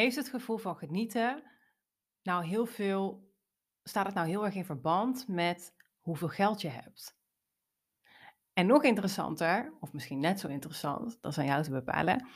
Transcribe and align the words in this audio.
heeft 0.00 0.16
het 0.16 0.28
gevoel 0.28 0.56
van 0.56 0.76
genieten 0.76 1.42
nou 2.22 2.44
heel 2.44 2.66
veel, 2.66 3.32
staat 3.82 4.06
het 4.06 4.14
nou 4.14 4.28
heel 4.28 4.44
erg 4.44 4.54
in 4.54 4.64
verband 4.64 5.28
met 5.28 5.74
hoeveel 6.00 6.28
geld 6.28 6.60
je 6.60 6.68
hebt? 6.68 7.18
En 8.52 8.66
nog 8.66 8.82
interessanter, 8.84 9.76
of 9.80 9.92
misschien 9.92 10.20
net 10.20 10.40
zo 10.40 10.48
interessant, 10.48 11.18
dat 11.20 11.32
is 11.32 11.38
aan 11.38 11.44
jou 11.44 11.62
te 11.62 11.70
bepalen, 11.70 12.26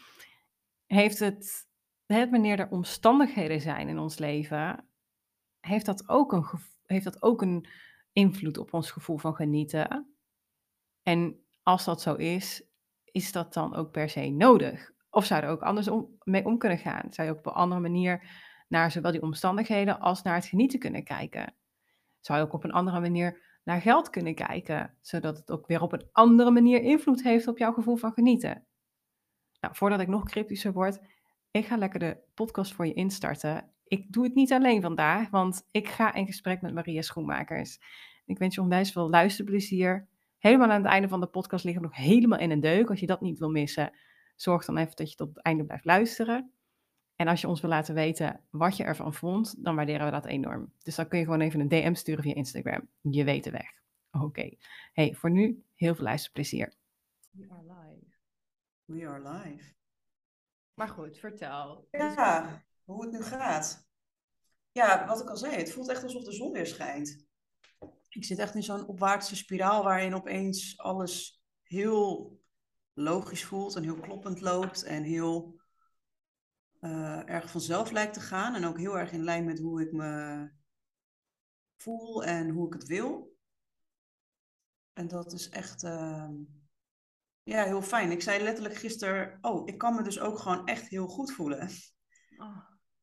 heeft 0.87 1.19
het, 1.19 1.69
het 2.07 2.30
wanneer 2.30 2.59
er 2.59 2.71
omstandigheden 2.71 3.61
zijn 3.61 3.89
in 3.89 3.99
ons 3.99 4.19
leven, 4.19 4.89
heeft 5.61 5.87
dat 5.87 6.09
ook 6.09 6.33
een, 6.33 6.46
heeft 6.83 7.05
dat 7.05 7.23
ook 7.23 7.43
een 7.43 7.69
invloed 8.12 8.59
op 8.59 8.73
ons 8.73 8.91
gevoel 8.91 9.19
van 9.19 9.35
genieten? 9.35 10.17
En 11.03 11.46
als 11.62 11.85
dat 11.85 12.03
zo 12.03 12.15
is, 12.15 12.65
is 13.05 13.33
dat 13.33 13.53
dan 13.53 13.75
ook 13.75 13.91
per 13.91 14.09
se 14.09 14.31
nodig? 14.31 14.94
Of 15.15 15.25
zou 15.25 15.43
er 15.43 15.49
ook 15.49 15.62
anders 15.62 15.89
om, 15.89 16.17
mee 16.25 16.45
om 16.45 16.59
kunnen 16.59 16.79
gaan? 16.79 17.07
Zou 17.11 17.29
je 17.29 17.33
ook 17.33 17.39
op 17.39 17.47
een 17.47 17.53
andere 17.53 17.80
manier 17.80 18.23
naar 18.69 18.91
zowel 18.91 19.12
die 19.12 19.23
omstandigheden 19.23 20.01
als 20.01 20.23
naar 20.23 20.34
het 20.34 20.47
genieten 20.47 20.79
kunnen 20.79 21.05
kijken? 21.05 21.55
Zou 22.21 22.38
je 22.38 22.45
ook 22.45 22.52
op 22.52 22.65
een 22.65 22.73
andere 22.73 23.01
manier 23.01 23.59
naar 23.65 23.80
geld 23.80 24.11
kunnen 24.11 24.35
kijken, 24.35 24.98
zodat 25.01 25.37
het 25.37 25.51
ook 25.51 25.66
weer 25.66 25.83
op 25.83 25.93
een 25.93 26.09
andere 26.12 26.51
manier 26.51 26.83
invloed 26.83 27.23
heeft 27.23 27.48
op 27.48 27.59
jouw 27.59 27.73
gevoel 27.73 27.97
van 27.97 28.12
genieten? 28.12 28.66
Nou, 29.61 29.74
voordat 29.74 30.01
ik 30.01 30.09
nog 30.09 30.24
cryptischer 30.24 30.73
word, 30.73 31.01
ik 31.51 31.66
ga 31.66 31.77
lekker 31.77 31.99
de 31.99 32.19
podcast 32.35 32.73
voor 32.73 32.87
je 32.87 32.95
instarten. 32.95 33.71
Ik 33.85 34.12
doe 34.12 34.24
het 34.24 34.35
niet 34.35 34.52
alleen 34.52 34.83
vandaag, 34.83 35.30
want 35.30 35.69
ik 35.71 35.88
ga 35.88 36.15
in 36.15 36.27
gesprek 36.27 36.60
met 36.60 36.74
Maria 36.74 37.02
Schoenmakers. 37.02 37.79
Ik 38.24 38.38
wens 38.38 38.55
je 38.55 38.60
onwijs 38.60 38.93
veel 38.93 39.10
luisterplezier. 39.10 40.09
Helemaal 40.38 40.71
aan 40.71 40.83
het 40.83 40.93
einde 40.93 41.09
van 41.09 41.21
de 41.21 41.27
podcast 41.27 41.65
liggen 41.65 41.83
we 41.83 41.88
nog 41.88 41.96
helemaal 41.96 42.38
in 42.38 42.51
een 42.51 42.60
deuk. 42.60 42.91
Als 42.91 43.01
je 43.01 43.07
dat 43.07 43.21
niet 43.21 43.38
wil 43.38 43.51
missen, 43.51 43.93
zorg 44.34 44.65
dan 44.65 44.77
even 44.77 44.97
dat 44.97 45.11
je 45.11 45.16
tot 45.16 45.29
het 45.29 45.45
einde 45.45 45.65
blijft 45.65 45.84
luisteren. 45.84 46.52
En 47.16 47.29
als 47.29 47.41
je 47.41 47.48
ons 47.48 47.61
wil 47.61 47.70
laten 47.70 47.95
weten 47.95 48.41
wat 48.51 48.77
je 48.77 48.84
ervan 48.84 49.15
vond, 49.15 49.65
dan 49.65 49.77
waarderen 49.77 50.04
we 50.04 50.13
dat 50.13 50.27
enorm. 50.27 50.73
Dus 50.82 50.95
dan 50.95 51.09
kun 51.09 51.18
je 51.18 51.24
gewoon 51.24 51.40
even 51.40 51.60
een 51.60 51.68
DM 51.68 51.95
sturen 51.95 52.23
via 52.23 52.35
Instagram. 52.35 52.88
Je 53.01 53.24
weet 53.24 53.45
de 53.45 53.51
weg. 53.51 53.82
Oké. 54.10 54.51
Hey, 54.93 55.15
voor 55.15 55.30
nu 55.30 55.65
heel 55.74 55.95
veel 55.95 56.05
luisterplezier. 56.05 56.74
We 57.30 57.46
are 57.51 57.62
live. 57.62 58.16
We 58.85 59.09
are 59.09 59.38
live. 59.38 59.73
Maar 60.74 60.88
goed, 60.88 61.18
vertel. 61.18 61.88
Ja, 61.90 62.62
hoe 62.85 63.02
het 63.02 63.12
nu 63.12 63.23
gaat. 63.23 63.88
Ja, 64.72 65.06
wat 65.06 65.21
ik 65.21 65.28
al 65.28 65.37
zei, 65.37 65.56
het 65.56 65.72
voelt 65.72 65.88
echt 65.88 66.03
alsof 66.03 66.25
de 66.25 66.32
zon 66.32 66.53
weer 66.53 66.66
schijnt. 66.66 67.27
Ik 68.09 68.25
zit 68.25 68.38
echt 68.38 68.55
in 68.55 68.62
zo'n 68.62 68.87
opwaartse 68.87 69.37
spiraal 69.37 69.84
waarin 69.84 70.15
opeens 70.15 70.78
alles 70.78 71.43
heel 71.62 72.38
logisch 72.94 73.44
voelt 73.44 73.76
en 73.76 73.82
heel 73.82 74.00
kloppend 74.00 74.41
loopt 74.41 74.82
en 74.82 75.03
heel 75.03 75.60
uh, 76.81 77.28
erg 77.28 77.50
vanzelf 77.50 77.91
lijkt 77.91 78.14
te 78.14 78.20
gaan. 78.20 78.54
En 78.54 78.64
ook 78.64 78.78
heel 78.78 78.98
erg 78.98 79.12
in 79.12 79.25
lijn 79.25 79.44
met 79.44 79.59
hoe 79.59 79.82
ik 79.82 79.92
me 79.92 80.50
voel 81.76 82.25
en 82.25 82.48
hoe 82.48 82.66
ik 82.66 82.72
het 82.72 82.87
wil. 82.87 83.37
En 84.92 85.09
dat 85.09 85.32
is 85.32 85.48
echt 85.48 85.82
uh, 85.82 86.31
ja, 87.42 87.65
heel 87.65 87.82
fijn. 87.82 88.10
Ik 88.10 88.22
zei 88.22 88.42
letterlijk 88.42 88.75
gisteren, 88.75 89.38
oh, 89.41 89.69
ik 89.69 89.78
kan 89.78 89.94
me 89.94 90.03
dus 90.03 90.20
ook 90.20 90.38
gewoon 90.38 90.66
echt 90.66 90.88
heel 90.88 91.06
goed 91.06 91.32
voelen. 91.32 91.70
Oh. 92.37 92.59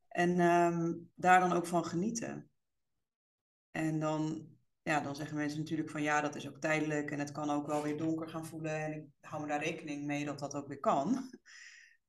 En 0.08 0.40
um, 0.40 1.10
daar 1.14 1.40
dan 1.40 1.52
ook 1.52 1.66
van 1.66 1.84
genieten. 1.84 2.50
En 3.70 4.00
dan, 4.00 4.48
ja, 4.82 5.00
dan 5.00 5.16
zeggen 5.16 5.36
mensen 5.36 5.58
natuurlijk 5.58 5.90
van 5.90 6.02
ja, 6.02 6.20
dat 6.20 6.34
is 6.34 6.48
ook 6.48 6.58
tijdelijk 6.58 7.10
en 7.10 7.18
het 7.18 7.32
kan 7.32 7.50
ook 7.50 7.66
wel 7.66 7.82
weer 7.82 7.98
donker 7.98 8.28
gaan 8.28 8.46
voelen. 8.46 8.84
En 8.84 8.92
ik 8.92 9.06
hou 9.20 9.42
me 9.42 9.48
daar 9.48 9.62
rekening 9.62 10.04
mee 10.04 10.24
dat 10.24 10.38
dat 10.38 10.54
ook 10.54 10.68
weer 10.68 10.80
kan. 10.80 11.16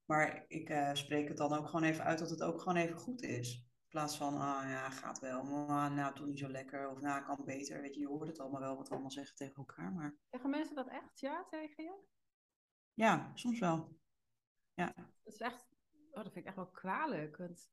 Maar 0.05 0.45
ik 0.47 0.69
uh, 0.69 0.93
spreek 0.93 1.27
het 1.27 1.37
dan 1.37 1.53
ook 1.53 1.65
gewoon 1.65 1.83
even 1.83 2.03
uit 2.03 2.19
dat 2.19 2.29
het 2.29 2.41
ook 2.41 2.59
gewoon 2.61 2.77
even 2.77 2.97
goed 2.97 3.21
is. 3.21 3.55
In 3.55 3.89
plaats 3.89 4.17
van, 4.17 4.33
ah 4.33 4.69
ja, 4.69 4.89
gaat 4.89 5.19
wel, 5.19 5.43
maar 5.43 5.91
nou, 5.91 6.15
toch 6.15 6.25
niet 6.25 6.39
zo 6.39 6.49
lekker. 6.49 6.89
Of 6.89 6.99
nou, 6.99 7.23
kan 7.23 7.45
beter. 7.45 7.81
Weet 7.81 7.93
je, 7.93 7.99
je 7.99 8.07
hoort 8.07 8.27
het 8.27 8.39
allemaal 8.39 8.61
wel 8.61 8.75
wat 8.77 8.87
we 8.87 8.93
allemaal 8.93 9.11
zeggen 9.11 9.35
tegen 9.35 9.55
elkaar. 9.55 9.93
Maar... 9.93 10.15
Zeggen 10.29 10.49
mensen 10.49 10.75
dat 10.75 10.87
echt, 10.87 11.19
ja, 11.19 11.45
tegen 11.49 11.83
je? 11.83 11.97
Ja, 12.93 13.31
soms 13.33 13.59
wel. 13.59 13.99
Ja. 14.73 14.93
Dat 15.23 15.33
is 15.33 15.39
echt, 15.39 15.65
oh, 16.11 16.23
dat 16.23 16.33
vind 16.33 16.35
ik 16.35 16.45
echt 16.45 16.55
wel 16.55 16.71
kwalijk. 16.71 17.37
Want 17.37 17.69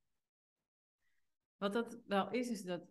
wat 1.56 1.72
dat 1.72 1.99
wel 2.06 2.31
is, 2.31 2.49
is 2.49 2.62
dat 2.62 2.82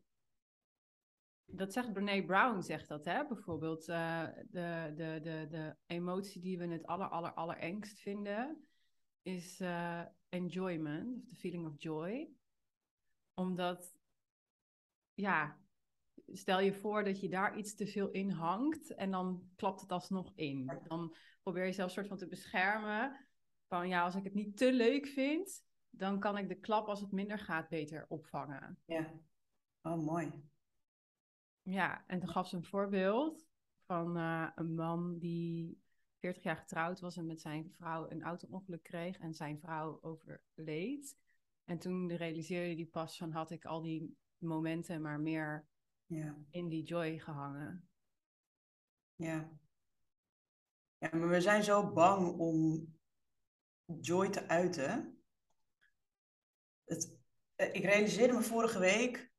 dat 1.51 1.73
zegt 1.73 1.93
Brene 1.93 2.25
Brown, 2.25 2.61
zegt 2.61 2.87
dat, 2.87 3.05
hè? 3.05 3.25
bijvoorbeeld. 3.27 3.89
Uh, 3.89 4.27
de, 4.49 4.93
de, 4.95 5.19
de, 5.23 5.47
de 5.49 5.75
emotie 5.85 6.41
die 6.41 6.57
we 6.57 6.67
het 6.67 6.85
aller, 6.85 7.07
aller, 7.07 7.33
allerengst 7.33 7.99
vinden, 7.99 8.67
is 9.21 9.61
uh, 9.61 10.01
enjoyment, 10.29 11.17
of 11.17 11.27
the 11.27 11.35
feeling 11.35 11.67
of 11.67 11.73
joy. 11.77 12.29
Omdat, 13.33 13.93
ja, 15.13 15.59
stel 16.27 16.59
je 16.59 16.73
voor 16.73 17.03
dat 17.03 17.19
je 17.19 17.29
daar 17.29 17.57
iets 17.57 17.75
te 17.75 17.87
veel 17.87 18.11
in 18.11 18.29
hangt 18.29 18.93
en 18.95 19.11
dan 19.11 19.49
klapt 19.55 19.81
het 19.81 19.91
alsnog 19.91 20.31
in. 20.35 20.79
Dan 20.87 21.15
probeer 21.41 21.65
je 21.65 21.71
zelf 21.71 21.91
soort 21.91 22.07
van 22.07 22.17
te 22.17 22.27
beschermen. 22.27 23.27
Van 23.67 23.87
ja, 23.87 24.03
als 24.03 24.15
ik 24.15 24.23
het 24.23 24.33
niet 24.33 24.57
te 24.57 24.73
leuk 24.73 25.07
vind, 25.07 25.63
dan 25.89 26.19
kan 26.19 26.37
ik 26.37 26.47
de 26.47 26.59
klap 26.59 26.87
als 26.87 27.01
het 27.01 27.11
minder 27.11 27.39
gaat 27.39 27.69
beter 27.69 28.05
opvangen. 28.07 28.79
Ja, 28.85 29.13
oh 29.81 30.05
mooi. 30.05 30.48
Ja, 31.69 32.03
en 32.07 32.19
toen 32.19 32.29
gaf 32.29 32.47
ze 32.47 32.55
een 32.55 32.63
voorbeeld 32.63 33.47
van 33.85 34.17
uh, 34.17 34.49
een 34.55 34.75
man 34.75 35.17
die 35.17 35.81
40 36.17 36.43
jaar 36.43 36.57
getrouwd 36.57 36.99
was 36.99 37.17
en 37.17 37.25
met 37.25 37.41
zijn 37.41 37.71
vrouw 37.71 38.09
een 38.09 38.23
auto-ongeluk 38.23 38.83
kreeg 38.83 39.17
en 39.19 39.33
zijn 39.33 39.59
vrouw 39.59 39.99
overleed. 40.01 41.17
En 41.65 41.79
toen 41.79 42.15
realiseerde 42.15 42.75
hij 42.75 42.85
pas 42.85 43.17
van 43.17 43.31
had 43.31 43.51
ik 43.51 43.65
al 43.65 43.81
die 43.81 44.17
momenten 44.37 45.01
maar 45.01 45.19
meer 45.19 45.67
ja. 46.05 46.35
in 46.49 46.69
die 46.69 46.83
joy 46.83 47.19
gehangen. 47.19 47.89
Ja. 49.15 49.49
Ja, 50.97 51.09
maar 51.11 51.29
we 51.29 51.41
zijn 51.41 51.63
zo 51.63 51.91
bang 51.91 52.37
om 52.37 52.87
joy 53.85 54.29
te 54.29 54.47
uiten. 54.47 55.21
Het, 56.83 57.17
eh, 57.55 57.73
ik 57.73 57.83
realiseerde 57.83 58.33
me 58.33 58.41
vorige 58.41 58.79
week 58.79 59.31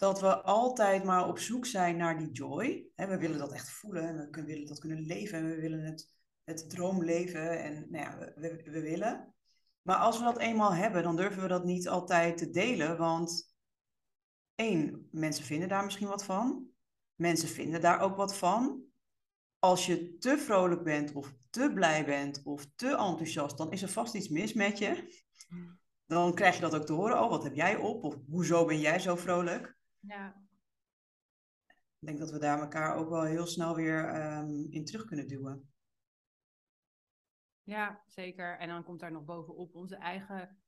dat 0.00 0.20
we 0.20 0.42
altijd 0.42 1.04
maar 1.04 1.28
op 1.28 1.38
zoek 1.38 1.66
zijn 1.66 1.96
naar 1.96 2.18
die 2.18 2.32
joy. 2.32 2.86
we 2.96 3.18
willen 3.18 3.38
dat 3.38 3.52
echt 3.52 3.70
voelen 3.70 4.02
en 4.02 4.30
we 4.30 4.44
willen 4.44 4.66
dat 4.66 4.78
kunnen 4.78 5.00
leven 5.00 5.38
en 5.38 5.46
we 5.46 5.60
willen 5.60 5.84
het, 5.84 6.14
het 6.44 6.70
droomleven 6.70 7.62
en 7.62 7.86
nou 7.90 8.04
ja, 8.04 8.18
we, 8.18 8.62
we 8.64 8.80
willen. 8.80 9.34
Maar 9.82 9.96
als 9.96 10.18
we 10.18 10.24
dat 10.24 10.38
eenmaal 10.38 10.74
hebben, 10.74 11.02
dan 11.02 11.16
durven 11.16 11.42
we 11.42 11.48
dat 11.48 11.64
niet 11.64 11.88
altijd 11.88 12.38
te 12.38 12.50
delen, 12.50 12.98
want 12.98 13.54
één, 14.54 15.08
mensen 15.10 15.44
vinden 15.44 15.68
daar 15.68 15.84
misschien 15.84 16.08
wat 16.08 16.24
van. 16.24 16.66
Mensen 17.14 17.48
vinden 17.48 17.80
daar 17.80 18.00
ook 18.00 18.16
wat 18.16 18.36
van. 18.36 18.82
Als 19.58 19.86
je 19.86 20.16
te 20.18 20.38
vrolijk 20.38 20.82
bent 20.82 21.12
of 21.12 21.34
te 21.50 21.70
blij 21.74 22.04
bent 22.04 22.42
of 22.44 22.66
te 22.76 22.88
enthousiast, 22.88 23.58
dan 23.58 23.72
is 23.72 23.82
er 23.82 23.88
vast 23.88 24.14
iets 24.14 24.28
mis 24.28 24.52
met 24.52 24.78
je. 24.78 25.22
Dan 26.06 26.34
krijg 26.34 26.54
je 26.54 26.60
dat 26.60 26.74
ook 26.74 26.86
te 26.86 26.92
horen. 26.92 27.22
Oh, 27.22 27.30
wat 27.30 27.42
heb 27.42 27.54
jij 27.54 27.76
op? 27.76 28.04
Of 28.04 28.16
hoezo 28.28 28.64
ben 28.64 28.80
jij 28.80 28.98
zo 28.98 29.16
vrolijk? 29.16 29.78
Ja. 30.00 30.48
Ik 31.98 32.06
denk 32.06 32.18
dat 32.18 32.30
we 32.30 32.38
daar 32.38 32.60
elkaar 32.60 32.96
ook 32.96 33.08
wel 33.08 33.22
heel 33.22 33.46
snel 33.46 33.74
weer 33.74 34.36
um, 34.36 34.66
in 34.70 34.84
terug 34.84 35.04
kunnen 35.04 35.28
duwen. 35.28 35.72
Ja, 37.62 38.02
zeker. 38.06 38.58
En 38.58 38.68
dan 38.68 38.84
komt 38.84 39.00
daar 39.00 39.12
nog 39.12 39.24
bovenop 39.24 39.74
onze 39.74 39.96
eigen 39.96 40.60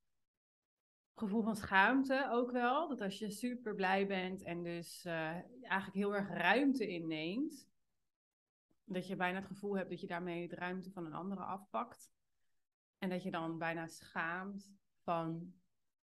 gevoel 1.14 1.42
van 1.42 1.56
schaamte 1.56 2.28
ook 2.30 2.50
wel. 2.50 2.88
Dat 2.88 3.00
als 3.00 3.18
je 3.18 3.30
super 3.30 3.74
blij 3.74 4.06
bent 4.06 4.42
en 4.42 4.62
dus 4.62 5.04
uh, 5.04 5.12
eigenlijk 5.62 5.94
heel 5.94 6.14
erg 6.14 6.28
ruimte 6.28 6.88
inneemt, 6.88 7.68
dat 8.84 9.06
je 9.06 9.16
bijna 9.16 9.38
het 9.38 9.46
gevoel 9.46 9.76
hebt 9.76 9.90
dat 9.90 10.00
je 10.00 10.06
daarmee 10.06 10.48
de 10.48 10.54
ruimte 10.54 10.90
van 10.90 11.06
een 11.06 11.14
andere 11.14 11.42
afpakt. 11.42 12.12
En 12.98 13.08
dat 13.08 13.22
je 13.22 13.30
dan 13.30 13.58
bijna 13.58 13.86
schaamt 13.86 14.72
van 15.02 15.54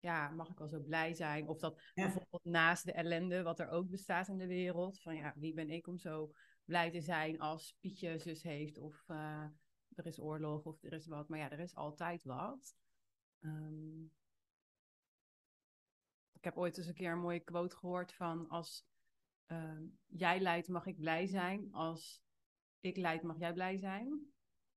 ja, 0.00 0.28
mag 0.28 0.48
ik 0.48 0.58
wel 0.58 0.68
zo 0.68 0.80
blij 0.80 1.14
zijn? 1.14 1.48
Of 1.48 1.58
dat 1.58 1.80
bijvoorbeeld 1.94 2.44
naast 2.44 2.84
de 2.84 2.92
ellende, 2.92 3.42
wat 3.42 3.60
er 3.60 3.68
ook 3.68 3.90
bestaat 3.90 4.28
in 4.28 4.38
de 4.38 4.46
wereld, 4.46 5.00
van 5.00 5.16
ja, 5.16 5.34
wie 5.36 5.54
ben 5.54 5.70
ik 5.70 5.86
om 5.86 5.98
zo 5.98 6.32
blij 6.64 6.90
te 6.90 7.00
zijn 7.00 7.40
als 7.40 7.76
Pietje 7.80 8.18
zus 8.18 8.42
heeft, 8.42 8.78
of 8.78 9.04
uh, 9.08 9.44
er 9.94 10.06
is 10.06 10.20
oorlog, 10.20 10.64
of 10.64 10.82
er 10.82 10.92
is 10.92 11.06
wat. 11.06 11.28
Maar 11.28 11.38
ja, 11.38 11.50
er 11.50 11.60
is 11.60 11.74
altijd 11.74 12.24
wat. 12.24 12.76
Um, 13.40 14.12
ik 16.32 16.44
heb 16.44 16.56
ooit 16.56 16.78
eens 16.78 16.86
een 16.86 16.94
keer 16.94 17.12
een 17.12 17.18
mooie 17.18 17.40
quote 17.40 17.76
gehoord 17.76 18.12
van 18.12 18.48
als 18.48 18.86
uh, 19.46 19.80
jij 20.06 20.40
lijdt, 20.40 20.68
mag 20.68 20.86
ik 20.86 20.98
blij 20.98 21.26
zijn. 21.26 21.72
Als 21.72 22.22
ik 22.80 22.96
lijd, 22.96 23.22
mag 23.22 23.38
jij 23.38 23.52
blij 23.52 23.78
zijn. 23.78 24.32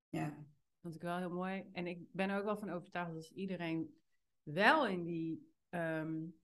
Ja. 0.09 0.29
Dat 0.29 0.45
vond 0.81 0.95
ik 0.95 1.01
wel 1.01 1.17
heel 1.17 1.33
mooi. 1.33 1.69
En 1.73 1.87
ik 1.87 2.11
ben 2.11 2.29
er 2.29 2.37
ook 2.37 2.45
wel 2.45 2.57
van 2.57 2.69
overtuigd 2.69 3.09
dat 3.09 3.17
als 3.17 3.31
iedereen 3.31 4.00
wel 4.43 4.87
in 4.87 5.03
die 5.03 5.53
um, 5.69 6.39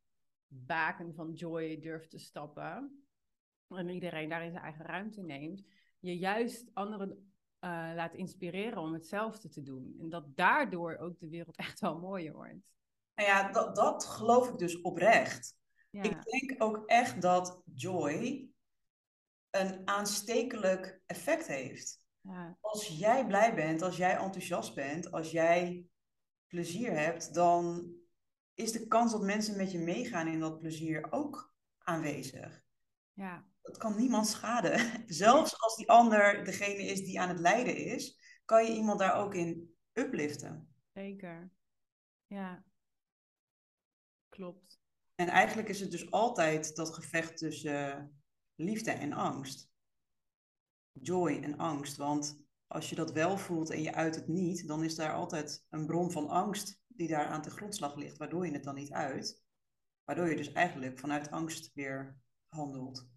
baken 0.48 1.14
van 1.14 1.34
joy 1.34 1.80
durft 1.80 2.10
te 2.10 2.20
stappen. 2.20 3.02
En 3.68 3.90
iedereen 3.90 4.30
daarin 4.30 4.52
zijn 4.52 4.64
eigen 4.64 4.86
ruimte 4.86 5.22
neemt. 5.22 5.64
Je 6.00 6.18
juist 6.18 6.70
andere 6.74 7.06
uh, 7.06 7.92
laat 7.96 8.14
inspireren 8.14 8.78
om 8.78 8.94
hetzelfde 8.94 9.50
te 9.50 9.64
doen. 9.64 9.96
En 10.00 10.10
dat 10.10 10.36
daardoor 10.36 10.98
ook 10.98 11.20
de 11.20 11.30
wereld 11.30 11.56
echt 11.68 11.80
wel 11.80 12.00
mooier 12.00 12.34
wordt. 12.34 12.72
Nou 13.16 13.30
ja, 13.30 13.52
dat, 13.52 13.76
dat 13.76 14.06
geloof 14.06 14.50
ik 14.50 14.58
dus 14.58 14.82
oprecht. 14.82 15.56
Ja. 15.90 16.04
Ik 16.04 16.24
denk 16.24 16.64
ook 16.64 16.84
echt 16.86 17.22
dat 17.22 17.62
joy 17.74 18.48
een 19.50 19.82
aanstekelijk 19.88 21.02
effect 21.06 21.48
heeft. 21.48 22.00
Ja. 22.22 22.58
Als 22.62 22.88
jij 22.88 23.26
blij 23.26 23.56
bent, 23.56 23.82
als 23.82 23.98
jij 23.98 24.18
enthousiast 24.18 24.76
bent, 24.76 25.12
als 25.12 25.32
jij 25.32 25.86
plezier 26.48 26.92
hebt, 26.92 27.34
dan 27.34 27.94
is 28.54 28.72
de 28.72 28.88
kans 28.88 29.12
dat 29.12 29.22
mensen 29.22 29.58
met 29.58 29.72
je 29.72 29.80
meegaan 29.80 30.28
in 30.28 30.40
dat 30.40 30.60
plezier 30.60 31.12
ook 31.12 31.54
aanwezig. 31.78 32.66
Ja. 33.14 33.46
Dat 33.62 33.78
kan 33.78 33.98
niemand 33.98 34.28
schaden. 34.28 35.04
Zelfs 35.24 35.60
als 35.60 35.76
die 35.76 35.90
ander 35.90 36.44
degene 36.46 36.84
is 36.84 37.04
die 37.04 37.20
aan 37.20 37.30
het 37.30 37.40
lijden 37.40 37.78
is, 37.78 38.20
kan 38.46 38.66
je 38.66 38.76
iemand 38.76 39.00
daar 39.00 39.16
ook 39.16 39.34
in 39.34 39.76
upliften. 39.94 40.76
Zeker. 40.94 41.52
Ja. 42.26 42.64
Klopt. 44.30 44.80
En 45.16 45.28
eigenlijk 45.28 45.70
is 45.70 45.80
het 45.80 45.92
dus 45.92 46.12
altijd 46.12 46.76
dat 46.76 46.94
gevecht 46.94 47.38
tussen 47.38 48.12
liefde 48.56 48.92
en 48.92 49.14
angst. 49.14 49.72
Joy 50.92 51.40
en 51.44 51.58
angst. 51.58 51.98
Want 51.98 52.47
als 52.68 52.90
je 52.90 52.96
dat 52.96 53.12
wel 53.12 53.38
voelt 53.38 53.69
en 53.69 53.81
je 53.81 53.94
uit 53.94 54.16
het 54.16 54.28
niet, 54.28 54.68
dan 54.68 54.84
is 54.84 54.96
daar 54.96 55.14
altijd 55.14 55.66
een 55.69 55.86
bron 55.86 56.12
van 56.12 56.28
angst 56.28 56.81
die 56.88 57.08
daar 57.08 57.25
aan 57.25 57.42
de 57.42 57.50
grondslag 57.50 57.96
ligt, 57.96 58.18
waardoor 58.18 58.46
je 58.46 58.52
het 58.54 58.64
dan 58.64 58.75
niet 58.75 58.92
uit. 58.92 59.46
Waardoor 60.04 60.30
je 60.30 60.36
dus 60.36 60.52
eigenlijk 60.52 61.00
vanuit 61.00 61.31
angst 61.31 61.74
weer 61.74 62.18
handelt. 62.48 63.10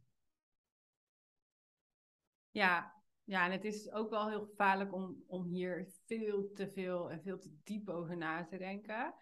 Ja, 2.51 3.01
ja, 3.25 3.45
en 3.45 3.53
het 3.53 3.65
is 3.65 3.93
ook 3.93 4.11
wel 4.11 4.29
heel 4.29 4.45
gevaarlijk 4.45 4.95
om, 4.95 5.25
om 5.27 5.45
hier 5.45 5.93
veel 6.07 6.51
te 6.55 6.71
veel 6.71 7.11
en 7.11 7.23
veel 7.23 7.39
te 7.39 7.57
diep 7.63 7.89
over 7.89 8.17
na 8.17 8.45
te 8.45 8.59
denken. 8.59 9.15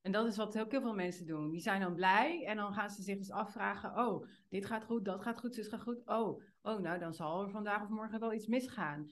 En 0.00 0.12
dat 0.12 0.26
is 0.26 0.36
wat 0.36 0.54
heel 0.54 0.68
veel 0.68 0.94
mensen 0.94 1.26
doen. 1.26 1.50
Die 1.50 1.60
zijn 1.60 1.80
dan 1.80 1.94
blij 1.94 2.44
en 2.44 2.56
dan 2.56 2.72
gaan 2.72 2.90
ze 2.90 3.02
zich 3.02 3.18
dus 3.18 3.30
afvragen: 3.30 4.06
oh, 4.06 4.28
dit 4.48 4.66
gaat 4.66 4.84
goed, 4.84 5.04
dat 5.04 5.22
gaat 5.22 5.38
goed, 5.38 5.54
dit 5.54 5.68
gaat 5.68 5.82
goed. 5.82 6.02
Oh, 6.04 6.42
oh, 6.62 6.80
nou 6.80 6.98
dan 6.98 7.14
zal 7.14 7.42
er 7.42 7.50
vandaag 7.50 7.82
of 7.82 7.88
morgen 7.88 8.20
wel 8.20 8.32
iets 8.32 8.46
misgaan. 8.46 9.10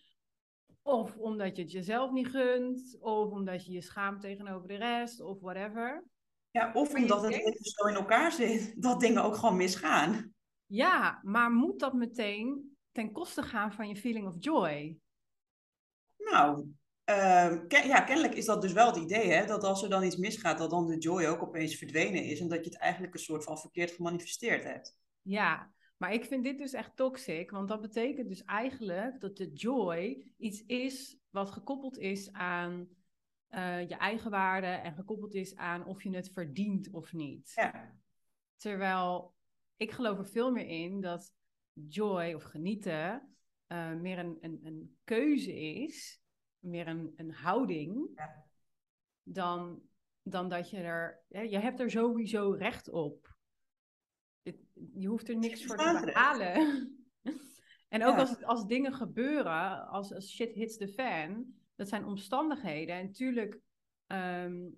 Of 0.87 1.17
omdat 1.17 1.57
je 1.57 1.63
het 1.63 1.73
jezelf 1.73 2.11
niet 2.11 2.29
gunt, 2.29 2.97
of 3.01 3.31
omdat 3.31 3.67
je 3.67 3.73
je 3.73 3.81
schaamt 3.81 4.21
tegenover 4.21 4.69
de 4.69 4.75
rest, 4.75 5.21
of 5.21 5.41
whatever. 5.41 6.05
Ja, 6.51 6.73
of 6.73 6.95
omdat 6.95 7.23
het 7.23 7.31
denkt... 7.31 7.69
zo 7.69 7.87
in 7.87 7.95
elkaar 7.95 8.33
zit, 8.33 8.83
dat 8.83 9.01
dingen 9.01 9.23
ook 9.23 9.37
gewoon 9.37 9.57
misgaan. 9.57 10.35
Ja, 10.67 11.21
maar 11.23 11.51
moet 11.51 11.81
dat 11.81 11.93
meteen 11.93 12.77
ten 12.93 13.13
koste 13.13 13.43
gaan 13.43 13.73
van 13.73 13.89
je 13.89 13.97
feeling 13.97 14.27
of 14.27 14.35
joy? 14.39 14.99
Nou, 16.17 16.67
uh, 17.11 17.69
ja, 17.69 18.01
kennelijk 18.01 18.35
is 18.35 18.45
dat 18.45 18.63
dus 18.63 18.73
wel 18.73 18.87
het 18.87 18.97
idee, 18.97 19.31
hè? 19.31 19.47
Dat 19.47 19.65
als 19.65 19.83
er 19.83 19.89
dan 19.89 20.03
iets 20.03 20.17
misgaat, 20.17 20.59
dat 20.59 20.71
dan 20.71 20.87
de 20.87 20.99
joy 20.99 21.25
ook 21.25 21.43
opeens 21.43 21.77
verdwenen 21.77 22.25
is. 22.25 22.41
En 22.41 22.49
dat 22.49 22.65
je 22.65 22.71
het 22.71 22.81
eigenlijk 22.81 23.15
een 23.15 23.21
soort 23.21 23.45
van 23.45 23.59
verkeerd 23.59 23.91
gemanifesteerd 23.91 24.65
hebt. 24.65 24.99
Ja, 25.23 25.73
maar 25.97 26.13
ik 26.13 26.25
vind 26.25 26.45
dit 26.45 26.59
dus 26.59 26.73
echt 26.73 26.97
toxic, 26.97 27.51
want 27.51 27.69
dat 27.69 27.81
betekent 27.81 28.29
dus 28.29 28.45
eigenlijk 28.45 29.21
dat 29.21 29.37
de 29.37 29.53
joy 29.53 30.33
iets 30.37 30.65
is 30.67 31.19
wat 31.31 31.51
gekoppeld 31.51 31.99
is 31.99 32.33
aan 32.33 32.89
uh, 33.51 33.89
je 33.89 33.97
eigen 33.97 34.31
waarde 34.31 34.67
en 34.67 34.95
gekoppeld 34.95 35.35
is 35.35 35.57
aan 35.57 35.87
of 35.87 36.03
je 36.03 36.11
het 36.11 36.31
verdient 36.31 36.91
of 36.91 37.13
niet. 37.13 37.53
Ja. 37.55 37.99
Terwijl 38.57 39.35
ik 39.77 39.91
geloof 39.91 40.19
er 40.19 40.27
veel 40.27 40.51
meer 40.53 40.67
in 40.67 41.01
dat 41.01 41.35
joy 41.73 42.33
of 42.33 42.43
genieten 42.43 43.35
uh, 43.69 43.93
meer 43.93 44.19
een, 44.19 44.39
een, 44.41 44.61
een 44.63 44.97
keuze 45.05 45.55
is 45.61 46.23
meer 46.59 46.89
een, 46.89 47.13
een 47.17 47.33
houding 47.33 48.11
ja. 48.15 48.45
dan, 49.23 49.83
dan 50.23 50.49
dat 50.49 50.71
je 50.71 50.77
er. 50.77 51.25
je 51.29 51.59
hebt 51.59 51.81
er 51.81 51.91
sowieso 51.91 52.51
recht 52.51 52.91
op. 52.91 53.34
je 54.95 55.07
hoeft 55.07 55.29
er 55.29 55.37
niks 55.37 55.65
voor 55.65 55.77
te 55.77 56.03
behalen. 56.05 56.55
en 57.89 58.05
ook 58.05 58.17
als, 58.17 58.43
als 58.43 58.67
dingen 58.67 58.95
gebeuren, 58.95 59.87
als, 59.87 60.15
als 60.15 60.35
shit 60.35 60.55
hits 60.55 60.77
the 60.77 60.89
fan, 60.89 61.55
dat 61.75 61.89
zijn 61.89 62.05
omstandigheden. 62.05 62.97
En 62.97 63.07
natuurlijk 63.07 63.61
ehm, 64.07 64.69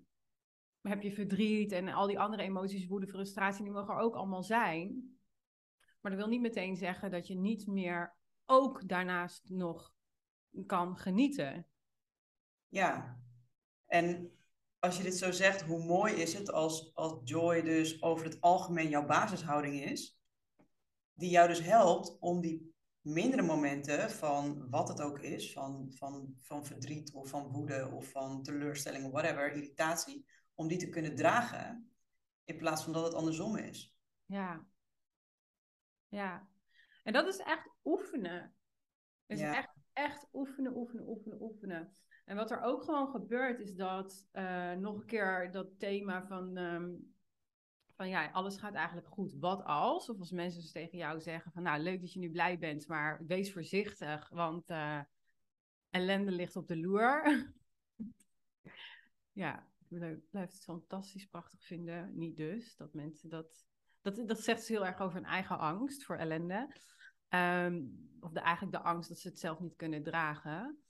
heb 0.81 1.01
je 1.01 1.11
verdriet 1.11 1.71
en 1.71 1.87
al 1.87 2.07
die 2.07 2.19
andere 2.19 2.43
emoties, 2.43 2.87
woede, 2.87 3.07
frustratie, 3.07 3.63
die 3.63 3.73
mogen 3.73 3.93
er 3.93 3.99
ook 3.99 4.15
allemaal 4.15 4.43
zijn. 4.43 5.17
Maar 6.01 6.11
dat 6.11 6.19
wil 6.19 6.29
niet 6.29 6.41
meteen 6.41 6.75
zeggen 6.75 7.11
dat 7.11 7.27
je 7.27 7.35
niet 7.35 7.67
meer 7.67 8.15
ook 8.45 8.87
daarnaast 8.87 9.49
nog 9.49 9.93
kan 10.65 10.97
genieten. 10.97 11.67
Ja, 12.67 13.19
en 13.85 14.36
als 14.87 14.97
je 14.97 15.03
dit 15.03 15.17
zo 15.17 15.31
zegt, 15.31 15.61
hoe 15.61 15.83
mooi 15.83 16.13
is 16.13 16.33
het 16.33 16.51
als, 16.51 16.95
als 16.95 17.19
joy 17.23 17.61
dus 17.61 18.01
over 18.01 18.25
het 18.25 18.41
algemeen 18.41 18.89
jouw 18.89 19.05
basishouding 19.05 19.81
is, 19.81 20.19
die 21.13 21.29
jou 21.29 21.47
dus 21.47 21.61
helpt 21.61 22.19
om 22.19 22.41
die 22.41 22.75
mindere 23.01 23.41
momenten 23.41 24.11
van 24.11 24.69
wat 24.69 24.87
het 24.87 25.01
ook 25.01 25.19
is, 25.19 25.53
van, 25.53 25.91
van, 25.91 26.35
van 26.41 26.65
verdriet 26.65 27.13
of 27.13 27.29
van 27.29 27.51
woede 27.51 27.89
of 27.91 28.09
van 28.09 28.43
teleurstelling 28.43 29.05
of 29.05 29.11
whatever, 29.11 29.53
irritatie, 29.53 30.25
om 30.55 30.67
die 30.67 30.77
te 30.77 30.89
kunnen 30.89 31.15
dragen 31.15 31.91
in 32.43 32.57
plaats 32.57 32.83
van 32.83 32.93
dat 32.93 33.03
het 33.03 33.13
andersom 33.13 33.57
is. 33.57 33.95
Ja. 34.25 34.65
Ja. 36.07 36.47
En 37.03 37.13
dat 37.13 37.27
is 37.27 37.37
echt 37.37 37.69
oefenen. 37.83 38.55
Het 39.25 39.37
is 39.39 39.43
echt, 39.43 39.73
echt 39.93 40.27
oefenen, 40.33 40.75
oefenen, 40.75 41.07
oefenen, 41.07 41.41
oefenen. 41.41 41.93
En 42.27 42.35
wat 42.35 42.51
er 42.51 42.61
ook 42.61 42.83
gewoon 42.83 43.07
gebeurt, 43.07 43.59
is 43.59 43.75
dat 43.75 44.27
uh, 44.33 44.71
nog 44.71 44.95
een 44.95 45.05
keer 45.05 45.51
dat 45.51 45.79
thema 45.79 46.23
van, 46.23 46.57
um, 46.57 47.13
van 47.95 48.09
ja, 48.09 48.31
alles 48.31 48.57
gaat 48.57 48.73
eigenlijk 48.73 49.07
goed. 49.07 49.33
Wat 49.39 49.63
als? 49.63 50.09
Of 50.09 50.19
als 50.19 50.31
mensen 50.31 50.61
dus 50.61 50.71
tegen 50.71 50.97
jou 50.97 51.19
zeggen 51.21 51.51
van 51.51 51.63
nou, 51.63 51.81
leuk 51.81 52.01
dat 52.01 52.13
je 52.13 52.19
nu 52.19 52.31
blij 52.31 52.57
bent, 52.57 52.87
maar 52.87 53.25
wees 53.25 53.53
voorzichtig, 53.53 54.29
want 54.29 54.69
uh, 54.69 54.99
ellende 55.89 56.31
ligt 56.31 56.55
op 56.55 56.67
de 56.67 56.77
loer. 56.77 57.23
ja, 59.43 59.67
ik 59.89 60.29
blijf 60.29 60.51
het 60.51 60.63
fantastisch 60.63 61.27
prachtig 61.27 61.63
vinden. 61.63 62.17
Niet 62.17 62.37
dus, 62.37 62.75
dat 62.75 62.93
mensen 62.93 63.29
dat... 63.29 63.65
Dat, 64.01 64.27
dat 64.27 64.39
zegt 64.39 64.63
ze 64.63 64.71
heel 64.71 64.85
erg 64.85 64.99
over 64.99 65.15
hun 65.15 65.25
eigen 65.25 65.59
angst 65.59 66.03
voor 66.03 66.15
ellende. 66.15 66.73
Um, 67.29 68.09
of 68.19 68.31
de, 68.31 68.39
eigenlijk 68.39 68.77
de 68.77 68.83
angst 68.83 69.09
dat 69.09 69.19
ze 69.19 69.27
het 69.27 69.39
zelf 69.39 69.59
niet 69.59 69.75
kunnen 69.75 70.03
dragen. 70.03 70.81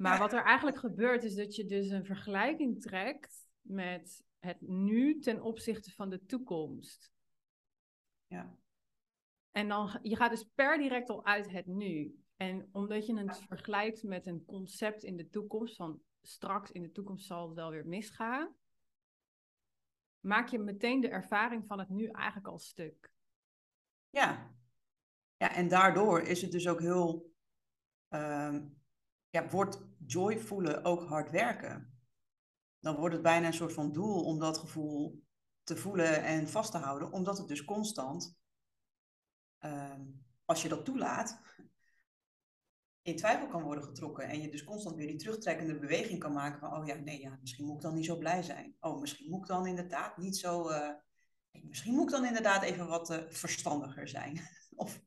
Maar 0.00 0.18
wat 0.18 0.32
er 0.32 0.44
eigenlijk 0.44 0.78
gebeurt 0.78 1.24
is 1.24 1.34
dat 1.34 1.56
je 1.56 1.64
dus 1.64 1.88
een 1.88 2.04
vergelijking 2.04 2.82
trekt 2.82 3.48
met 3.60 4.24
het 4.38 4.60
nu 4.60 5.18
ten 5.18 5.42
opzichte 5.42 5.90
van 5.90 6.10
de 6.10 6.26
toekomst. 6.26 7.12
Ja. 8.26 8.56
En 9.50 9.68
dan, 9.68 9.98
je 10.02 10.16
gaat 10.16 10.30
dus 10.30 10.48
per 10.54 10.78
direct 10.78 11.08
al 11.08 11.24
uit 11.24 11.50
het 11.50 11.66
nu. 11.66 12.22
En 12.36 12.68
omdat 12.72 13.06
je 13.06 13.18
het 13.18 13.42
vergelijkt 13.48 14.02
met 14.02 14.26
een 14.26 14.44
concept 14.44 15.02
in 15.02 15.16
de 15.16 15.28
toekomst, 15.28 15.76
van 15.76 16.02
straks 16.22 16.70
in 16.70 16.82
de 16.82 16.92
toekomst 16.92 17.26
zal 17.26 17.46
het 17.46 17.56
wel 17.56 17.70
weer 17.70 17.86
misgaan, 17.86 18.54
maak 20.20 20.48
je 20.48 20.58
meteen 20.58 21.00
de 21.00 21.08
ervaring 21.08 21.66
van 21.66 21.78
het 21.78 21.88
nu 21.88 22.06
eigenlijk 22.06 22.46
al 22.46 22.58
stuk. 22.58 23.12
Ja, 24.10 24.54
ja 25.36 25.54
en 25.54 25.68
daardoor 25.68 26.20
is 26.20 26.42
het 26.42 26.52
dus 26.52 26.68
ook 26.68 26.80
heel 26.80 27.32
ehm, 28.08 28.66
ja, 29.30 29.48
wordt 29.48 29.80
joy 30.06 30.38
voelen 30.38 30.84
ook 30.84 31.02
hard 31.02 31.30
werken. 31.30 31.98
Dan 32.78 32.96
wordt 32.96 33.14
het 33.14 33.22
bijna 33.22 33.46
een 33.46 33.52
soort 33.52 33.72
van 33.72 33.92
doel 33.92 34.24
om 34.24 34.38
dat 34.38 34.58
gevoel 34.58 35.22
te 35.62 35.76
voelen 35.76 36.22
en 36.22 36.48
vast 36.48 36.70
te 36.70 36.78
houden, 36.78 37.12
omdat 37.12 37.38
het 37.38 37.48
dus 37.48 37.64
constant, 37.64 38.38
ehm, 39.58 40.02
als 40.44 40.62
je 40.62 40.68
dat 40.68 40.84
toelaat, 40.84 41.40
in 43.02 43.16
twijfel 43.16 43.48
kan 43.48 43.62
worden 43.62 43.84
getrokken. 43.84 44.28
En 44.28 44.40
je 44.40 44.48
dus 44.48 44.64
constant 44.64 44.96
weer 44.96 45.06
die 45.06 45.16
terugtrekkende 45.16 45.78
beweging 45.78 46.18
kan 46.18 46.32
maken 46.32 46.58
van, 46.58 46.76
oh 46.76 46.86
ja, 46.86 46.94
nee, 46.94 47.20
ja, 47.20 47.38
misschien 47.40 47.66
moet 47.66 47.76
ik 47.76 47.82
dan 47.82 47.94
niet 47.94 48.04
zo 48.04 48.16
blij 48.16 48.42
zijn. 48.42 48.76
Oh, 48.80 49.00
misschien 49.00 49.30
moet 49.30 49.40
ik 49.40 49.46
dan 49.46 49.66
inderdaad 49.66 50.16
niet 50.16 50.36
zo, 50.36 50.70
uh, 50.70 50.90
misschien 51.50 51.94
moet 51.94 52.04
ik 52.04 52.10
dan 52.10 52.24
inderdaad 52.24 52.62
even 52.62 52.86
wat 52.86 53.10
uh, 53.10 53.18
verstandiger 53.28 54.08
zijn. 54.08 54.40
of 54.74 55.02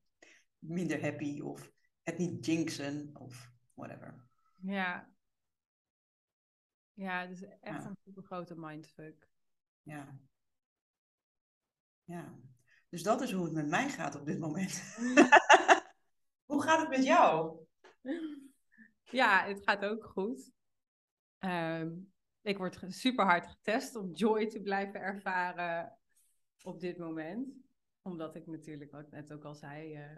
minder 0.59 1.01
happy, 1.01 1.41
of 1.41 1.71
het 2.01 2.17
niet 2.17 2.45
jinxen, 2.45 3.09
of 3.13 3.52
whatever. 3.87 4.27
Ja. 4.55 5.11
Ja, 6.93 7.21
het 7.21 7.29
is 7.31 7.43
echt 7.59 7.85
een 7.85 7.97
super 8.03 8.23
grote 8.23 8.55
mindfuck. 8.57 9.27
Ja. 9.81 10.19
Ja. 12.03 12.33
Dus 12.89 13.03
dat 13.03 13.21
is 13.21 13.31
hoe 13.31 13.43
het 13.43 13.53
met 13.53 13.67
mij 13.67 13.89
gaat 13.89 14.15
op 14.15 14.25
dit 14.25 14.39
moment. 14.39 14.95
hoe 16.51 16.63
gaat 16.63 16.79
het 16.79 16.89
met 16.89 17.03
jou? 17.03 17.57
Ja, 19.03 19.45
het 19.45 19.63
gaat 19.63 19.85
ook 19.85 20.03
goed. 20.05 20.51
Ehm, 21.37 21.91
ik 22.41 22.57
word 22.57 22.77
super 22.87 23.25
hard 23.25 23.47
getest 23.47 23.95
om 23.95 24.11
joy 24.11 24.47
te 24.47 24.61
blijven 24.61 24.99
ervaren 24.99 25.97
op 26.61 26.79
dit 26.79 26.97
moment. 26.97 27.53
Omdat 28.01 28.35
ik 28.35 28.47
natuurlijk, 28.47 28.91
wat 28.91 29.01
ik 29.01 29.11
net 29.11 29.33
ook 29.33 29.45
al 29.45 29.55
zei, 29.55 29.97
uh, 29.97 30.17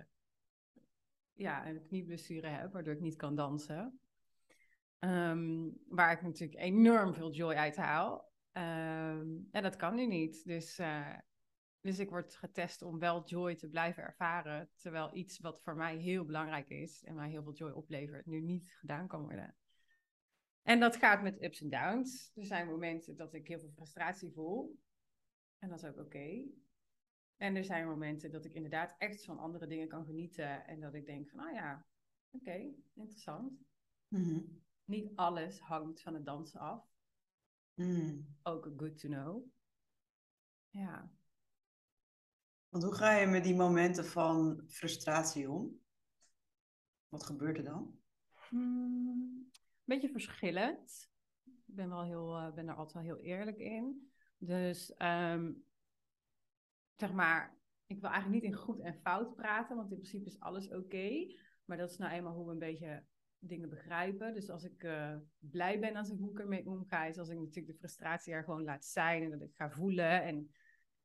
ja, 1.35 1.67
een 1.67 1.81
knieblessure 1.81 2.47
heb, 2.47 2.73
waardoor 2.73 2.93
ik 2.93 2.99
niet 2.99 3.15
kan 3.15 3.35
dansen. 3.35 3.99
Ehm, 4.99 5.69
waar 5.87 6.11
ik 6.11 6.21
natuurlijk 6.21 6.59
enorm 6.59 7.13
veel 7.13 7.31
joy 7.31 7.53
uit 7.53 7.75
haal. 7.75 8.33
Ehm, 8.51 9.27
en 9.51 9.63
dat 9.63 9.75
kan 9.75 9.95
nu 9.95 10.05
niet. 10.07 10.45
Dus, 10.45 10.79
uh, 10.79 11.17
dus 11.81 11.99
ik 11.99 12.09
word 12.09 12.35
getest 12.35 12.81
om 12.81 12.99
wel 12.99 13.25
joy 13.25 13.55
te 13.55 13.69
blijven 13.69 14.03
ervaren. 14.03 14.69
Terwijl 14.75 15.15
iets 15.15 15.39
wat 15.39 15.61
voor 15.61 15.75
mij 15.75 15.97
heel 15.97 16.25
belangrijk 16.25 16.69
is 16.69 17.03
en 17.03 17.15
mij 17.15 17.29
heel 17.29 17.43
veel 17.43 17.53
joy 17.53 17.71
oplevert, 17.71 18.25
nu 18.25 18.41
niet 18.41 18.75
gedaan 18.79 19.07
kan 19.07 19.21
worden. 19.21 19.55
En 20.61 20.79
dat 20.79 20.95
gaat 20.95 21.21
met 21.21 21.43
ups 21.43 21.61
en 21.61 21.69
downs. 21.69 22.31
Er 22.35 22.45
zijn 22.45 22.67
momenten 22.67 23.15
dat 23.15 23.33
ik 23.33 23.47
heel 23.47 23.59
veel 23.59 23.71
frustratie 23.75 24.31
voel. 24.31 24.79
En 25.59 25.69
dat 25.69 25.83
is 25.83 25.89
ook 25.89 25.99
oké. 25.99 26.43
En 27.37 27.55
er 27.55 27.63
zijn 27.63 27.87
momenten 27.87 28.31
dat 28.31 28.45
ik 28.45 28.53
inderdaad 28.53 28.95
echt 28.97 29.25
van 29.25 29.39
andere 29.39 29.67
dingen 29.67 29.87
kan 29.87 30.05
genieten. 30.05 30.67
En 30.67 30.79
dat 30.79 30.93
ik 30.93 31.05
denk 31.05 31.29
van, 31.29 31.39
nou 31.39 31.49
oh 31.49 31.55
ja, 31.55 31.85
oké, 32.31 32.73
interessant. 32.93 33.53
Mhm. 34.07 34.39
Niet 34.85 35.15
alles 35.15 35.59
hangt 35.59 36.01
van 36.01 36.13
het 36.13 36.25
dansen 36.25 36.59
af. 36.59 36.93
Mm. 37.73 38.35
Ook 38.43 38.71
good 38.77 38.99
to 38.99 39.07
know. 39.07 39.43
Ja. 40.69 41.11
Want 42.69 42.83
hoe 42.83 42.95
ga 42.95 43.11
je 43.11 43.27
met 43.27 43.43
die 43.43 43.55
momenten 43.55 44.05
van 44.05 44.63
frustratie 44.67 45.49
om? 45.49 45.79
Wat 47.07 47.23
gebeurt 47.23 47.57
er 47.57 47.63
dan? 47.63 47.99
Mm, 48.49 49.51
beetje 49.83 50.09
verschillend. 50.09 51.09
Ik 51.43 51.75
ben, 51.75 51.89
wel 51.89 52.03
heel, 52.03 52.37
uh, 52.37 52.53
ben 52.53 52.67
er 52.67 52.75
altijd 52.75 52.93
wel 52.93 53.15
heel 53.15 53.23
eerlijk 53.23 53.57
in. 53.57 54.11
Dus 54.37 54.93
um, 54.97 55.65
zeg 56.95 57.13
maar, 57.13 57.57
ik 57.85 58.01
wil 58.01 58.09
eigenlijk 58.09 58.43
niet 58.43 58.51
in 58.51 58.59
goed 58.59 58.79
en 58.79 58.95
fout 58.95 59.35
praten, 59.35 59.75
want 59.75 59.91
in 59.91 59.97
principe 59.97 60.25
is 60.25 60.39
alles 60.39 60.71
oké. 60.71 61.35
maar 61.65 61.77
dat 61.77 61.89
is 61.89 61.97
nou 61.97 62.11
eenmaal 62.11 62.33
hoe 62.33 62.45
we 62.45 62.51
een 62.51 62.59
beetje 62.59 63.03
dingen 63.39 63.69
begrijpen. 63.69 64.33
Dus 64.33 64.49
als 64.49 64.63
ik 64.63 64.83
uh, 64.83 65.15
blij 65.39 65.79
ben 65.79 65.95
als 65.95 66.09
ik 66.09 66.17
hoe 66.17 66.31
ik 66.31 66.39
ermee 66.39 66.65
omga, 66.65 67.05
is 67.05 67.17
als 67.17 67.29
ik 67.29 67.37
natuurlijk 67.37 67.67
de 67.67 67.79
frustratie 67.79 68.33
er 68.33 68.43
gewoon 68.43 68.63
laat 68.63 68.85
zijn 68.85 69.23
en 69.23 69.29
dat 69.29 69.41
ik 69.41 69.55
ga 69.55 69.69
voelen. 69.69 70.23
En 70.23 70.51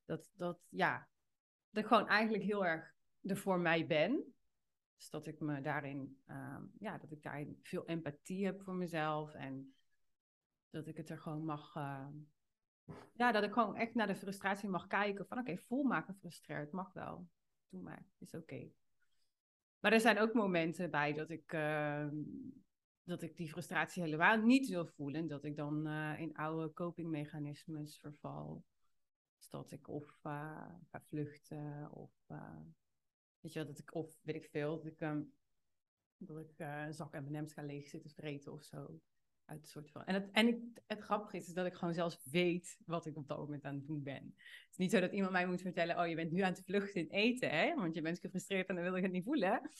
dat, 0.04 0.30
dat 0.34 0.60
ja, 0.68 1.08
dat 1.70 1.82
ik 1.82 1.88
gewoon 1.88 2.08
eigenlijk 2.08 2.44
heel 2.44 2.66
erg 2.66 2.94
er 3.22 3.36
voor 3.36 3.60
mij 3.60 3.86
ben. 3.86 4.34
Dus 4.96 5.10
dat 5.10 5.26
ik 5.26 5.40
me 5.40 5.60
daarin, 5.60 6.22
uh, 6.26 6.62
ja, 6.78 6.98
dat 6.98 7.12
ik 7.12 7.22
daarin 7.22 7.58
veel 7.62 7.86
empathie 7.86 8.44
heb 8.44 8.62
voor 8.62 8.74
mezelf 8.74 9.34
en 9.34 9.74
dat 10.70 10.86
ik 10.86 10.96
het 10.96 11.10
er 11.10 11.18
gewoon 11.18 11.44
mag, 11.44 11.76
uh, 11.76 12.06
ja, 13.12 13.32
dat 13.32 13.42
ik 13.42 13.52
gewoon 13.52 13.76
echt 13.76 13.94
naar 13.94 14.06
de 14.06 14.16
frustratie 14.16 14.68
mag 14.68 14.86
kijken. 14.86 15.26
Van 15.26 15.38
oké, 15.38 15.56
voel 15.56 15.82
maar 15.82 16.02
gefrustreerd, 16.02 16.72
mag 16.72 16.92
wel. 16.92 17.28
Doe 17.68 17.82
maar, 17.82 18.06
is 18.18 18.34
oké. 18.34 18.70
Maar 19.80 19.92
er 19.92 20.00
zijn 20.00 20.18
ook 20.18 20.34
momenten 20.34 20.90
bij 20.90 21.12
dat 21.12 21.30
ik, 21.30 21.52
uh, 21.52 22.08
dat 23.02 23.22
ik 23.22 23.36
die 23.36 23.48
frustratie 23.48 24.02
helemaal 24.02 24.36
niet 24.36 24.68
wil 24.68 24.86
voelen. 24.86 25.28
Dat 25.28 25.44
ik 25.44 25.56
dan 25.56 25.86
uh, 25.86 26.20
in 26.20 26.36
oude 26.36 26.72
copingmechanismes 26.72 27.98
verval. 27.98 28.64
Dus 29.36 29.48
dat 29.48 29.70
ik 29.70 29.88
of 29.88 30.20
uh, 30.26 30.74
ga 30.90 31.00
vluchten 31.00 31.90
of 31.92 32.10
weet 33.40 33.52
je 33.52 33.64
dat 33.64 33.78
ik 33.78 33.94
of 33.94 34.18
weet 34.22 34.36
ik 34.36 34.48
veel, 34.50 34.76
dat 34.76 34.86
ik, 34.86 35.00
um, 35.00 35.32
dat 36.16 36.38
ik 36.38 36.58
een 36.58 36.94
zak 36.94 37.20
M&M's 37.20 37.52
ga 37.52 37.62
leeg 37.62 37.88
zitten 37.88 38.10
vreten 38.10 38.52
of 38.52 38.62
zo 38.62 39.00
uit 39.50 39.68
soort 39.68 39.90
van. 39.90 40.04
En, 40.04 40.14
het, 40.14 40.30
en 40.32 40.48
ik, 40.48 40.58
het 40.86 41.00
grappige 41.00 41.36
is, 41.36 41.46
dat 41.46 41.66
ik 41.66 41.74
gewoon 41.74 41.94
zelfs 41.94 42.20
weet 42.24 42.78
wat 42.86 43.06
ik 43.06 43.16
op 43.16 43.28
dat 43.28 43.38
moment 43.38 43.64
aan 43.64 43.74
het 43.74 43.86
doen 43.86 44.02
ben. 44.02 44.34
Het 44.36 44.70
is 44.70 44.76
niet 44.76 44.90
zo 44.90 45.00
dat 45.00 45.12
iemand 45.12 45.32
mij 45.32 45.46
moet 45.46 45.60
vertellen: 45.60 45.98
Oh, 45.98 46.06
je 46.06 46.14
bent 46.14 46.32
nu 46.32 46.40
aan 46.40 46.52
het 46.52 46.62
vluchten 46.64 47.00
in 47.00 47.08
eten, 47.10 47.50
hè? 47.50 47.74
Want 47.74 47.94
je 47.94 48.02
bent 48.02 48.18
gefrustreerd 48.18 48.68
en 48.68 48.74
dan 48.74 48.84
wil 48.84 48.96
ik 48.96 49.02
het 49.02 49.12
niet 49.12 49.24
voelen. 49.24 49.70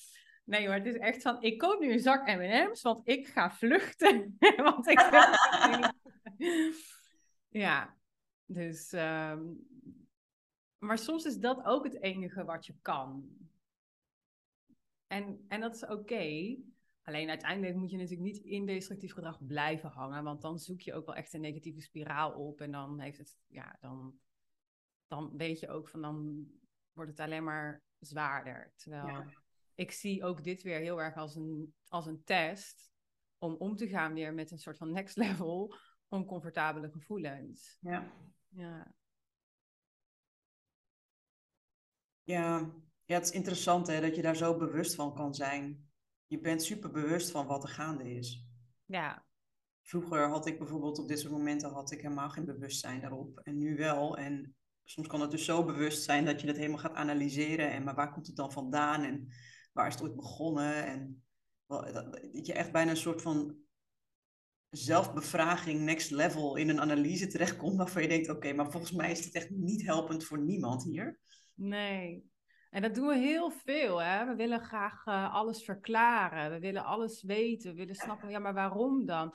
Nee 0.45 0.67
hoor, 0.67 0.75
het 0.75 0.87
is 0.87 0.97
echt 0.97 1.23
van: 1.23 1.43
Ik 1.43 1.59
koop 1.59 1.81
nu 1.81 1.93
een 1.93 1.99
zak 1.99 2.27
MM's, 2.27 2.83
want 2.83 3.09
ik 3.09 3.27
ga 3.27 3.51
vluchten. 3.51 4.37
want 4.57 4.89
ik 4.89 4.99
Ja, 7.49 7.97
dus. 8.47 8.93
Um... 8.93 9.69
Maar 10.79 10.99
soms 10.99 11.25
is 11.25 11.37
dat 11.37 11.65
ook 11.65 11.85
het 11.85 12.03
enige 12.03 12.45
wat 12.45 12.67
je 12.67 12.75
kan. 12.83 13.29
En, 15.07 15.45
en 15.49 15.61
dat 15.61 15.75
is 15.75 15.87
oké. 15.87 16.57
Alleen 17.03 17.29
uiteindelijk 17.29 17.77
moet 17.77 17.91
je 17.91 17.97
natuurlijk 17.97 18.33
niet 18.33 18.45
in 18.45 18.67
destructief 18.67 19.13
gedrag 19.13 19.47
blijven 19.47 19.91
hangen, 19.91 20.25
want 20.25 20.43
dan 20.43 20.59
zoek 20.59 20.81
je 20.81 20.95
ook 20.95 21.07
wel 21.07 21.15
echt 21.15 21.33
een 21.33 21.41
negatieve 21.41 21.81
spiraal 21.81 22.33
op 22.33 22.61
en 22.61 22.73
dan 22.73 23.01
heeft 23.01 23.19
het, 23.19 23.37
ja, 23.47 23.77
dan, 23.81 24.19
dan 25.07 25.37
weet 25.37 25.61
je 25.61 25.69
ook 25.69 25.89
van 25.89 26.03
dan 26.03 26.47
wordt 26.93 27.11
het 27.11 27.21
alleen 27.21 27.45
maar 27.45 27.83
zwaarder. 27.99 28.73
Terwijl 28.77 29.25
ik 29.75 29.91
zie 29.91 30.25
ook 30.25 30.45
dit 30.45 30.63
weer 30.63 30.79
heel 30.79 31.03
erg 31.03 31.17
als 31.17 31.35
een, 31.35 31.75
als 31.89 32.07
een 32.07 32.25
test 32.25 32.93
om 33.39 33.55
om 33.55 33.77
te 33.77 33.89
gaan 33.89 34.15
weer 34.15 34.35
met 34.35 34.51
een 34.51 34.59
soort 34.59 34.77
van 34.77 34.93
next 34.93 35.17
level 35.27 35.75
oncomfortabele 36.09 36.91
gevoelens. 36.91 37.79
Ja. 37.81 38.13
Ja. 38.49 38.95
Ja, 42.23 42.73
ja 43.05 43.15
het 43.15 43.25
is 43.25 43.31
interessant 43.31 43.87
hè, 43.87 44.01
dat 44.01 44.17
je 44.17 44.23
daar 44.23 44.37
zo 44.37 44.57
bewust 44.57 44.95
van 44.95 45.15
kan 45.15 45.35
zijn 45.35 45.90
je 46.31 46.41
bent 46.41 46.63
super 46.63 46.91
bewust 46.91 47.31
van 47.31 47.47
wat 47.47 47.63
er 47.63 47.69
gaande 47.69 48.15
is. 48.15 48.47
Ja. 48.85 49.25
Vroeger 49.83 50.29
had 50.29 50.47
ik 50.47 50.59
bijvoorbeeld 50.59 50.99
op 50.99 51.09
dit 51.09 51.19
soort 51.19 51.33
momenten 51.33 51.71
had 51.71 51.91
ik 51.91 52.01
helemaal 52.01 52.31
geen 52.31 52.45
bewustzijn 52.45 53.01
daarop. 53.01 53.39
En 53.39 53.59
nu 53.59 53.77
wel. 53.77 54.17
En 54.17 54.57
soms 54.85 55.09
kan 55.09 55.21
het 55.21 55.31
dus 55.31 55.45
zo 55.45 55.65
bewust 55.65 56.03
zijn 56.03 56.25
dat 56.25 56.41
je 56.41 56.47
het 56.47 56.57
helemaal 56.57 56.79
gaat 56.79 56.95
analyseren. 56.95 57.71
En 57.71 57.83
maar 57.83 57.95
waar 57.95 58.13
komt 58.13 58.27
het 58.27 58.37
dan 58.37 58.53
vandaan? 58.53 59.03
En 59.03 59.29
waar 59.73 59.87
is 59.87 59.95
het 59.95 60.03
ooit 60.03 60.17
begonnen? 60.17 60.85
En 60.87 61.23
dat 61.67 62.47
je 62.47 62.53
echt 62.53 62.73
bijna 62.73 62.91
een 62.91 62.97
soort 62.97 63.23
van 63.23 63.57
zelfbevraging 64.69 65.81
next 65.81 66.11
level 66.11 66.57
in 66.57 66.69
een 66.69 66.81
analyse 66.81 67.27
terechtkomt. 67.27 67.77
Waarvan 67.77 68.03
je 68.03 68.09
denkt, 68.09 68.29
oké, 68.29 68.53
maar 68.53 68.71
volgens 68.71 68.93
mij 68.93 69.11
is 69.11 69.23
dit 69.23 69.35
echt 69.35 69.51
niet 69.51 69.83
helpend 69.83 70.25
voor 70.25 70.39
niemand 70.45 70.85
hier. 70.85 71.21
Nee, 71.55 72.31
en 72.71 72.83
dat 72.83 72.95
doen 72.95 73.07
we 73.07 73.17
heel 73.17 73.51
veel. 73.51 74.03
Hè? 74.03 74.27
We 74.27 74.35
willen 74.35 74.61
graag 74.61 75.07
uh, 75.07 75.35
alles 75.35 75.65
verklaren. 75.65 76.51
We 76.51 76.59
willen 76.59 76.85
alles 76.85 77.23
weten. 77.23 77.71
We 77.71 77.77
willen 77.77 77.95
snappen, 77.95 78.31
ja, 78.31 78.39
maar 78.39 78.55
waarom 78.55 79.07
dan? 79.07 79.35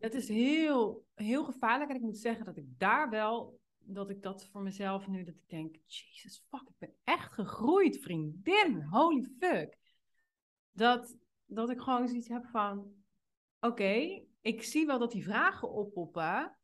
Dat 0.00 0.14
is 0.14 0.28
heel, 0.28 1.04
heel 1.14 1.44
gevaarlijk. 1.44 1.90
En 1.90 1.96
ik 1.96 2.02
moet 2.02 2.18
zeggen 2.18 2.44
dat 2.44 2.56
ik 2.56 2.64
daar 2.78 3.10
wel, 3.10 3.60
dat 3.78 4.10
ik 4.10 4.22
dat 4.22 4.46
voor 4.46 4.62
mezelf 4.62 5.06
nu, 5.06 5.24
dat 5.24 5.34
ik 5.34 5.48
denk, 5.48 5.76
Jesus 5.86 6.44
fuck, 6.48 6.68
ik 6.68 6.78
ben 6.78 6.94
echt 7.04 7.32
gegroeid, 7.32 8.00
vriendin. 8.00 8.82
Holy 8.82 9.28
fuck. 9.38 9.76
Dat, 10.72 11.16
dat 11.46 11.70
ik 11.70 11.80
gewoon 11.80 12.08
zoiets 12.08 12.28
heb 12.28 12.46
van, 12.46 12.92
oké, 13.60 14.22
ik 14.40 14.62
zie 14.62 14.86
wel 14.86 14.98
dat 14.98 15.12
die 15.12 15.24
vragen 15.24 15.70
oppoppen. 15.70 16.56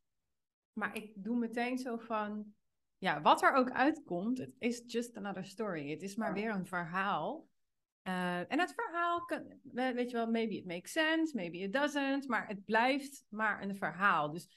Maar 0.72 0.96
ik 0.96 1.12
doe 1.14 1.38
meteen 1.38 1.78
zo 1.78 1.96
van, 1.96 2.54
ja, 2.98 3.20
wat 3.20 3.42
er 3.42 3.52
ook 3.52 3.70
uitkomt, 3.70 4.38
het 4.38 4.54
is 4.58 4.82
just 4.86 5.16
another 5.16 5.44
story. 5.44 5.90
Het 5.90 6.02
is 6.02 6.16
maar 6.16 6.32
weer 6.32 6.50
een 6.50 6.66
verhaal. 6.66 7.48
Uh, 8.02 8.52
en 8.52 8.58
het 8.58 8.74
verhaal, 8.74 9.24
kan, 9.24 9.60
weet 9.72 10.10
je 10.10 10.16
wel, 10.16 10.30
maybe 10.30 10.56
it 10.56 10.66
makes 10.66 10.92
sense, 10.92 11.36
maybe 11.36 11.58
it 11.58 11.72
doesn't, 11.72 12.28
maar 12.28 12.46
het 12.46 12.64
blijft 12.64 13.24
maar 13.28 13.62
een 13.62 13.76
verhaal. 13.76 14.30
Dus 14.30 14.48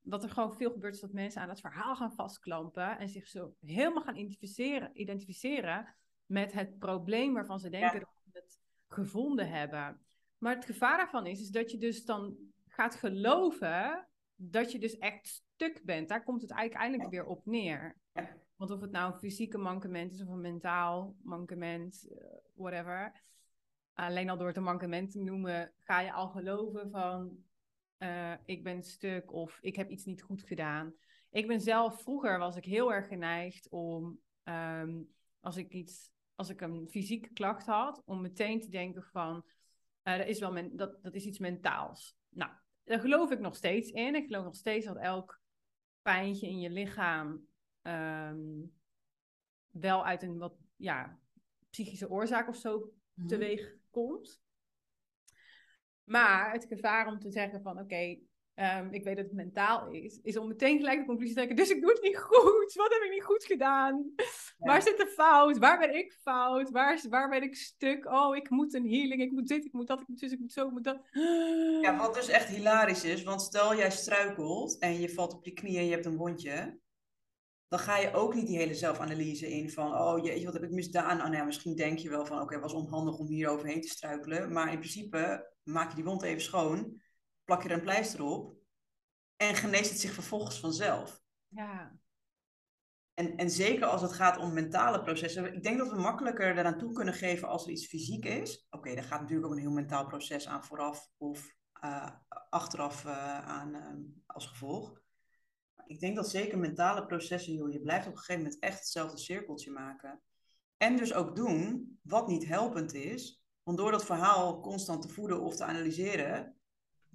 wat 0.00 0.22
er 0.22 0.30
gewoon 0.30 0.56
veel 0.56 0.70
gebeurt 0.70 0.94
is 0.94 1.00
dat 1.00 1.12
mensen 1.12 1.42
aan 1.42 1.48
het 1.48 1.60
verhaal 1.60 1.96
gaan 1.96 2.12
vastklampen 2.12 2.98
en 2.98 3.08
zich 3.08 3.26
zo 3.26 3.54
helemaal 3.60 4.02
gaan 4.02 4.16
identificeren, 4.16 4.90
identificeren 4.92 5.94
met 6.26 6.52
het 6.52 6.78
probleem 6.78 7.34
waarvan 7.34 7.60
ze 7.60 7.68
denken 7.68 8.00
dat 8.00 8.14
ze 8.22 8.38
het 8.38 8.58
gevonden 8.88 9.48
hebben. 9.48 10.00
Maar 10.38 10.54
het 10.54 10.64
gevaar 10.64 10.96
daarvan 10.96 11.26
is, 11.26 11.40
is 11.40 11.50
dat 11.50 11.70
je 11.70 11.78
dus 11.78 12.04
dan 12.04 12.36
gaat 12.68 12.94
geloven 12.94 14.07
dat 14.40 14.72
je 14.72 14.78
dus 14.78 14.98
echt 14.98 15.26
stuk 15.26 15.80
bent. 15.84 16.08
Daar 16.08 16.24
komt 16.24 16.42
het 16.42 16.50
eigenlijk 16.50 16.82
eindelijk 16.82 17.10
weer 17.10 17.24
op 17.24 17.46
neer. 17.46 17.96
Want 18.56 18.70
of 18.70 18.80
het 18.80 18.90
nou 18.90 19.12
een 19.12 19.18
fysieke 19.18 19.58
mankement 19.58 20.12
is 20.12 20.22
of 20.22 20.28
een 20.28 20.40
mentaal 20.40 21.16
mankement, 21.22 22.06
uh, 22.10 22.18
whatever. 22.54 23.22
Alleen 23.92 24.30
al 24.30 24.36
door 24.36 24.46
het 24.46 24.56
een 24.56 24.62
mankement 24.62 25.10
te 25.10 25.18
noemen, 25.18 25.72
ga 25.78 26.00
je 26.00 26.12
al 26.12 26.28
geloven 26.28 26.90
van 26.90 27.44
uh, 27.98 28.32
ik 28.44 28.62
ben 28.62 28.82
stuk 28.82 29.32
of 29.32 29.58
ik 29.60 29.76
heb 29.76 29.90
iets 29.90 30.04
niet 30.04 30.22
goed 30.22 30.42
gedaan. 30.42 30.94
Ik 31.30 31.46
ben 31.46 31.60
zelf, 31.60 32.02
vroeger 32.02 32.38
was 32.38 32.56
ik 32.56 32.64
heel 32.64 32.92
erg 32.92 33.08
geneigd 33.08 33.68
om, 33.68 34.20
um, 34.44 35.08
als 35.40 35.56
ik 35.56 35.72
iets, 35.72 36.10
als 36.34 36.48
ik 36.48 36.60
een 36.60 36.88
fysieke 36.90 37.32
klacht 37.32 37.66
had, 37.66 38.02
om 38.04 38.20
meteen 38.20 38.60
te 38.60 38.68
denken 38.68 39.02
van, 39.02 39.44
uh, 40.04 40.16
dat, 40.16 40.26
is 40.26 40.38
wel 40.38 40.52
men, 40.52 40.76
dat, 40.76 41.02
dat 41.02 41.14
is 41.14 41.24
iets 41.24 41.38
mentaals. 41.38 42.16
Nou, 42.28 42.50
daar 42.88 43.00
geloof 43.00 43.30
ik 43.30 43.38
nog 43.38 43.56
steeds 43.56 43.90
in. 43.90 44.14
Ik 44.14 44.26
geloof 44.26 44.44
nog 44.44 44.56
steeds 44.56 44.86
dat 44.86 44.96
elk 44.96 45.40
pijntje 46.02 46.48
in 46.48 46.60
je 46.60 46.70
lichaam 46.70 47.46
um, 47.82 48.72
wel 49.70 50.04
uit 50.04 50.22
een 50.22 50.38
wat 50.38 50.54
ja, 50.76 51.18
psychische 51.70 52.10
oorzaak 52.10 52.48
of 52.48 52.56
zo 52.56 52.78
mm 52.78 53.26
teweeg 53.26 53.74
komt. 53.90 54.40
Maar 56.04 56.52
het 56.52 56.64
gevaar 56.64 57.06
om 57.06 57.18
te 57.18 57.30
zeggen 57.30 57.62
van 57.62 57.78
oké, 57.78 58.18
ehm, 58.58 58.88
ik 58.90 59.04
weet 59.04 59.16
dat 59.16 59.24
het 59.24 59.34
mentaal 59.34 59.90
is, 59.90 60.20
is 60.22 60.36
om 60.36 60.48
meteen 60.48 60.78
gelijk 60.78 60.98
de 60.98 61.06
conclusie 61.06 61.34
te 61.34 61.40
trekken. 61.40 61.64
Dus 61.64 61.76
ik 61.76 61.80
doe 61.80 61.90
het 61.90 62.02
niet 62.02 62.18
goed. 62.18 62.72
Wat 62.74 62.92
heb 62.92 63.02
ik 63.02 63.10
niet 63.10 63.24
goed 63.24 63.44
gedaan? 63.44 64.14
Waar 64.58 64.82
zit 64.82 64.96
de 64.96 65.06
fout? 65.06 65.58
Waar 65.58 65.78
ben 65.78 65.96
ik 65.96 66.12
fout? 66.22 66.70
Waar, 66.70 67.00
waar 67.08 67.28
ben 67.28 67.42
ik 67.42 67.54
stuk? 67.54 68.06
Oh, 68.06 68.36
ik 68.36 68.50
moet 68.50 68.74
een 68.74 68.90
healing. 68.90 69.22
Ik 69.22 69.30
moet 69.30 69.48
dit, 69.48 69.64
ik 69.64 69.72
moet 69.72 69.86
dat, 69.86 70.00
ik 70.00 70.08
moet 70.08 70.20
dus, 70.20 70.32
ik 70.32 70.38
moet 70.38 70.52
zo, 70.52 70.66
ik 70.66 70.72
moet 70.72 70.84
dat. 70.84 71.08
Ja, 71.82 71.96
wat 71.96 72.14
dus 72.14 72.28
echt 72.28 72.48
hilarisch 72.48 73.04
is, 73.04 73.22
want 73.22 73.42
stel 73.42 73.76
jij 73.76 73.90
struikelt 73.90 74.78
en 74.78 75.00
je 75.00 75.08
valt 75.08 75.34
op 75.34 75.44
je 75.44 75.52
knieën 75.52 75.78
en 75.78 75.84
je 75.84 75.92
hebt 75.92 76.06
een 76.06 76.16
wondje 76.16 76.78
dan 77.68 77.78
ga 77.78 77.98
je 77.98 78.12
ook 78.12 78.34
niet 78.34 78.46
die 78.46 78.56
hele 78.56 78.74
zelfanalyse 78.74 79.50
in 79.50 79.70
van, 79.70 79.94
oh 79.94 80.24
jeetje, 80.24 80.44
wat 80.44 80.54
heb 80.54 80.62
ik 80.62 80.70
misdaan? 80.70 81.22
Oh, 81.22 81.28
nou, 81.28 81.46
misschien 81.46 81.76
denk 81.76 81.98
je 81.98 82.08
wel 82.08 82.26
van, 82.26 82.40
oké, 82.40 82.54
het 82.54 82.62
was 82.62 82.72
onhandig 82.72 83.18
om 83.18 83.26
hier 83.26 83.48
overheen 83.48 83.80
te 83.80 83.88
struikelen. 83.88 84.52
Maar 84.52 84.72
in 84.72 84.78
principe 84.78 85.52
maak 85.62 85.88
je 85.88 85.94
die 85.94 86.04
wond 86.04 86.22
even 86.22 86.42
schoon, 86.42 87.00
plak 87.48 87.62
je 87.62 87.68
er 87.68 87.74
een 87.74 87.80
pleister 87.80 88.22
op 88.22 88.56
en 89.36 89.54
geneest 89.54 89.90
het 89.90 90.00
zich 90.00 90.12
vervolgens 90.12 90.60
vanzelf. 90.60 91.22
Ja. 91.48 91.98
En, 93.14 93.36
en 93.36 93.50
zeker 93.50 93.86
als 93.86 94.02
het 94.02 94.12
gaat 94.12 94.38
om 94.38 94.52
mentale 94.52 95.02
processen. 95.02 95.54
Ik 95.54 95.62
denk 95.62 95.78
dat 95.78 95.90
we 95.90 96.00
makkelijker 96.00 96.54
daaraan 96.54 96.78
toe 96.78 96.92
kunnen 96.92 97.14
geven 97.14 97.48
als 97.48 97.64
er 97.64 97.70
iets 97.70 97.86
fysiek 97.86 98.24
is. 98.24 98.66
Oké, 98.70 98.94
daar 98.94 99.04
gaat 99.04 99.20
natuurlijk 99.20 99.46
ook 99.46 99.54
een 99.54 99.62
heel 99.62 99.70
mentaal 99.70 100.06
proces 100.06 100.48
aan 100.48 100.64
vooraf 100.64 101.10
of 101.16 101.56
uh, 101.84 102.10
achteraf 102.50 103.04
uh, 103.04 103.48
aan 103.48 103.74
uh, 103.74 104.24
als 104.26 104.46
gevolg 104.46 105.00
ik 105.88 106.00
denk 106.00 106.16
dat 106.16 106.30
zeker 106.30 106.58
mentale 106.58 107.06
processen, 107.06 107.52
joh, 107.52 107.72
je 107.72 107.80
blijft 107.80 108.06
op 108.06 108.12
een 108.12 108.18
gegeven 108.18 108.42
moment 108.42 108.60
echt 108.60 108.78
hetzelfde 108.78 109.18
cirkeltje 109.18 109.70
maken. 109.70 110.20
En 110.76 110.96
dus 110.96 111.14
ook 111.14 111.36
doen 111.36 111.98
wat 112.02 112.28
niet 112.28 112.46
helpend 112.46 112.94
is. 112.94 113.42
Want 113.62 113.78
door 113.78 113.90
dat 113.90 114.04
verhaal 114.04 114.60
constant 114.60 115.02
te 115.02 115.08
voeden 115.08 115.40
of 115.40 115.56
te 115.56 115.64
analyseren, 115.64 116.56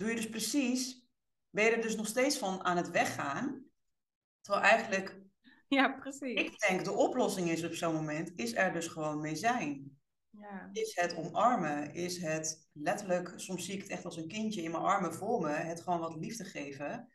doe 0.04 0.12
je 0.12 0.22
dus 0.22 0.30
precies, 0.30 1.08
ben 1.50 1.66
je 1.66 1.72
er 1.72 1.82
dus 1.82 1.96
nog 1.96 2.08
steeds 2.08 2.38
van 2.38 2.64
aan 2.64 2.78
het 2.78 2.90
weggaan. 2.90 3.66
Terwijl 4.42 4.66
eigenlijk, 4.66 5.22
ja, 5.68 5.92
precies. 5.92 6.40
ik 6.40 6.60
denk 6.60 6.84
de 6.84 6.92
oplossing 6.92 7.50
is 7.50 7.64
op 7.64 7.74
zo'n 7.74 7.94
moment, 7.94 8.32
is 8.36 8.56
er 8.56 8.74
dus 8.74 8.88
gewoon 8.88 9.22
mee 9.22 9.36
zijn. 9.36 9.98
Ja. 10.30 10.70
Is 10.72 10.96
het 10.96 11.16
omarmen, 11.16 11.94
is 11.94 12.18
het 12.18 12.70
letterlijk, 12.72 13.34
soms 13.36 13.66
zie 13.66 13.74
ik 13.74 13.82
het 13.82 13.90
echt 13.90 14.06
als 14.06 14.18
een 14.18 14.28
kindje 14.28 14.62
in 14.62 14.72
mijn 14.72 14.84
armen 14.84 15.14
voor 15.14 15.42
me, 15.42 15.50
het 15.50 15.82
gewoon 15.82 16.00
wat 16.00 16.16
liefde 16.16 16.44
geven. 16.44 17.12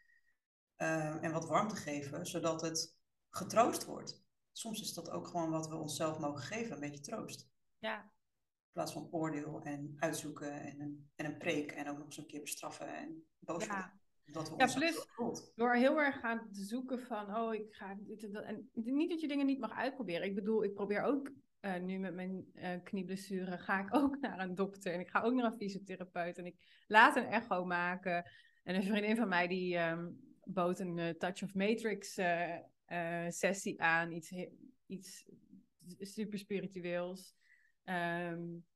Ehm, 0.76 1.18
en 1.18 1.32
wat 1.32 1.46
warmte 1.46 1.76
geven, 1.76 2.26
zodat 2.26 2.60
het 2.60 2.98
getroost 3.30 3.84
wordt. 3.84 4.22
Soms 4.52 4.80
is 4.80 4.94
dat 4.94 5.10
ook 5.10 5.26
gewoon 5.26 5.50
wat 5.50 5.68
we 5.68 5.76
onszelf 5.76 6.18
mogen 6.18 6.42
geven, 6.42 6.72
een 6.72 6.80
beetje 6.80 7.00
troost. 7.00 7.48
Ja. 7.78 8.12
In 8.68 8.84
plaats 8.84 8.92
van 8.92 9.08
oordeel 9.10 9.62
en 9.62 9.96
uitzoeken 9.98 10.52
en 10.60 10.80
een, 10.80 11.10
en 11.14 11.26
een 11.26 11.38
preek 11.38 11.70
en 11.70 11.88
ook 11.88 11.96
nog 11.96 12.06
eens 12.06 12.18
een 12.18 12.26
keer 12.26 12.40
bestraffen 12.40 12.96
en 12.96 13.24
boos 13.38 13.64
ja. 13.64 13.98
Dat 14.32 14.50
we 14.50 14.54
ja, 14.56 14.72
plus 14.74 15.06
door 15.54 15.74
heel 15.74 16.00
erg 16.00 16.20
gaan 16.20 16.48
zoeken 16.50 17.00
van, 17.00 17.36
oh, 17.36 17.54
ik 17.54 17.74
ga 17.74 17.96
dit 18.00 18.24
en 18.24 18.32
dat. 18.32 18.44
En 18.44 18.70
niet 18.72 19.10
dat 19.10 19.20
je 19.20 19.28
dingen 19.28 19.46
niet 19.46 19.58
mag 19.58 19.72
uitproberen. 19.72 20.26
Ik 20.26 20.34
bedoel, 20.34 20.64
ik 20.64 20.74
probeer 20.74 21.02
ook 21.02 21.30
uh, 21.60 21.76
nu 21.76 21.98
met 21.98 22.14
mijn 22.14 22.46
uh, 22.54 22.70
knieblessure, 22.84 23.58
ga 23.58 23.80
ik 23.80 23.94
ook 23.94 24.18
naar 24.20 24.40
een 24.40 24.54
dokter 24.54 24.92
en 24.92 25.00
ik 25.00 25.08
ga 25.08 25.20
ook 25.20 25.34
naar 25.34 25.44
een 25.44 25.58
fysiotherapeut 25.58 26.38
en 26.38 26.46
ik 26.46 26.56
laat 26.86 27.16
een 27.16 27.26
echo 27.26 27.64
maken. 27.64 28.30
En 28.62 28.74
een 28.74 28.82
vriendin 28.82 29.16
van 29.16 29.28
mij 29.28 29.48
die, 29.48 29.78
um, 29.78 30.20
bood 30.44 30.78
een 30.78 30.96
uh, 30.96 31.08
Touch 31.08 31.42
of 31.42 31.54
Matrix 31.54 32.20
sessie 33.28 33.82
aan, 33.82 34.12
iets, 34.12 34.32
iets 34.86 35.28
super 35.98 36.38
spiritueels. 36.38 37.36
Um, 37.88 38.66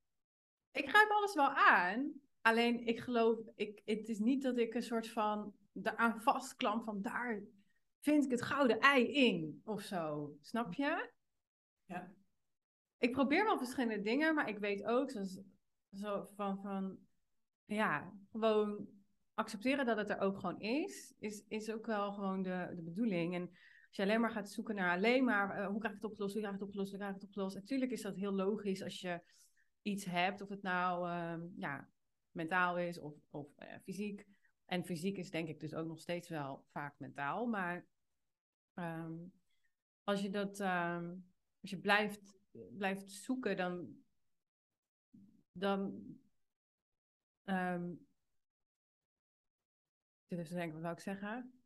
ik 0.70 0.88
grijp 0.88 1.10
alles 1.10 1.34
wel 1.34 1.48
aan, 1.48 2.12
alleen 2.40 2.86
ik 2.86 3.00
geloof, 3.00 3.38
ik, 3.54 3.82
het 3.84 4.08
is 4.08 4.18
niet 4.18 4.42
dat 4.42 4.58
ik 4.58 4.74
een 4.74 4.82
soort 4.82 5.08
van 5.08 5.54
aan 5.82 6.22
vastklamp 6.22 6.84
van 6.84 7.02
daar 7.02 7.42
vind 8.00 8.24
ik 8.24 8.30
het 8.30 8.42
gouden 8.42 8.80
ei 8.80 9.12
in 9.12 9.60
of 9.64 9.82
zo. 9.82 10.34
Snap 10.40 10.74
je? 10.74 11.10
Ja. 11.84 12.12
Ik 12.98 13.12
probeer 13.12 13.44
wel 13.44 13.58
verschillende 13.58 14.02
dingen, 14.02 14.34
maar 14.34 14.48
ik 14.48 14.58
weet 14.58 14.84
ook 14.84 15.10
zoals, 15.10 15.38
zo 15.92 16.28
van, 16.34 16.60
van 16.62 16.98
ja, 17.64 18.12
gewoon 18.30 18.88
accepteren 19.34 19.86
dat 19.86 19.96
het 19.96 20.10
er 20.10 20.18
ook 20.18 20.38
gewoon 20.38 20.60
is, 20.60 21.14
is, 21.18 21.44
is 21.48 21.70
ook 21.70 21.86
wel 21.86 22.12
gewoon 22.12 22.42
de, 22.42 22.72
de 22.74 22.82
bedoeling. 22.82 23.34
En 23.34 23.50
als 23.92 24.00
je 24.00 24.06
alleen 24.06 24.20
maar 24.20 24.30
gaat 24.30 24.50
zoeken 24.50 24.74
naar 24.74 24.96
alleen 24.96 25.24
maar 25.24 25.58
uh, 25.58 25.66
hoe 25.66 25.78
krijg 25.78 25.94
ik 25.94 26.00
het 26.00 26.10
opgelost, 26.10 26.32
hoe 26.32 26.42
krijg 26.42 26.54
ik 26.54 26.60
het 26.60 26.68
opgelost, 26.68 26.90
hoe 26.90 26.98
krijg 26.98 27.14
ik 27.14 27.20
het 27.20 27.28
opgelost. 27.28 27.54
Natuurlijk 27.54 27.90
is 27.90 28.02
dat 28.02 28.16
heel 28.16 28.32
logisch 28.32 28.82
als 28.82 29.00
je 29.00 29.22
iets 29.82 30.04
hebt, 30.04 30.40
of 30.40 30.48
het 30.48 30.62
nou 30.62 31.08
uh, 31.08 31.48
ja, 31.56 31.88
mentaal 32.30 32.78
is 32.78 32.98
of, 32.98 33.14
of 33.30 33.48
uh, 33.58 33.74
fysiek. 33.82 34.26
En 34.64 34.84
fysiek 34.84 35.16
is 35.16 35.30
denk 35.30 35.48
ik 35.48 35.60
dus 35.60 35.74
ook 35.74 35.86
nog 35.86 36.00
steeds 36.00 36.28
wel 36.28 36.64
vaak 36.70 36.98
mentaal. 36.98 37.46
Maar 37.46 37.86
um, 38.74 39.32
als 40.04 40.20
je 40.20 40.30
dat, 40.30 40.60
um, 40.60 41.26
als 41.60 41.70
je 41.70 41.78
blijft, 41.78 42.38
blijft 42.76 43.10
zoeken, 43.10 43.56
dan, 43.56 44.02
dan 45.52 45.80
um, 47.44 48.06
zit 50.26 50.38
even 50.38 50.50
te 50.50 50.54
denken, 50.54 50.72
wat 50.72 50.82
zou 50.82 50.94
ik 50.94 51.00
zeggen? 51.00 51.61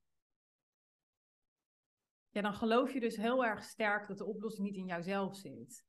Ja, 2.36 2.42
dan 2.42 2.54
geloof 2.54 2.92
je 2.92 3.00
dus 3.00 3.16
heel 3.16 3.44
erg 3.44 3.62
sterk 3.62 4.06
dat 4.06 4.18
de 4.18 4.24
oplossing 4.24 4.66
niet 4.66 4.76
in 4.76 4.86
jouzelf 4.86 5.36
zit. 5.36 5.84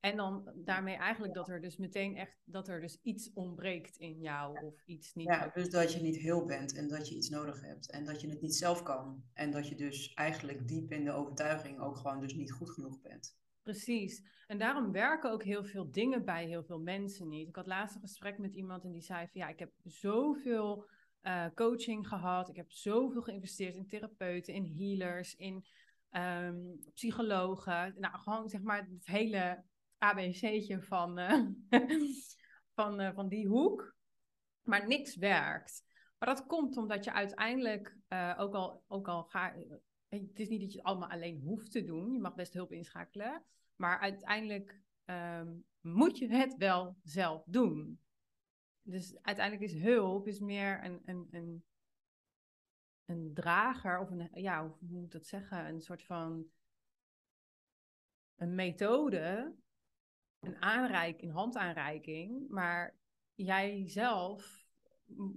En 0.00 0.16
dan 0.16 0.52
daarmee 0.54 0.96
eigenlijk 0.96 1.34
dat 1.34 1.48
er 1.48 1.60
dus 1.60 1.76
meteen 1.76 2.16
echt, 2.16 2.42
dat 2.44 2.68
er 2.68 2.80
dus 2.80 3.00
iets 3.02 3.32
ontbreekt 3.32 3.96
in 3.96 4.20
jou 4.20 4.60
of 4.64 4.86
iets 4.86 5.14
niet. 5.14 5.26
Ja, 5.26 5.50
dus 5.54 5.70
dat 5.70 5.92
je 5.92 6.00
niet 6.00 6.16
heel 6.16 6.44
bent 6.44 6.74
en 6.76 6.88
dat 6.88 7.08
je 7.08 7.16
iets 7.16 7.28
nodig 7.28 7.60
hebt 7.60 7.90
en 7.90 8.04
dat 8.04 8.20
je 8.20 8.28
het 8.28 8.40
niet 8.40 8.54
zelf 8.54 8.82
kan. 8.82 9.24
En 9.32 9.50
dat 9.50 9.68
je 9.68 9.74
dus 9.74 10.14
eigenlijk 10.14 10.68
diep 10.68 10.92
in 10.92 11.04
de 11.04 11.12
overtuiging 11.12 11.80
ook 11.80 11.96
gewoon 11.96 12.20
dus 12.20 12.34
niet 12.34 12.52
goed 12.52 12.70
genoeg 12.70 13.00
bent. 13.00 13.38
Precies. 13.62 14.24
En 14.46 14.58
daarom 14.58 14.92
werken 14.92 15.30
ook 15.30 15.42
heel 15.42 15.64
veel 15.64 15.90
dingen 15.90 16.24
bij 16.24 16.46
heel 16.46 16.64
veel 16.64 16.80
mensen 16.80 17.28
niet. 17.28 17.48
Ik 17.48 17.56
had 17.56 17.66
laatst 17.66 17.94
een 17.94 18.00
gesprek 18.00 18.38
met 18.38 18.54
iemand 18.54 18.84
en 18.84 18.92
die 18.92 19.02
zei 19.02 19.28
van 19.32 19.40
ja, 19.40 19.48
ik 19.48 19.58
heb 19.58 19.72
zoveel 19.82 20.86
uh, 21.26 21.46
coaching 21.54 22.08
gehad. 22.08 22.48
Ik 22.48 22.56
heb 22.56 22.70
zoveel 22.70 23.22
geïnvesteerd 23.22 23.76
in 23.76 23.86
therapeuten, 23.86 24.54
in 24.54 24.74
healers, 24.76 25.34
in 25.34 25.64
um, 26.10 26.78
psychologen. 26.94 27.94
Nou, 27.98 28.18
gewoon 28.18 28.48
zeg 28.48 28.62
maar 28.62 28.88
het 28.90 29.06
hele 29.06 29.64
ABC'tje 29.98 30.82
van, 30.82 31.18
uh, 31.18 31.44
van, 32.76 33.00
uh, 33.00 33.14
van 33.14 33.28
die 33.28 33.46
hoek. 33.46 33.94
Maar 34.62 34.86
niks 34.86 35.16
werkt. 35.16 35.82
Maar 36.18 36.34
dat 36.34 36.46
komt 36.46 36.76
omdat 36.76 37.04
je 37.04 37.12
uiteindelijk, 37.12 37.96
ook 38.36 38.54
al, 38.54 38.82
ook 38.86 39.08
al 39.08 39.24
ga, 39.24 39.54
het 40.08 40.38
is 40.38 40.48
niet 40.48 40.60
dat 40.60 40.72
je 40.72 40.78
het 40.78 40.86
allemaal 40.86 41.08
alleen 41.08 41.40
hoeft 41.40 41.70
te 41.70 41.84
doen. 41.84 42.12
Je 42.12 42.20
mag 42.20 42.34
best 42.34 42.52
hulp 42.52 42.72
inschakelen. 42.72 43.44
Maar 43.76 43.98
uiteindelijk 43.98 44.80
um, 45.04 45.64
moet 45.80 46.18
je 46.18 46.28
het 46.28 46.56
wel 46.56 46.96
zelf 47.02 47.42
doen. 47.46 47.98
Dus 48.86 49.16
uiteindelijk 49.22 49.70
is 49.72 49.82
hulp 49.82 50.26
is 50.26 50.40
meer 50.40 50.84
een, 50.84 51.02
een, 51.04 51.28
een, 51.30 51.64
een 53.04 53.30
drager 53.34 53.98
of 53.98 54.10
een, 54.10 54.28
ja, 54.32 54.62
hoe 54.62 54.88
moet 54.90 55.04
ik 55.04 55.10
dat 55.10 55.26
zeggen? 55.26 55.66
Een 55.66 55.80
soort 55.80 56.04
van 56.04 56.46
een 58.36 58.54
methode, 58.54 59.54
een 60.40 60.62
aanreik, 60.62 61.22
een 61.22 61.30
handaanreiking, 61.30 62.48
maar 62.48 62.96
jij 63.34 63.88
zelf 63.88 64.66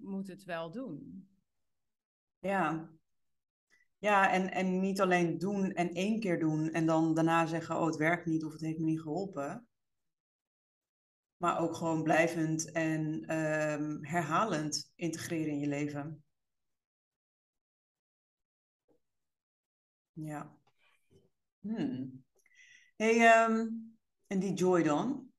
moet 0.01 0.27
het 0.27 0.43
wel 0.43 0.71
doen. 0.71 1.27
Ja, 2.39 2.89
ja, 3.97 4.31
en, 4.31 4.51
en 4.51 4.79
niet 4.79 5.01
alleen 5.01 5.37
doen 5.37 5.71
en 5.71 5.93
één 5.93 6.19
keer 6.19 6.39
doen 6.39 6.71
en 6.71 6.85
dan 6.85 7.13
daarna 7.13 7.45
zeggen, 7.45 7.75
oh 7.75 7.85
het 7.85 7.95
werkt 7.95 8.25
niet 8.25 8.45
of 8.45 8.51
het 8.51 8.61
heeft 8.61 8.79
me 8.79 8.85
niet 8.85 9.01
geholpen. 9.01 9.67
Maar 11.37 11.59
ook 11.59 11.75
gewoon 11.75 12.03
blijvend 12.03 12.71
en 12.71 13.35
um, 13.37 14.05
herhalend 14.05 14.91
integreren 14.95 15.53
in 15.53 15.59
je 15.59 15.67
leven. 15.67 16.23
Ja. 20.13 20.57
Hmm. 21.59 22.25
Hey, 22.95 23.45
um, 23.45 23.97
en 24.27 24.39
die 24.39 24.53
joy 24.53 24.83
dan? 24.83 25.31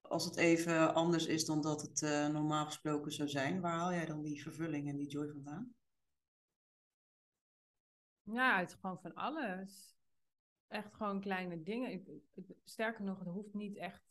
Als 0.00 0.24
het 0.24 0.36
even 0.36 0.94
anders 0.94 1.26
is 1.26 1.44
dan 1.44 1.62
dat 1.62 1.82
het 1.82 2.02
uh, 2.02 2.28
normaal 2.28 2.66
gesproken 2.66 3.12
zou 3.12 3.28
zijn, 3.28 3.60
waar 3.60 3.72
haal 3.72 3.92
jij 3.92 4.06
dan 4.06 4.22
die 4.22 4.42
vervulling 4.42 4.88
en 4.88 4.96
die 4.96 5.08
joy 5.08 5.28
vandaan? 5.28 5.74
Ja, 8.22 8.56
uit 8.56 8.74
gewoon 8.80 9.00
van 9.00 9.14
alles. 9.14 9.96
Echt 10.68 10.94
gewoon 10.94 11.20
kleine 11.20 11.62
dingen. 11.62 11.92
Ik, 11.92 12.08
sterker 12.64 13.04
nog, 13.04 13.18
het 13.18 13.28
hoeft 13.28 13.54
niet 13.54 13.76
echt 13.76 14.02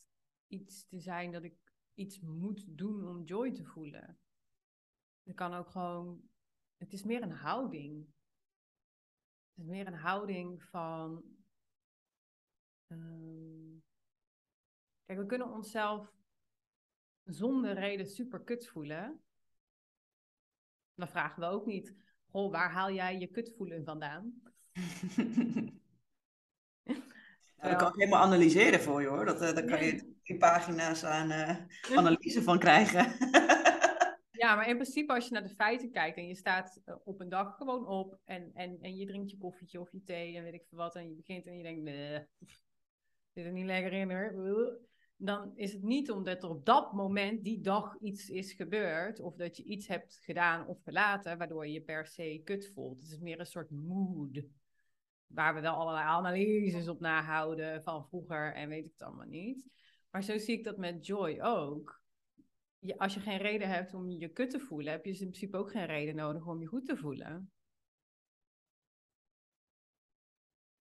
iets 0.51 0.87
te 0.87 0.99
zijn 0.99 1.31
dat 1.31 1.43
ik 1.43 1.55
iets 1.93 2.19
moet 2.19 2.77
doen 2.77 3.07
om 3.07 3.23
joy 3.23 3.53
te 3.53 3.63
voelen. 3.63 4.19
Het 5.23 5.35
kan 5.35 5.53
ook 5.53 5.69
gewoon. 5.69 6.29
Het 6.77 6.93
is 6.93 7.03
meer 7.03 7.21
een 7.21 7.31
houding. 7.31 8.05
Het 9.49 9.63
is 9.63 9.65
meer 9.65 9.87
een 9.87 9.93
houding 9.93 10.63
van. 10.63 11.23
Um, 12.87 13.83
kijk, 15.05 15.19
we 15.19 15.25
kunnen 15.25 15.51
onszelf 15.51 16.13
zonder 17.23 17.73
reden 17.73 18.07
super 18.07 18.41
kut 18.41 18.67
voelen, 18.67 19.21
dan 20.95 21.07
vragen 21.07 21.39
we 21.41 21.47
ook 21.47 21.65
niet, 21.65 21.93
goh, 22.29 22.51
waar 22.51 22.71
haal 22.71 22.91
jij 22.91 23.19
je 23.19 23.27
kut 23.27 23.53
voelen 23.57 23.83
vandaan? 23.83 24.41
dat 27.55 27.75
kan 27.75 27.87
ik 27.87 27.95
helemaal 27.95 28.23
analyseren 28.23 28.81
voor 28.81 29.01
je 29.01 29.07
hoor. 29.07 29.25
Dat, 29.25 29.41
uh, 29.41 29.53
daar 29.53 29.65
kan 29.65 29.85
je 29.85 30.19
pagina's 30.37 31.03
aan 31.03 31.31
uh, 31.31 31.97
analyse 31.97 32.43
van 32.43 32.59
krijgen. 32.59 33.05
ja, 34.41 34.55
maar 34.55 34.67
in 34.67 34.75
principe 34.75 35.13
als 35.13 35.25
je 35.25 35.33
naar 35.33 35.43
de 35.43 35.55
feiten 35.55 35.91
kijkt 35.91 36.17
en 36.17 36.27
je 36.27 36.35
staat 36.35 36.81
eh, 36.85 36.95
op 37.03 37.19
een 37.19 37.29
dag 37.29 37.55
gewoon 37.55 37.87
op 37.87 38.19
en, 38.25 38.51
en, 38.53 38.77
en 38.81 38.95
je 38.95 39.05
drinkt 39.05 39.31
je 39.31 39.37
koffietje 39.37 39.79
of 39.79 39.91
je 39.91 40.03
thee 40.03 40.37
en 40.37 40.43
weet 40.43 40.53
ik 40.53 40.65
veel 40.69 40.77
wat 40.77 40.95
en 40.95 41.09
je 41.09 41.15
begint 41.15 41.45
en 41.45 41.57
je 41.57 41.63
denkt, 41.63 41.81
nee, 41.81 42.27
zit 43.33 43.45
er 43.45 43.51
niet 43.51 43.65
lekker 43.65 43.93
in 43.93 44.11
hoor. 44.11 44.79
Dan 45.15 45.51
is 45.55 45.73
het 45.73 45.83
niet 45.83 46.11
omdat 46.11 46.43
er 46.43 46.49
op 46.49 46.65
dat 46.65 46.93
moment, 46.93 47.43
die 47.43 47.61
dag, 47.61 47.97
iets 47.99 48.29
is 48.29 48.53
gebeurd. 48.53 49.19
Of 49.19 49.35
dat 49.35 49.57
je 49.57 49.63
iets 49.63 49.87
hebt 49.87 50.19
gedaan 50.23 50.67
of 50.67 50.81
gelaten, 50.83 51.37
waardoor 51.37 51.67
je 51.67 51.73
je 51.73 51.81
per 51.81 52.07
se 52.07 52.41
kut 52.43 52.71
voelt. 52.73 53.01
Het 53.01 53.11
is 53.11 53.19
meer 53.19 53.39
een 53.39 53.45
soort 53.45 53.69
mood 53.69 54.43
waar 55.33 55.53
we 55.53 55.61
wel 55.61 55.73
allerlei 55.73 56.05
analyses 56.05 56.87
op 56.87 56.99
nahouden 56.99 57.83
van 57.83 58.05
vroeger 58.05 58.53
en 58.53 58.69
weet 58.69 58.85
ik 58.85 58.91
het 58.91 59.01
allemaal 59.01 59.27
niet. 59.27 59.69
Maar 60.11 60.23
zo 60.23 60.37
zie 60.37 60.57
ik 60.57 60.63
dat 60.63 60.77
met 60.77 61.05
joy 61.05 61.39
ook. 61.41 62.01
Je, 62.79 62.97
als 62.97 63.13
je 63.13 63.19
geen 63.19 63.37
reden 63.37 63.69
hebt 63.69 63.93
om 63.93 64.09
je 64.09 64.29
kut 64.29 64.49
te 64.49 64.59
voelen, 64.59 64.91
heb 64.91 65.05
je 65.05 65.11
dus 65.11 65.21
in 65.21 65.27
principe 65.27 65.57
ook 65.57 65.71
geen 65.71 65.85
reden 65.85 66.15
nodig 66.15 66.45
om 66.45 66.61
je 66.61 66.67
goed 66.67 66.85
te 66.85 66.97
voelen. 66.97 67.51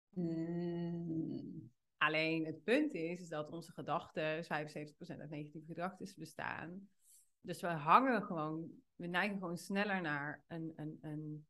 Mm. 0.10 1.74
Alleen 1.98 2.46
het 2.46 2.64
punt 2.64 2.94
is, 2.94 3.22
is 3.22 3.30
dat 3.30 3.52
onze 3.52 3.72
gedachten, 3.72 4.44
75% 4.44 4.48
uit 4.48 5.30
negatieve 5.30 5.66
gedachten 5.66 6.14
bestaan. 6.16 6.90
Dus 7.42 7.62
we 7.62 7.68
hangen 7.68 8.24
gewoon, 8.24 8.72
we 8.96 9.08
neigen 9.08 9.38
gewoon 9.40 9.58
sneller 9.58 10.02
naar 10.02 10.44
een, 10.48 10.74
een, 10.76 10.98
een 11.02 11.48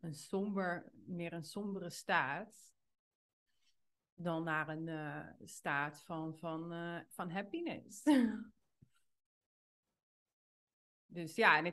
een 0.00 0.14
somber, 0.14 0.92
meer 1.06 1.32
een 1.32 1.44
sombere 1.44 1.90
staat 1.90 2.75
dan 4.16 4.44
naar 4.44 4.68
een 4.68 4.86
uh, 4.86 5.26
staat 5.44 6.02
van, 6.02 6.36
van, 6.36 6.72
uh, 6.72 6.98
van 7.08 7.30
happiness. 7.30 8.02
dus 11.16 11.34
ja, 11.34 11.58
en 11.58 11.64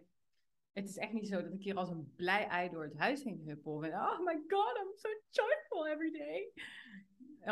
het, 0.72 0.90
is 0.90 0.98
echt 0.98 1.14
niet 1.14 1.28
zo 1.28 1.44
dat 1.44 1.54
ik 1.54 1.64
hier 1.64 1.76
als 1.76 1.90
een 1.90 2.14
blij 2.16 2.48
ei 2.48 2.70
door 2.70 2.84
het 2.84 2.98
huis 2.98 3.24
heen 3.24 3.44
huppel. 3.46 3.84
En 3.84 3.94
oh 3.94 4.20
my 4.20 4.44
god, 4.48 4.78
I'm 4.78 4.96
so 4.96 5.10
joyful 5.30 5.88
every 5.88 6.12
day. 6.12 6.52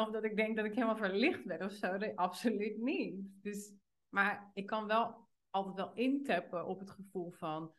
Of 0.02 0.12
dat 0.12 0.24
ik 0.24 0.36
denk 0.36 0.56
dat 0.56 0.66
ik 0.66 0.74
helemaal 0.74 0.96
verlicht 0.96 1.46
ben 1.46 1.62
of 1.62 1.72
zo. 1.72 1.98
Absoluut 2.16 2.78
niet. 2.78 3.16
Dus, 3.42 3.74
maar 4.10 4.52
ik 4.54 4.66
kan 4.66 4.88
wel 4.88 5.28
altijd 5.50 5.76
wel 5.76 5.94
intappen 5.94 6.66
op 6.66 6.80
het 6.80 6.90
gevoel 6.90 7.32
van 7.32 7.74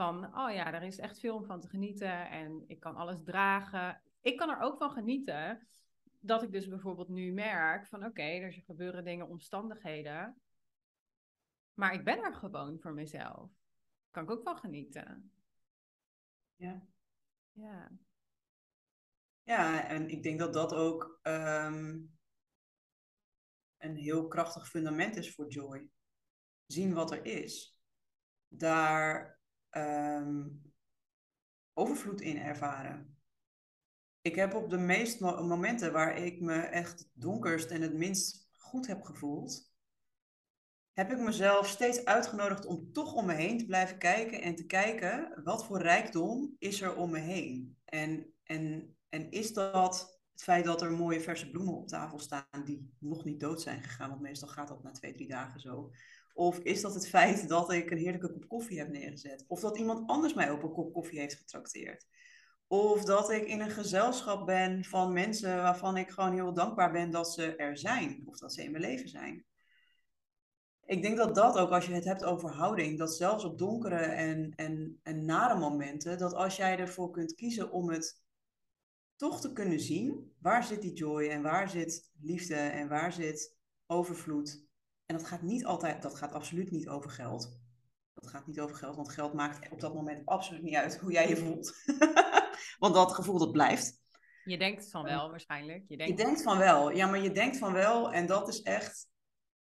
van, 0.00 0.24
oh 0.24 0.52
ja, 0.52 0.72
er 0.72 0.82
is 0.82 0.98
echt 0.98 1.20
veel 1.20 1.36
om 1.36 1.44
van 1.44 1.60
te 1.60 1.68
genieten 1.68 2.30
en 2.30 2.64
ik 2.66 2.80
kan 2.80 2.96
alles 2.96 3.22
dragen. 3.24 4.02
Ik 4.20 4.36
kan 4.36 4.50
er 4.50 4.60
ook 4.60 4.78
van 4.78 4.90
genieten 4.90 5.68
dat 6.20 6.42
ik 6.42 6.52
dus 6.52 6.68
bijvoorbeeld 6.68 7.08
nu 7.08 7.32
merk 7.32 7.86
van, 7.86 8.04
oké, 8.04 8.22
er 8.22 8.52
gebeuren 8.52 9.04
dingen, 9.04 9.28
omstandigheden. 9.28 10.40
Maar 11.74 11.94
ik 11.94 12.04
ben 12.04 12.22
er 12.22 12.34
gewoon 12.34 12.80
voor 12.80 12.92
mezelf. 12.94 13.50
Kan 14.10 14.22
ik 14.22 14.30
ook 14.30 14.42
van 14.42 14.58
genieten. 14.58 15.32
Ja. 16.56 16.86
Ja. 17.52 17.90
Ja, 19.42 19.88
en 19.88 20.08
ik 20.08 20.22
denk 20.22 20.38
dat 20.38 20.52
dat 20.52 20.74
ook 20.74 21.18
ehm, 21.22 21.98
een 23.76 23.96
heel 23.96 24.28
krachtig 24.28 24.68
fundament 24.68 25.16
is 25.16 25.34
voor 25.34 25.48
joy. 25.48 25.88
Zien 26.66 26.94
wat 26.94 27.10
er 27.10 27.24
is. 27.24 27.78
Daar 28.48 29.40
um, 29.70 30.62
overvloed 31.72 32.20
in 32.20 32.36
ervaren. 32.36 33.19
Ik 34.22 34.34
heb 34.34 34.54
op 34.54 34.70
de 34.70 34.78
meeste 34.78 35.24
momenten 35.24 35.92
waar 35.92 36.16
ik 36.16 36.40
me 36.40 36.60
echt 36.60 37.10
donkerst 37.12 37.70
en 37.70 37.82
het 37.82 37.94
minst 37.94 38.48
goed 38.56 38.86
heb 38.86 39.02
gevoeld, 39.02 39.72
heb 40.92 41.10
ik 41.10 41.18
mezelf 41.18 41.68
steeds 41.68 42.04
uitgenodigd 42.04 42.66
om 42.66 42.92
toch 42.92 43.14
om 43.14 43.26
me 43.26 43.34
heen 43.34 43.58
te 43.58 43.66
blijven 43.66 43.98
kijken 43.98 44.42
en 44.42 44.54
te 44.54 44.66
kijken 44.66 45.40
wat 45.44 45.64
voor 45.64 45.82
rijkdom 45.82 46.56
is 46.58 46.80
er 46.80 46.96
om 46.96 47.10
me 47.10 47.18
heen. 47.18 47.76
En, 47.84 48.34
en, 48.42 48.96
en 49.08 49.30
is 49.30 49.52
dat 49.52 50.18
het 50.32 50.42
feit 50.42 50.64
dat 50.64 50.82
er 50.82 50.92
mooie 50.92 51.20
verse 51.20 51.50
bloemen 51.50 51.74
op 51.74 51.88
tafel 51.88 52.18
staan 52.18 52.64
die 52.64 52.94
nog 52.98 53.24
niet 53.24 53.40
dood 53.40 53.62
zijn 53.62 53.82
gegaan, 53.82 54.08
want 54.08 54.20
meestal 54.20 54.48
gaat 54.48 54.68
dat 54.68 54.82
na 54.82 54.90
twee, 54.90 55.12
drie 55.12 55.28
dagen 55.28 55.60
zo. 55.60 55.90
Of 56.32 56.58
is 56.58 56.80
dat 56.80 56.94
het 56.94 57.08
feit 57.08 57.48
dat 57.48 57.72
ik 57.72 57.90
een 57.90 57.98
heerlijke 57.98 58.32
kop 58.32 58.48
koffie 58.48 58.78
heb 58.78 58.88
neergezet? 58.88 59.44
Of 59.46 59.60
dat 59.60 59.78
iemand 59.78 60.08
anders 60.08 60.34
mij 60.34 60.50
op 60.50 60.62
een 60.62 60.72
kop 60.72 60.92
koffie 60.92 61.18
heeft 61.18 61.34
getrakteerd? 61.34 62.06
Of 62.72 63.04
dat 63.04 63.30
ik 63.30 63.46
in 63.46 63.60
een 63.60 63.70
gezelschap 63.70 64.46
ben 64.46 64.84
van 64.84 65.12
mensen 65.12 65.56
waarvan 65.56 65.96
ik 65.96 66.10
gewoon 66.10 66.32
heel 66.32 66.52
dankbaar 66.52 66.92
ben 66.92 67.10
dat 67.10 67.32
ze 67.32 67.56
er 67.56 67.78
zijn. 67.78 68.22
Of 68.26 68.38
dat 68.38 68.52
ze 68.52 68.62
in 68.62 68.70
mijn 68.70 68.82
leven 68.82 69.08
zijn. 69.08 69.44
Ik 70.84 71.02
denk 71.02 71.16
dat 71.16 71.34
dat 71.34 71.56
ook, 71.56 71.70
als 71.70 71.86
je 71.86 71.92
het 71.92 72.04
hebt 72.04 72.24
over 72.24 72.50
houding, 72.50 72.98
dat 72.98 73.16
zelfs 73.16 73.44
op 73.44 73.58
donkere 73.58 73.96
en, 73.96 74.52
en, 74.56 75.00
en 75.02 75.24
nare 75.24 75.58
momenten, 75.58 76.18
dat 76.18 76.34
als 76.34 76.56
jij 76.56 76.78
ervoor 76.78 77.10
kunt 77.10 77.34
kiezen 77.34 77.70
om 77.70 77.90
het 77.90 78.22
toch 79.16 79.40
te 79.40 79.52
kunnen 79.52 79.80
zien, 79.80 80.34
waar 80.38 80.64
zit 80.64 80.82
die 80.82 80.92
joy 80.92 81.28
en 81.28 81.42
waar 81.42 81.68
zit 81.68 82.10
liefde 82.20 82.54
en 82.54 82.88
waar 82.88 83.12
zit 83.12 83.56
overvloed, 83.86 84.64
en 85.06 85.16
dat 85.16 85.26
gaat 85.26 85.42
niet 85.42 85.64
altijd, 85.64 86.02
dat 86.02 86.14
gaat 86.14 86.32
absoluut 86.32 86.70
niet 86.70 86.88
over 86.88 87.10
geld. 87.10 87.60
Dat 88.14 88.26
gaat 88.26 88.46
niet 88.46 88.60
over 88.60 88.76
geld, 88.76 88.96
want 88.96 89.12
geld 89.12 89.34
maakt 89.34 89.70
op 89.70 89.80
dat 89.80 89.94
moment 89.94 90.26
absoluut 90.26 90.62
niet 90.62 90.74
uit 90.74 90.98
hoe 90.98 91.12
jij 91.12 91.28
je 91.28 91.36
voelt. 91.36 91.74
want 92.78 92.94
dat 92.94 93.12
gevoel 93.12 93.38
dat 93.38 93.52
blijft. 93.52 93.98
Je 94.44 94.58
denkt 94.58 94.90
van 94.90 95.04
wel 95.04 95.30
waarschijnlijk. 95.30 95.84
Je 95.88 95.96
denkt, 95.96 96.18
je 96.18 96.24
denkt 96.24 96.42
van 96.42 96.58
wel, 96.58 96.90
ja, 96.90 97.06
maar 97.06 97.22
je 97.22 97.32
denkt 97.32 97.58
van 97.58 97.72
wel 97.72 98.12
en 98.12 98.26
dat 98.26 98.48
is 98.48 98.62
echt. 98.62 99.08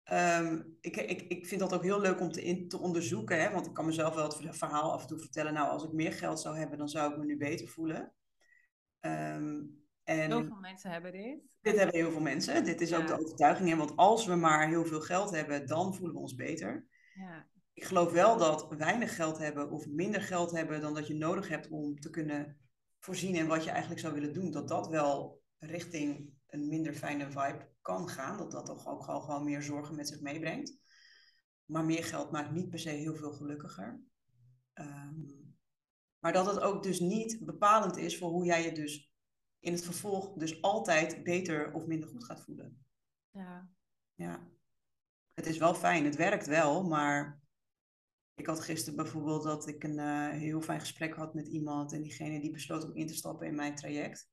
Ehm, 0.02 0.62
ik, 0.80 0.96
ik, 0.96 1.22
ik 1.22 1.46
vind 1.46 1.60
dat 1.60 1.74
ook 1.74 1.82
heel 1.82 2.00
leuk 2.00 2.20
om 2.20 2.32
te, 2.32 2.42
in, 2.42 2.68
te 2.68 2.78
onderzoeken, 2.78 3.40
hè, 3.40 3.50
want 3.50 3.66
ik 3.66 3.74
kan 3.74 3.86
mezelf 3.86 4.14
wel 4.14 4.24
het 4.24 4.56
verhaal 4.56 4.92
af 4.92 5.00
en 5.00 5.08
toe 5.08 5.18
vertellen. 5.18 5.52
Nou, 5.52 5.68
als 5.68 5.84
ik 5.84 5.92
meer 5.92 6.12
geld 6.12 6.40
zou 6.40 6.58
hebben, 6.58 6.78
dan 6.78 6.88
zou 6.88 7.12
ik 7.12 7.18
me 7.18 7.24
nu 7.24 7.36
beter 7.36 7.68
voelen. 7.68 8.12
Um, 9.00 9.86
en 10.04 10.30
heel 10.30 10.44
veel 10.44 10.60
mensen 10.60 10.90
hebben 10.90 11.12
dit. 11.12 11.56
Dit 11.60 11.76
hebben 11.76 11.94
heel 11.94 12.10
veel 12.10 12.20
mensen. 12.20 12.64
Dit 12.64 12.80
is 12.80 12.94
ook 12.94 13.06
de 13.06 13.20
overtuiging. 13.20 13.76
Want 13.76 13.96
als 13.96 14.26
we 14.26 14.34
maar 14.34 14.68
heel 14.68 14.84
veel 14.84 15.00
geld 15.00 15.30
hebben, 15.30 15.66
dan 15.66 15.94
voelen 15.94 16.14
we 16.14 16.20
ons 16.20 16.34
beter. 16.34 16.86
Ja. 17.14 17.46
Ik 17.72 17.84
geloof 17.84 18.12
wel 18.12 18.36
dat 18.36 18.66
weinig 18.68 19.14
geld 19.14 19.38
hebben 19.38 19.70
of 19.70 19.86
minder 19.86 20.22
geld 20.22 20.50
hebben 20.50 20.80
dan 20.80 20.94
dat 20.94 21.06
je 21.06 21.14
nodig 21.14 21.48
hebt 21.48 21.68
om 21.68 22.00
te 22.00 22.10
kunnen 22.10 22.58
voorzien 22.98 23.34
in 23.34 23.46
wat 23.46 23.64
je 23.64 23.70
eigenlijk 23.70 24.00
zou 24.00 24.14
willen 24.14 24.32
doen. 24.32 24.50
Dat 24.50 24.68
dat 24.68 24.88
wel 24.88 25.42
richting 25.58 26.32
een 26.46 26.68
minder 26.68 26.94
fijne 26.94 27.24
vibe 27.24 27.68
kan 27.80 28.08
gaan. 28.08 28.38
Dat 28.38 28.50
dat 28.50 28.66
toch 28.66 28.86
ook 28.86 29.04
gewoon, 29.04 29.22
gewoon 29.22 29.44
meer 29.44 29.62
zorgen 29.62 29.96
met 29.96 30.08
zich 30.08 30.20
meebrengt. 30.20 30.78
Maar 31.64 31.84
meer 31.84 32.04
geld 32.04 32.30
maakt 32.30 32.50
niet 32.50 32.70
per 32.70 32.78
se 32.78 32.90
heel 32.90 33.14
veel 33.14 33.32
gelukkiger. 33.32 34.00
Ehm, 34.72 35.14
maar 36.18 36.32
dat 36.32 36.46
het 36.46 36.60
ook 36.60 36.82
dus 36.82 37.00
niet 37.00 37.44
bepalend 37.44 37.96
is 37.96 38.18
voor 38.18 38.30
hoe 38.30 38.44
jij 38.44 38.64
je 38.64 38.72
dus 38.72 39.12
in 39.58 39.72
het 39.72 39.84
vervolg 39.84 40.32
dus 40.32 40.62
altijd 40.62 41.22
beter 41.22 41.72
of 41.72 41.86
minder 41.86 42.08
goed 42.08 42.24
gaat 42.24 42.44
voelen. 42.44 42.84
Ja. 43.30 43.70
Ja. 44.14 44.48
Het 45.34 45.46
is 45.46 45.58
wel 45.58 45.74
fijn, 45.74 46.04
het 46.04 46.16
werkt 46.16 46.46
wel, 46.46 46.84
maar 46.84 47.37
ik 48.38 48.46
had 48.46 48.60
gisteren 48.60 48.96
bijvoorbeeld 48.96 49.42
dat 49.42 49.66
ik 49.66 49.84
een 49.84 49.98
uh, 49.98 50.28
heel 50.28 50.60
fijn 50.60 50.80
gesprek 50.80 51.14
had 51.14 51.34
met 51.34 51.46
iemand 51.46 51.92
en 51.92 52.02
diegene 52.02 52.40
die 52.40 52.50
besloot 52.50 52.84
om 52.84 52.94
in 52.94 53.06
te 53.06 53.14
stappen 53.14 53.46
in 53.46 53.54
mijn 53.54 53.74
traject. 53.74 54.28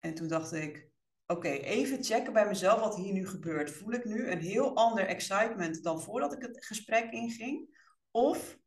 En 0.00 0.14
toen 0.14 0.28
dacht 0.28 0.52
ik, 0.52 0.88
oké, 1.26 1.48
even 1.48 2.04
checken 2.04 2.32
bij 2.32 2.46
mezelf 2.46 2.80
wat 2.80 2.96
hier 2.96 3.12
nu 3.12 3.26
gebeurt. 3.26 3.70
Voel 3.70 3.92
ik 3.92 4.04
nu 4.04 4.30
een 4.30 4.40
heel 4.40 4.76
ander 4.76 5.06
excitement 5.06 5.82
dan 5.82 6.02
voordat 6.02 6.32
ik 6.32 6.42
het 6.42 6.66
gesprek 6.66 7.12
inging? 7.12 7.78
Of 8.10 8.58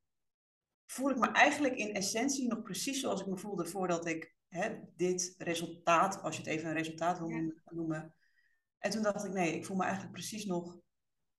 voel 0.86 1.10
ik 1.10 1.18
me 1.18 1.28
eigenlijk 1.28 1.76
in 1.76 1.94
essentie 1.94 2.48
nog 2.48 2.62
precies 2.62 3.00
zoals 3.00 3.22
ik 3.22 3.28
me 3.28 3.38
voelde 3.38 3.66
voordat 3.66 4.06
ik 4.06 4.36
hè, 4.48 4.80
dit 4.96 5.36
resultaat, 5.38 6.22
als 6.22 6.36
je 6.36 6.42
het 6.42 6.52
even 6.52 6.68
een 6.68 6.76
resultaat 6.76 7.20
wil 7.20 7.54
noemen. 7.66 8.16
En 8.78 8.92
toen 8.92 9.02
dacht 9.04 9.26
ik, 9.26 9.32
nee, 9.32 9.56
ik 9.56 9.66
voel 9.66 9.78
me 9.78 9.84
eigenlijk 9.84 10.14
precies 10.14 10.46
nog 10.46 10.78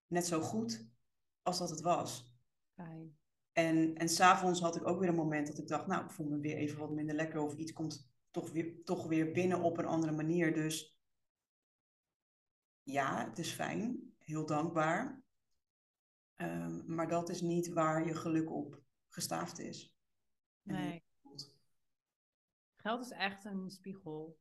net 0.06 0.26
zo 0.26 0.40
goed 0.40 0.86
als 1.42 1.58
dat 1.58 1.70
het 1.70 1.80
was. 1.80 2.33
Fijn. 2.74 3.18
En, 3.52 3.94
en 3.94 4.08
s'avonds 4.08 4.60
had 4.60 4.76
ik 4.76 4.86
ook 4.86 5.00
weer 5.00 5.08
een 5.08 5.14
moment 5.14 5.46
dat 5.46 5.58
ik 5.58 5.68
dacht, 5.68 5.86
nou, 5.86 6.04
ik 6.04 6.10
voel 6.10 6.28
me 6.28 6.38
weer 6.38 6.56
even 6.56 6.78
wat 6.78 6.90
minder 6.90 7.14
lekker 7.14 7.40
of 7.40 7.56
iets 7.56 7.72
komt 7.72 8.12
toch 8.30 8.50
weer, 8.50 8.84
toch 8.84 9.06
weer 9.06 9.32
binnen 9.32 9.60
op 9.60 9.78
een 9.78 9.86
andere 9.86 10.12
manier. 10.12 10.54
Dus 10.54 10.98
ja, 12.82 13.28
het 13.28 13.38
is 13.38 13.52
fijn, 13.52 14.14
heel 14.18 14.46
dankbaar. 14.46 15.22
Um, 16.36 16.84
maar 16.86 17.08
dat 17.08 17.28
is 17.28 17.40
niet 17.40 17.68
waar 17.68 18.06
je 18.06 18.14
geluk 18.14 18.50
op 18.50 18.82
gestaafd 19.08 19.58
is. 19.58 19.96
Nee. 20.62 21.04
Geld 22.76 23.04
is 23.04 23.10
echt 23.10 23.44
een 23.44 23.70
spiegel. 23.70 24.38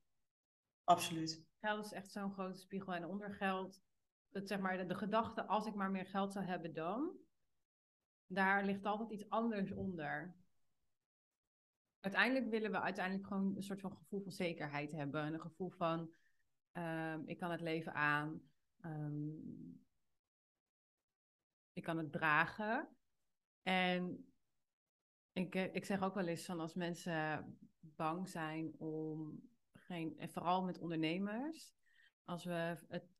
Absoluut. 0.84 1.46
Geld 1.60 1.86
is 1.86 1.91
echt 1.91 2.12
zo'n 2.12 2.34
grote 2.34 2.60
spiegel. 2.60 2.93
En 2.93 3.06
onder 3.06 3.34
geld 3.34 3.82
het, 4.32 4.48
zeg 4.48 4.60
maar, 4.60 4.78
de, 4.78 4.86
de 4.86 4.96
gedachte, 4.96 5.46
als 5.46 5.65
ik 5.65 5.76
maar 5.76 5.91
meer 5.91 6.06
geld 6.06 6.34
zou 6.34 6.46
hebben 6.46 6.74
dan, 6.74 7.17
daar 8.34 8.65
ligt 8.65 8.86
altijd 8.86 9.12
iets 9.12 9.30
anders 9.30 9.72
onder. 9.72 10.36
Uiteindelijk 12.00 12.50
willen 12.50 12.72
we 12.72 12.82
uiteindelijk 12.82 13.28
gewoon 13.28 13.56
een 13.56 13.63
soort 13.63 13.82
van 13.82 13.96
gevoel 13.96 14.22
van 14.22 14.32
zekerheid 14.32 14.91
hebben. 14.91 15.34
Een 15.34 15.41
gevoel 15.41 15.69
van, 15.69 16.13
ehm, 16.72 17.22
ik 17.26 17.38
kan 17.38 17.52
het 17.52 17.62
leven 17.62 17.93
aan. 17.93 18.41
Ehm, 18.80 19.30
ik 21.74 21.84
kan 21.84 21.98
het 21.98 22.12
dragen. 22.12 22.89
En 23.62 24.34
ik, 25.32 25.56
eh, 25.56 25.76
ik 25.76 25.86
zeg 25.86 26.02
ook 26.02 26.13
wel 26.13 26.28
eens 26.28 26.46
van 26.46 26.60
als 26.60 26.74
mensen 26.74 27.58
bang 27.80 28.30
zijn 28.30 28.80
om 28.80 29.41
geen, 29.74 30.17
en 30.17 30.30
vooral 30.30 30.63
met 30.63 30.80
ondernemers, 30.80 31.74
als 32.24 32.43
we 32.43 32.78
het 32.88 33.12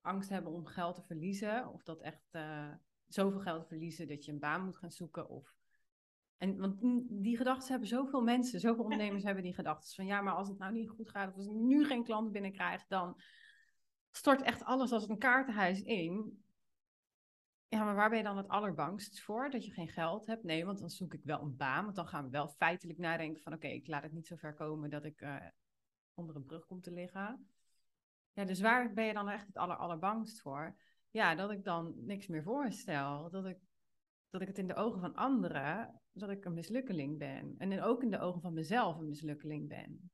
angst 0.00 0.28
hebben 0.28 0.52
om 0.52 0.66
geld 0.66 0.94
te 0.94 1.02
verliezen, 1.02 1.72
of 1.72 1.82
dat 1.82 2.00
echt 2.00 2.34
uh, 2.34 2.74
zoveel 3.08 3.40
geld 3.40 3.66
verliezen 3.66 4.08
dat 4.08 4.24
je 4.24 4.32
een 4.32 4.38
baan 4.38 4.64
moet 4.64 4.76
gaan 4.76 4.90
zoeken, 4.90 5.28
of 5.28 5.54
en 6.36 6.58
want 6.58 6.78
die 7.08 7.36
gedachten 7.36 7.70
hebben 7.70 7.88
zoveel 7.88 8.22
mensen, 8.22 8.60
zoveel 8.60 8.82
ondernemers 8.82 9.22
hebben 9.28 9.42
die 9.42 9.54
gedachten 9.54 9.94
van 9.94 10.06
ja, 10.06 10.20
maar 10.20 10.34
als 10.34 10.48
het 10.48 10.58
nou 10.58 10.72
niet 10.72 10.88
goed 10.88 11.10
gaat, 11.10 11.28
of 11.28 11.36
als 11.36 11.46
ik 11.46 11.52
nu 11.52 11.84
geen 11.84 12.04
klanten 12.04 12.32
binnenkrijg, 12.32 12.86
dan 12.86 13.20
stort 14.10 14.42
echt 14.42 14.64
alles 14.64 14.92
als 14.92 15.08
een 15.08 15.18
kaartenhuis 15.18 15.82
in. 15.82 16.42
Ja, 17.68 17.84
maar 17.84 17.94
waar 17.94 18.08
ben 18.08 18.18
je 18.18 18.24
dan 18.24 18.36
het 18.36 18.48
allerbangst 18.48 19.20
voor? 19.20 19.50
Dat 19.50 19.64
je 19.64 19.72
geen 19.72 19.88
geld 19.88 20.26
hebt? 20.26 20.42
Nee, 20.42 20.64
want 20.64 20.78
dan 20.78 20.90
zoek 20.90 21.14
ik 21.14 21.24
wel 21.24 21.40
een 21.40 21.56
baan. 21.56 21.84
Want 21.84 21.96
dan 21.96 22.06
gaan 22.06 22.24
we 22.24 22.30
wel 22.30 22.48
feitelijk 22.48 22.98
nadenken 22.98 23.42
van... 23.42 23.52
oké, 23.52 23.66
ik 23.66 23.86
laat 23.86 24.02
het 24.02 24.12
niet 24.12 24.26
zo 24.26 24.36
ver 24.36 24.54
komen 24.54 24.90
dat 24.90 25.04
ik 25.04 25.20
uh, 25.20 25.36
onder 26.14 26.36
een 26.36 26.44
brug 26.44 26.66
kom 26.66 26.80
te 26.80 26.92
liggen. 26.92 27.48
Ja, 28.32 28.44
dus 28.44 28.60
waar 28.60 28.92
ben 28.92 29.04
je 29.04 29.12
dan 29.12 29.28
echt 29.28 29.46
het 29.46 29.56
aller, 29.56 29.76
allerbangst 29.76 30.40
voor? 30.40 30.76
Ja, 31.14 31.34
dat 31.34 31.50
ik 31.50 31.64
dan 31.64 31.94
niks 31.96 32.26
meer 32.26 32.42
voorstel. 32.42 33.30
Dat 33.30 33.46
ik, 33.46 33.58
dat 34.30 34.40
ik 34.40 34.46
het 34.46 34.58
in 34.58 34.66
de 34.66 34.74
ogen 34.74 35.00
van 35.00 35.14
anderen... 35.14 36.00
dat 36.12 36.30
ik 36.30 36.44
een 36.44 36.54
mislukkeling 36.54 37.18
ben. 37.18 37.54
En 37.58 37.82
ook 37.82 38.02
in 38.02 38.10
de 38.10 38.18
ogen 38.18 38.40
van 38.40 38.52
mezelf 38.52 38.98
een 38.98 39.08
mislukkeling 39.08 39.68
ben. 39.68 40.10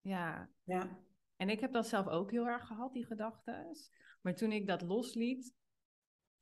Ja. 0.00 0.50
ja. 0.64 0.98
En 1.36 1.48
ik 1.48 1.60
heb 1.60 1.72
dat 1.72 1.86
zelf 1.86 2.06
ook 2.06 2.30
heel 2.30 2.46
erg 2.46 2.66
gehad, 2.66 2.92
die 2.92 3.06
gedachten. 3.06 3.76
Maar 4.20 4.34
toen 4.34 4.52
ik 4.52 4.66
dat 4.66 4.82
losliet, 4.82 5.54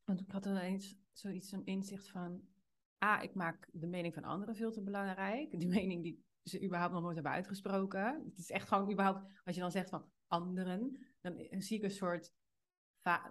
want 0.04 0.20
ik 0.20 0.30
had 0.30 0.46
ineens 0.46 0.96
zoiets 1.12 1.52
een 1.52 1.64
inzicht 1.64 2.08
van, 2.08 2.48
ah, 2.98 3.22
ik 3.22 3.34
maak 3.34 3.68
de 3.72 3.86
mening 3.86 4.14
van 4.14 4.24
anderen 4.24 4.56
veel 4.56 4.72
te 4.72 4.82
belangrijk. 4.82 5.58
Die 5.58 5.68
mening 5.68 6.02
die 6.02 6.24
ze 6.42 6.64
überhaupt 6.64 6.92
nog 6.92 7.02
nooit 7.02 7.14
hebben 7.14 7.32
uitgesproken. 7.32 8.24
Het 8.24 8.38
is 8.38 8.50
echt 8.50 8.68
gewoon 8.68 8.92
überhaupt, 8.92 9.40
als 9.44 9.54
je 9.54 9.60
dan 9.60 9.70
zegt 9.70 9.90
van 9.90 10.10
anderen, 10.26 11.06
dan 11.20 11.46
zie 11.50 11.76
ik 11.76 11.82
een 11.82 11.90
soort, 11.90 12.32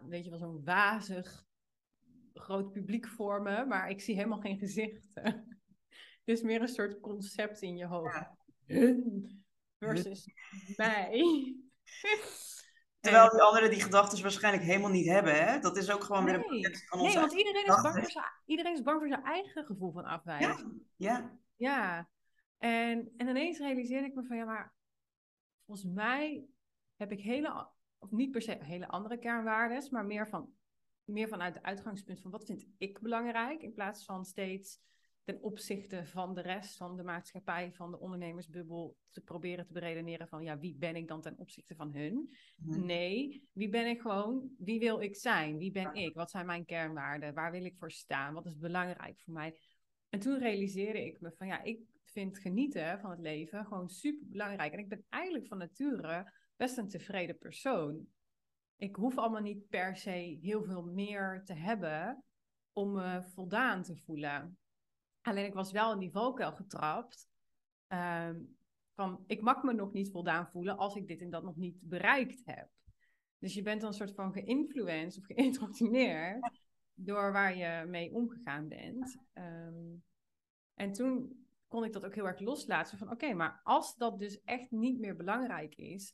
weet 0.08 0.24
je 0.24 0.30
wel, 0.30 0.40
zo'n 0.40 0.64
wazig 0.64 1.46
groot 2.34 2.72
publiek 2.72 3.08
vormen, 3.08 3.68
maar 3.68 3.90
ik 3.90 4.02
zie 4.02 4.16
helemaal 4.16 4.40
geen 4.40 4.58
gezichten. 4.58 5.24
Dus 6.26 6.42
meer 6.42 6.62
een 6.62 6.68
soort 6.68 7.00
concept 7.00 7.62
in 7.62 7.78
je 7.78 7.86
hoofd. 7.86 8.30
Hun 8.66 9.46
versus 9.80 10.30
mij. 10.76 11.10
Terwijl 13.00 13.30
die 13.30 13.42
anderen 13.42 13.70
die 13.70 13.82
gedachten 13.82 14.22
waarschijnlijk 14.22 14.64
helemaal 14.64 14.90
niet 14.90 15.08
hebben. 15.08 15.46
Hè? 15.46 15.60
Dat 15.60 15.78
is 15.78 15.92
ook 15.92 16.04
gewoon 16.04 16.24
nee. 16.24 16.38
weer 16.38 16.46
een 16.50 16.76
van 16.88 17.00
Nee, 17.02 17.14
want 17.14 17.34
iedereen 17.34 17.66
is, 17.66 17.82
bang 17.82 18.00
voor 18.00 18.12
zijn, 18.12 18.26
iedereen 18.46 18.74
is 18.74 18.82
bang 18.82 19.00
voor 19.00 19.08
zijn 19.08 19.24
eigen 19.24 19.66
gevoel 19.66 19.92
van 19.92 20.06
afwijzing. 20.06 20.82
Ja, 20.96 21.18
ja. 21.18 21.40
Ja. 21.56 22.10
En, 22.58 23.12
en 23.18 23.28
ineens 23.28 23.58
realiseerde 23.58 24.08
ik 24.08 24.16
me 24.16 24.24
van, 24.24 24.38
ja, 24.38 24.46
maar 24.46 24.74
volgens 25.66 25.88
mij 25.94 26.46
heb 26.96 27.12
ik 27.12 27.20
hele, 27.20 27.68
of 28.04 28.12
niet 28.12 28.32
per 28.32 28.42
se 28.42 28.58
hele 28.60 28.88
andere 28.88 29.18
kernwaarden, 29.18 29.88
maar 29.92 30.06
meer, 30.06 30.28
van, 30.28 30.54
meer 31.04 31.28
vanuit 31.28 31.54
het 31.54 31.64
uitgangspunt 31.64 32.22
van 32.22 32.32
wat 32.32 32.46
vind 32.46 32.66
ik 32.78 33.02
belangrijk, 33.02 33.62
in 33.62 33.74
plaats 33.74 34.06
van 34.06 34.26
steeds 34.26 34.80
ten 35.24 35.42
opzichte 35.42 36.06
van 36.06 36.34
de 36.34 36.42
rest 36.42 36.78
van 36.78 36.98
de 36.98 37.04
maatschappij, 37.04 37.72
van 37.74 37.92
de 37.92 38.00
ondernemersbubbel, 38.00 38.98
te 39.12 39.22
proberen 39.22 39.66
te 39.66 39.74
beredeneren 39.74 40.28
van, 40.28 40.44
ja, 40.44 40.60
wie 40.60 40.76
ben 40.76 40.96
ik 40.96 41.08
dan 41.08 41.22
ten 41.22 41.38
opzichte 41.38 41.76
van 41.76 41.94
hun? 41.94 42.36
Mhm. 42.58 42.86
Nee, 42.86 43.48
wie 43.52 43.70
ben 43.70 43.88
ik 43.88 44.02
gewoon, 44.02 44.56
wie 44.58 44.80
wil 44.80 45.02
ik 45.02 45.16
zijn? 45.16 45.58
Wie 45.58 45.72
ben 45.72 45.94
ik? 45.94 46.14
Wat 46.14 46.32
zijn 46.32 46.46
mijn 46.46 46.66
kernwaarden? 46.66 47.34
Waar 47.34 47.52
wil 47.52 47.66
ik 47.66 47.78
voor 47.78 47.92
staan? 47.92 48.34
Wat 48.34 48.46
is 48.46 48.58
belangrijk 48.58 49.20
voor 49.20 49.34
mij? 49.34 49.60
En 50.10 50.20
toen 50.20 50.40
realiseerde 50.40 51.06
ik 51.06 51.22
me 51.22 51.32
van, 51.32 51.48
ja, 51.48 51.62
ik 51.62 51.80
vind 52.04 52.40
genieten 52.40 53.00
van 53.00 53.10
het 53.10 53.20
leven 53.20 53.66
gewoon 53.66 53.90
super 53.90 54.28
belangrijk. 54.28 54.74
En 54.74 54.80
ik 54.80 54.90
ben 54.90 55.06
eigenlijk 55.10 55.48
van 55.48 55.58
nature 55.58 56.32
best 56.64 56.78
een 56.78 56.90
tevreden 56.90 57.38
persoon. 57.38 58.08
Ik 58.76 58.96
hoef 58.96 59.18
allemaal 59.18 59.42
niet 59.42 59.70
per 59.70 59.96
se 59.96 60.38
heel 60.42 60.64
veel 60.64 60.84
meer 60.84 61.42
te 61.46 61.54
hebben 61.54 62.24
om 62.74 62.92
me 62.92 63.24
voldaan 63.24 63.84
te 63.84 63.96
voelen. 63.96 64.58
Alleen 65.22 65.46
ik 65.46 65.54
was 65.54 65.72
wel 65.72 65.94
in 65.94 66.00
die 66.00 66.12
valkuil 66.12 66.52
getrapt. 66.52 67.30
Ehm, 67.88 68.40
van 68.94 69.24
ik 69.28 69.42
mag 69.42 69.64
me 69.64 69.74
nog 69.74 69.94
niet 69.94 70.12
voldaan 70.12 70.48
voelen 70.48 70.78
als 70.78 70.96
ik 70.96 71.08
dit 71.08 71.22
en 71.22 71.30
dat 71.30 71.44
nog 71.44 71.56
niet 71.56 71.78
bereikt 71.82 72.42
heb. 72.46 72.70
Dus 73.38 73.54
je 73.54 73.62
bent 73.62 73.82
dan 73.82 73.90
een 73.90 73.96
soort 73.96 74.16
van 74.16 74.34
geïnfluenced 74.34 75.22
of 75.22 75.26
geïntroduceerd 75.26 76.62
door 76.94 77.32
waar 77.32 77.58
je 77.58 77.86
mee 77.88 78.14
omgegaan 78.14 78.68
bent. 78.68 79.18
Ehm, 79.34 79.96
en 80.74 80.92
toen 80.92 81.46
kon 81.68 81.84
ik 81.84 81.94
dat 81.94 82.06
ook 82.06 82.16
heel 82.16 82.28
erg 82.28 82.40
loslaten. 82.40 82.98
Van 82.98 83.12
oké, 83.12 83.34
maar 83.34 83.62
als 83.64 83.96
dat 83.96 84.20
dus 84.20 84.42
echt 84.42 84.72
niet 84.72 85.00
meer 85.00 85.16
belangrijk 85.16 85.76
is, 85.76 86.14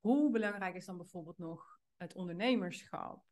hoe 0.00 0.30
belangrijk 0.30 0.74
is 0.74 0.86
dan 0.86 0.96
bijvoorbeeld 0.96 1.38
nog 1.38 1.80
het 1.96 2.14
ondernemerschap? 2.14 3.24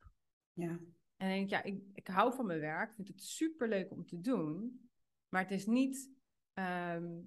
Ja. 0.52 0.78
En 1.16 1.28
dan 1.28 1.28
denk 1.28 1.44
ik, 1.44 1.50
ja, 1.50 1.62
ik, 1.62 1.82
ik 1.94 2.06
hou 2.06 2.34
van 2.34 2.46
mijn 2.46 2.60
werk, 2.60 2.94
vind 2.94 3.08
het 3.08 3.22
super 3.22 3.68
leuk 3.68 3.90
om 3.90 4.06
te 4.06 4.20
doen. 4.20 4.80
Maar 5.28 5.42
het 5.42 5.50
is 5.50 5.66
niet, 5.66 6.10
ehm, 6.52 7.20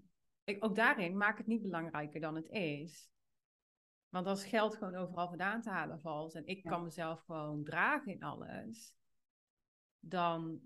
ik, 0.43 0.63
ook 0.63 0.75
daarin 0.75 1.17
maak 1.17 1.37
het 1.37 1.47
niet 1.47 1.61
belangrijker 1.61 2.21
dan 2.21 2.35
het 2.35 2.49
is. 2.49 3.11
Want 4.09 4.27
als 4.27 4.45
geld 4.45 4.75
gewoon 4.75 4.95
overal 4.95 5.27
vandaan 5.27 5.61
te 5.61 5.69
halen 5.69 5.99
valt 5.99 6.35
en 6.35 6.45
ik 6.45 6.63
kan 6.63 6.83
mezelf 6.83 7.21
gewoon 7.21 7.63
dragen 7.63 8.11
in 8.11 8.23
alles, 8.23 8.95
dan, 9.99 10.61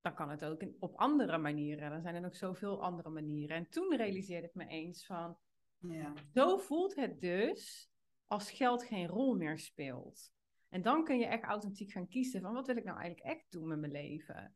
dan 0.00 0.14
kan 0.14 0.30
het 0.30 0.44
ook 0.44 0.64
op 0.78 0.96
andere 0.96 1.38
manieren. 1.38 1.90
Dan 1.90 2.02
zijn 2.02 2.14
er 2.14 2.20
nog 2.20 2.36
zoveel 2.36 2.82
andere 2.82 3.10
manieren. 3.10 3.56
En 3.56 3.68
toen 3.68 3.96
realiseerde 3.96 4.46
ik 4.46 4.54
me 4.54 4.66
eens 4.66 5.06
van, 5.06 5.38
ja. 5.78 6.12
zo 6.34 6.56
voelt 6.56 6.94
het 6.94 7.20
dus 7.20 7.91
als 8.32 8.50
geld 8.50 8.84
geen 8.84 9.06
rol 9.06 9.34
meer 9.34 9.58
speelt. 9.58 10.32
En 10.68 10.82
dan 10.82 11.04
kun 11.04 11.18
je 11.18 11.26
echt 11.26 11.44
authentiek 11.44 11.90
gaan 11.90 12.08
kiezen 12.08 12.40
van 12.40 12.52
wat 12.52 12.66
wil 12.66 12.76
ik 12.76 12.84
nou 12.84 12.98
eigenlijk 12.98 13.26
echt 13.26 13.44
doen 13.50 13.68
met 13.68 13.78
mijn 13.78 13.92
leven. 13.92 14.54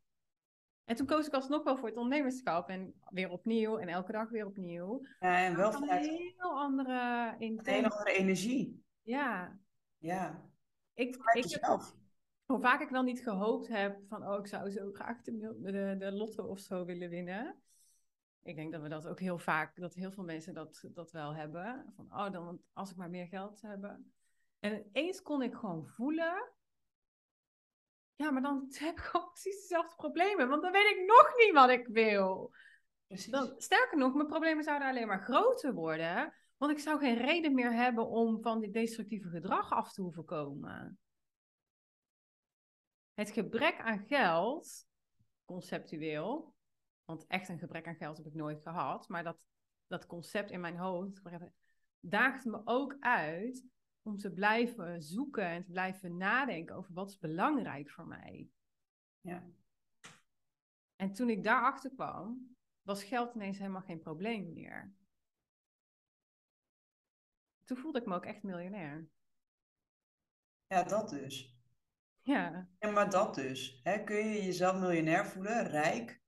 En 0.84 0.96
toen 0.96 1.06
koos 1.06 1.26
ik 1.26 1.32
alsnog 1.32 1.64
wel 1.64 1.76
voor 1.76 1.88
het 1.88 1.96
ondernemerschap. 1.96 2.68
En 2.68 2.94
weer 3.10 3.30
opnieuw 3.30 3.78
en 3.78 3.88
elke 3.88 4.12
dag 4.12 4.28
weer 4.28 4.46
opnieuw. 4.46 5.06
Ja, 5.20 5.44
en 5.44 5.56
wel 5.56 5.72
vanuit 5.72 6.06
een 6.06 6.14
heel 6.14 6.58
andere 6.58 7.34
Een 7.38 7.84
andere 7.84 8.12
energie. 8.12 8.84
Ja. 9.02 9.58
Ja. 9.98 10.50
Ik, 10.94 11.16
ik 11.32 11.50
heb, 11.50 11.80
hoe 12.44 12.60
vaak 12.60 12.80
ik 12.80 12.88
wel 12.88 13.02
niet 13.02 13.22
gehoopt 13.22 13.68
heb 13.68 14.00
van, 14.08 14.28
oh, 14.28 14.38
ik 14.38 14.46
zou 14.46 14.70
zo 14.70 14.92
graag 14.92 15.22
de, 15.22 15.56
de, 15.60 15.96
de 15.98 16.12
lotto 16.12 16.44
of 16.44 16.58
zo 16.58 16.84
willen 16.84 17.08
winnen. 17.08 17.62
Ik 18.46 18.56
denk 18.56 18.72
dat 18.72 18.82
we 18.82 18.88
dat 18.88 19.06
ook 19.06 19.20
heel 19.20 19.38
vaak, 19.38 19.76
dat 19.76 19.94
heel 19.94 20.10
veel 20.10 20.24
mensen 20.24 20.54
dat, 20.54 20.84
dat 20.94 21.10
wel 21.10 21.34
hebben. 21.34 21.92
Van, 21.96 22.04
oh, 22.12 22.30
dan 22.30 22.60
als 22.72 22.90
ik 22.90 22.96
maar 22.96 23.10
meer 23.10 23.26
geld 23.26 23.62
hebben. 23.62 24.12
En 24.58 24.88
eens 24.92 25.22
kon 25.22 25.42
ik 25.42 25.54
gewoon 25.54 25.86
voelen 25.86 26.54
ja, 28.16 28.30
maar 28.30 28.42
dan 28.42 28.66
heb 28.68 28.98
ik 28.98 29.04
gewoon 29.04 29.30
precies 29.30 29.60
dezelfde 29.60 29.94
problemen. 29.96 30.48
Want 30.48 30.62
dan 30.62 30.72
weet 30.72 30.96
ik 30.96 31.04
nog 31.06 31.32
niet 31.36 31.52
wat 31.52 31.70
ik 31.70 31.86
wil. 31.86 32.54
Precies. 33.06 33.32
Dan, 33.32 33.54
sterker 33.56 33.98
nog, 33.98 34.14
mijn 34.14 34.26
problemen 34.26 34.64
zouden 34.64 34.88
alleen 34.88 35.06
maar 35.06 35.22
groter 35.22 35.74
worden. 35.74 36.34
Want 36.56 36.72
ik 36.72 36.78
zou 36.78 36.98
geen 36.98 37.16
reden 37.16 37.54
meer 37.54 37.72
hebben 37.72 38.06
om 38.06 38.42
van 38.42 38.60
dit 38.60 38.72
destructieve 38.72 39.28
gedrag 39.28 39.72
af 39.72 39.92
te 39.92 40.02
hoeven 40.02 40.24
komen. 40.24 40.98
Het 43.14 43.30
gebrek 43.30 43.80
aan 43.80 43.98
geld, 44.06 44.86
conceptueel, 45.44 46.54
want 47.06 47.26
echt 47.26 47.48
een 47.48 47.58
gebrek 47.58 47.86
aan 47.86 47.96
geld 47.96 48.16
heb 48.16 48.26
ik 48.26 48.34
nooit 48.34 48.60
gehad, 48.60 49.08
maar 49.08 49.24
dat, 49.24 49.38
dat 49.86 50.06
concept 50.06 50.50
in 50.50 50.60
mijn 50.60 50.76
hoofd 50.76 51.20
daagt 52.00 52.44
me 52.44 52.60
ook 52.64 52.96
uit 53.00 53.66
om 54.02 54.16
te 54.16 54.32
blijven 54.32 55.02
zoeken 55.02 55.44
en 55.44 55.64
te 55.64 55.70
blijven 55.70 56.16
nadenken 56.16 56.76
over 56.76 56.94
wat 56.94 57.10
is 57.10 57.18
belangrijk 57.18 57.90
voor 57.90 58.06
mij. 58.06 58.50
Ja. 59.20 59.44
En 60.96 61.12
toen 61.12 61.30
ik 61.30 61.44
daarachter 61.44 61.90
kwam, 61.90 62.56
was 62.82 63.04
geld 63.04 63.34
ineens 63.34 63.58
helemaal 63.58 63.82
geen 63.82 64.00
probleem 64.00 64.52
meer. 64.52 64.94
Toen 67.64 67.76
voelde 67.76 67.98
ik 67.98 68.06
me 68.06 68.14
ook 68.14 68.26
echt 68.26 68.42
miljonair. 68.42 69.08
Ja, 70.66 70.82
dat 70.82 71.08
dus. 71.08 71.56
Ja. 72.20 72.68
Ja, 72.78 72.90
maar 72.90 73.10
dat 73.10 73.34
dus. 73.34 73.80
Hè? 73.82 74.04
Kun 74.04 74.16
je 74.16 74.44
jezelf 74.44 74.80
miljonair 74.80 75.26
voelen, 75.26 75.66
rijk, 75.66 76.22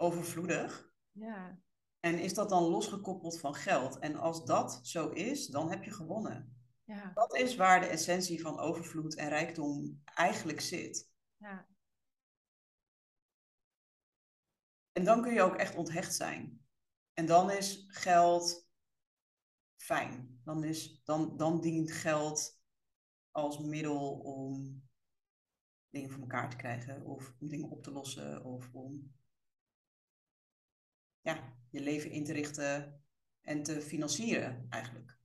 overvloedig? 0.00 0.92
Ja. 1.10 1.60
En 2.00 2.18
is 2.18 2.34
dat 2.34 2.48
dan 2.48 2.62
losgekoppeld 2.62 3.40
van 3.40 3.54
geld? 3.54 3.98
En 3.98 4.16
als 4.16 4.44
dat 4.44 4.80
zo 4.82 5.08
is, 5.08 5.46
dan 5.46 5.70
heb 5.70 5.84
je 5.84 5.90
gewonnen. 5.90 6.56
Ja. 6.84 7.10
Dat 7.14 7.36
is 7.36 7.56
waar 7.56 7.80
de 7.80 7.86
essentie 7.86 8.40
van 8.40 8.58
overvloed 8.58 9.14
en 9.14 9.28
rijkdom 9.28 10.02
eigenlijk 10.04 10.60
zit. 10.60 11.10
Ja. 11.36 11.66
En 14.92 15.04
dan 15.04 15.22
kun 15.22 15.32
je 15.32 15.42
ook 15.42 15.56
echt 15.56 15.74
onthecht 15.74 16.14
zijn. 16.14 16.64
En 17.12 17.26
dan 17.26 17.50
is 17.50 17.84
geld 17.88 18.68
fijn. 19.76 20.40
Dan, 20.44 20.64
is, 20.64 21.00
dan, 21.04 21.36
dan 21.36 21.60
dient 21.60 21.92
geld 21.92 22.60
als 23.30 23.58
middel 23.58 24.18
om 24.18 24.82
dingen 25.90 26.10
voor 26.10 26.20
elkaar 26.20 26.50
te 26.50 26.56
krijgen 26.56 27.04
of 27.04 27.34
om 27.40 27.48
dingen 27.48 27.70
op 27.70 27.82
te 27.82 27.90
lossen 27.90 28.44
of 28.44 28.70
om 28.72 29.14
ja, 31.20 31.54
je 31.70 31.80
leven 31.80 32.10
in 32.10 32.24
te 32.24 32.32
richten 32.32 33.02
en 33.40 33.62
te 33.62 33.80
financieren 33.80 34.66
eigenlijk. 34.68 35.18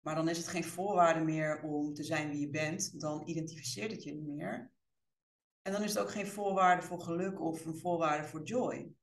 Maar 0.00 0.14
dan 0.14 0.28
is 0.28 0.36
het 0.38 0.48
geen 0.48 0.64
voorwaarde 0.64 1.24
meer 1.24 1.62
om 1.62 1.94
te 1.94 2.04
zijn 2.04 2.30
wie 2.30 2.40
je 2.40 2.50
bent, 2.50 3.00
dan 3.00 3.28
identificeert 3.28 3.90
het 3.90 4.02
je 4.02 4.12
niet 4.12 4.26
meer. 4.26 4.72
En 5.62 5.72
dan 5.72 5.82
is 5.82 5.94
het 5.94 6.02
ook 6.02 6.10
geen 6.10 6.26
voorwaarde 6.26 6.82
voor 6.82 7.00
geluk 7.00 7.40
of 7.40 7.64
een 7.64 7.76
voorwaarde 7.76 8.28
voor 8.28 8.42
joy. 8.42 8.94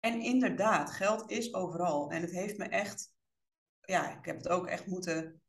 En 0.00 0.20
inderdaad, 0.20 0.90
geld 0.90 1.30
is 1.30 1.54
overal. 1.54 2.10
En 2.10 2.20
het 2.20 2.30
heeft 2.30 2.58
me 2.58 2.64
echt, 2.64 3.14
ja, 3.80 4.18
ik 4.18 4.24
heb 4.24 4.36
het 4.36 4.48
ook 4.48 4.66
echt 4.66 4.86
moeten 4.86 5.42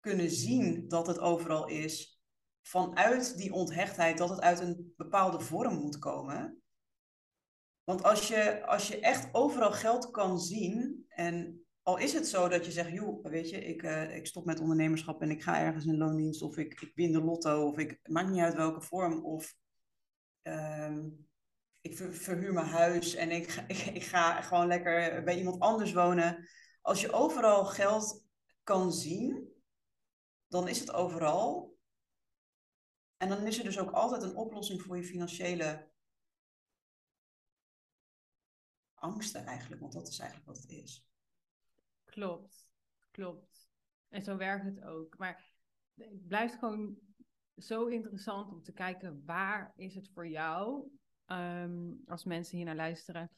kunnen 0.00 0.30
zien 0.30 0.88
dat 0.88 1.06
het 1.06 1.18
overal 1.18 1.66
is. 1.66 2.22
Vanuit 2.62 3.36
die 3.36 3.52
onthechtheid, 3.52 4.18
dat 4.18 4.28
het 4.28 4.40
uit 4.40 4.60
een 4.60 4.92
bepaalde 4.96 5.40
vorm 5.40 5.74
moet 5.74 5.98
komen. 5.98 6.62
Want 7.88 8.02
als 8.02 8.28
je, 8.28 8.66
als 8.66 8.88
je 8.88 9.00
echt 9.00 9.28
overal 9.32 9.72
geld 9.72 10.10
kan 10.10 10.40
zien, 10.40 11.04
en 11.08 11.64
al 11.82 11.98
is 11.98 12.12
het 12.12 12.28
zo 12.28 12.48
dat 12.48 12.64
je 12.64 12.72
zegt, 12.72 12.90
joh, 12.90 13.24
weet 13.24 13.50
je, 13.50 13.64
ik, 13.64 13.82
uh, 13.82 14.16
ik 14.16 14.26
stop 14.26 14.44
met 14.44 14.60
ondernemerschap 14.60 15.22
en 15.22 15.30
ik 15.30 15.42
ga 15.42 15.60
ergens 15.60 15.84
in 15.84 15.96
loondienst, 15.96 16.42
of 16.42 16.56
ik, 16.56 16.80
ik 16.80 16.92
win 16.94 17.12
de 17.12 17.20
lotto, 17.20 17.66
of 17.66 17.78
ik, 17.78 18.00
maakt 18.02 18.28
niet 18.28 18.40
uit 18.40 18.54
welke 18.54 18.80
vorm, 18.80 19.24
of 19.24 19.54
uh, 20.42 20.96
ik 21.80 21.96
ver, 21.96 22.14
verhuur 22.14 22.52
mijn 22.52 22.66
huis 22.66 23.14
en 23.14 23.30
ik, 23.30 23.46
ik, 23.66 23.78
ik 23.78 24.02
ga 24.02 24.40
gewoon 24.40 24.66
lekker 24.66 25.22
bij 25.24 25.38
iemand 25.38 25.60
anders 25.60 25.92
wonen. 25.92 26.48
Als 26.82 27.00
je 27.00 27.12
overal 27.12 27.64
geld 27.64 28.24
kan 28.62 28.92
zien, 28.92 29.52
dan 30.48 30.68
is 30.68 30.80
het 30.80 30.92
overal. 30.92 31.76
En 33.16 33.28
dan 33.28 33.46
is 33.46 33.58
er 33.58 33.64
dus 33.64 33.78
ook 33.78 33.90
altijd 33.90 34.22
een 34.22 34.36
oplossing 34.36 34.82
voor 34.82 34.96
je 34.96 35.04
financiële 35.04 35.88
angsten 38.98 39.46
eigenlijk, 39.46 39.80
want 39.80 39.92
dat 39.92 40.08
is 40.08 40.18
eigenlijk 40.18 40.50
wat 40.50 40.62
het 40.62 40.70
is. 40.70 41.06
Klopt, 42.04 42.72
klopt. 43.10 43.70
En 44.08 44.22
zo 44.22 44.36
werkt 44.36 44.64
het 44.64 44.82
ook. 44.82 45.18
Maar 45.18 45.52
het 45.94 46.26
blijft 46.26 46.54
gewoon 46.54 46.98
zo 47.56 47.86
interessant 47.86 48.52
om 48.52 48.62
te 48.62 48.72
kijken 48.72 49.22
waar 49.24 49.72
is 49.76 49.94
het 49.94 50.08
voor 50.08 50.28
jou, 50.28 50.90
um, 51.26 52.02
als 52.06 52.24
mensen 52.24 52.56
hier 52.56 52.66
naar 52.66 52.76
luisteren, 52.76 53.30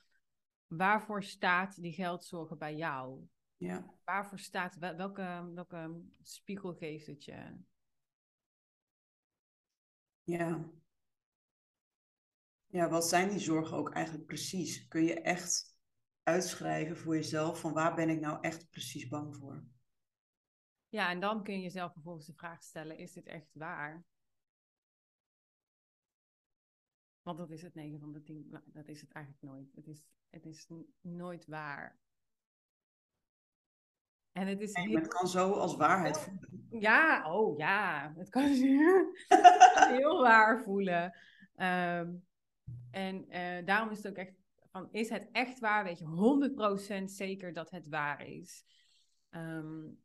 waarvoor 0.67 1.23
staat 1.23 1.81
die 1.83 1.93
geldzorgen 1.93 2.59
bij 2.59 2.77
jou? 2.77 3.29
Ja. 3.57 3.95
Waarvoor 4.05 4.39
staat, 4.39 4.77
welke, 4.77 5.51
welke 5.55 6.03
spiegel 6.23 6.75
geeft 6.75 7.07
het 7.07 7.25
je? 7.25 7.57
Ja. 10.23 10.71
Ja, 12.71 12.89
wat 12.89 13.09
zijn 13.09 13.29
die 13.29 13.39
zorgen 13.39 13.77
ook 13.77 13.91
eigenlijk 13.91 14.27
precies? 14.27 14.89
Kun 14.89 15.05
je 15.05 15.21
echt 15.21 15.79
uitschrijven 16.23 16.97
voor 16.97 17.15
jezelf 17.15 17.61
van 17.61 17.73
waar 17.73 17.95
ben 17.95 18.09
ik 18.09 18.21
nou 18.21 18.39
echt 18.41 18.71
precies 18.71 19.09
bang 19.09 19.37
voor? 19.37 19.65
Ja, 20.89 21.11
en 21.11 21.21
dan 21.21 21.43
kun 21.43 21.55
je 21.55 21.61
jezelf 21.61 21.93
vervolgens 21.93 22.27
de 22.27 22.35
vraag 22.35 22.63
stellen, 22.63 22.99
is 22.99 23.13
dit 23.13 23.27
echt 23.27 23.51
waar? 23.53 24.05
Want 27.23 27.39
dat 27.39 27.51
is 27.51 27.63
het 27.63 27.75
9 27.75 28.01
van 28.01 28.13
de 28.13 28.23
10. 28.23 28.47
Nou, 28.51 28.65
dat 28.67 28.89
is 28.89 29.01
het 29.01 29.13
eigenlijk 29.13 29.45
nooit. 29.45 29.73
Het 29.75 29.87
is, 29.87 30.05
het 30.31 30.47
is 30.47 30.69
nooit 31.01 31.47
waar. 31.47 31.99
En 34.33 34.47
het, 34.47 34.61
is 34.61 34.75
heel... 34.75 34.95
het 34.95 35.09
kan 35.09 35.29
zo 35.29 35.53
als 35.53 35.77
waarheid 35.77 36.19
voelen. 36.19 36.67
Ja, 36.71 37.33
oh 37.33 37.59
ja. 37.59 38.13
Het 38.17 38.29
kan 38.29 38.43
heel 39.97 40.21
waar 40.29 40.63
voelen. 40.63 41.17
Um, 41.57 42.29
en 42.91 43.25
uh, 43.29 43.67
daarom 43.67 43.91
is 43.91 43.97
het 43.97 44.09
ook 44.09 44.17
echt 44.17 44.35
van, 44.71 44.89
is 44.91 45.09
het 45.09 45.29
echt 45.33 45.59
waar? 45.59 45.85
Weet 45.85 45.99
je 45.99 47.01
100% 47.01 47.05
zeker 47.05 47.53
dat 47.53 47.71
het 47.71 47.89
waar 47.89 48.27
is? 48.27 48.65
Um, 49.31 49.99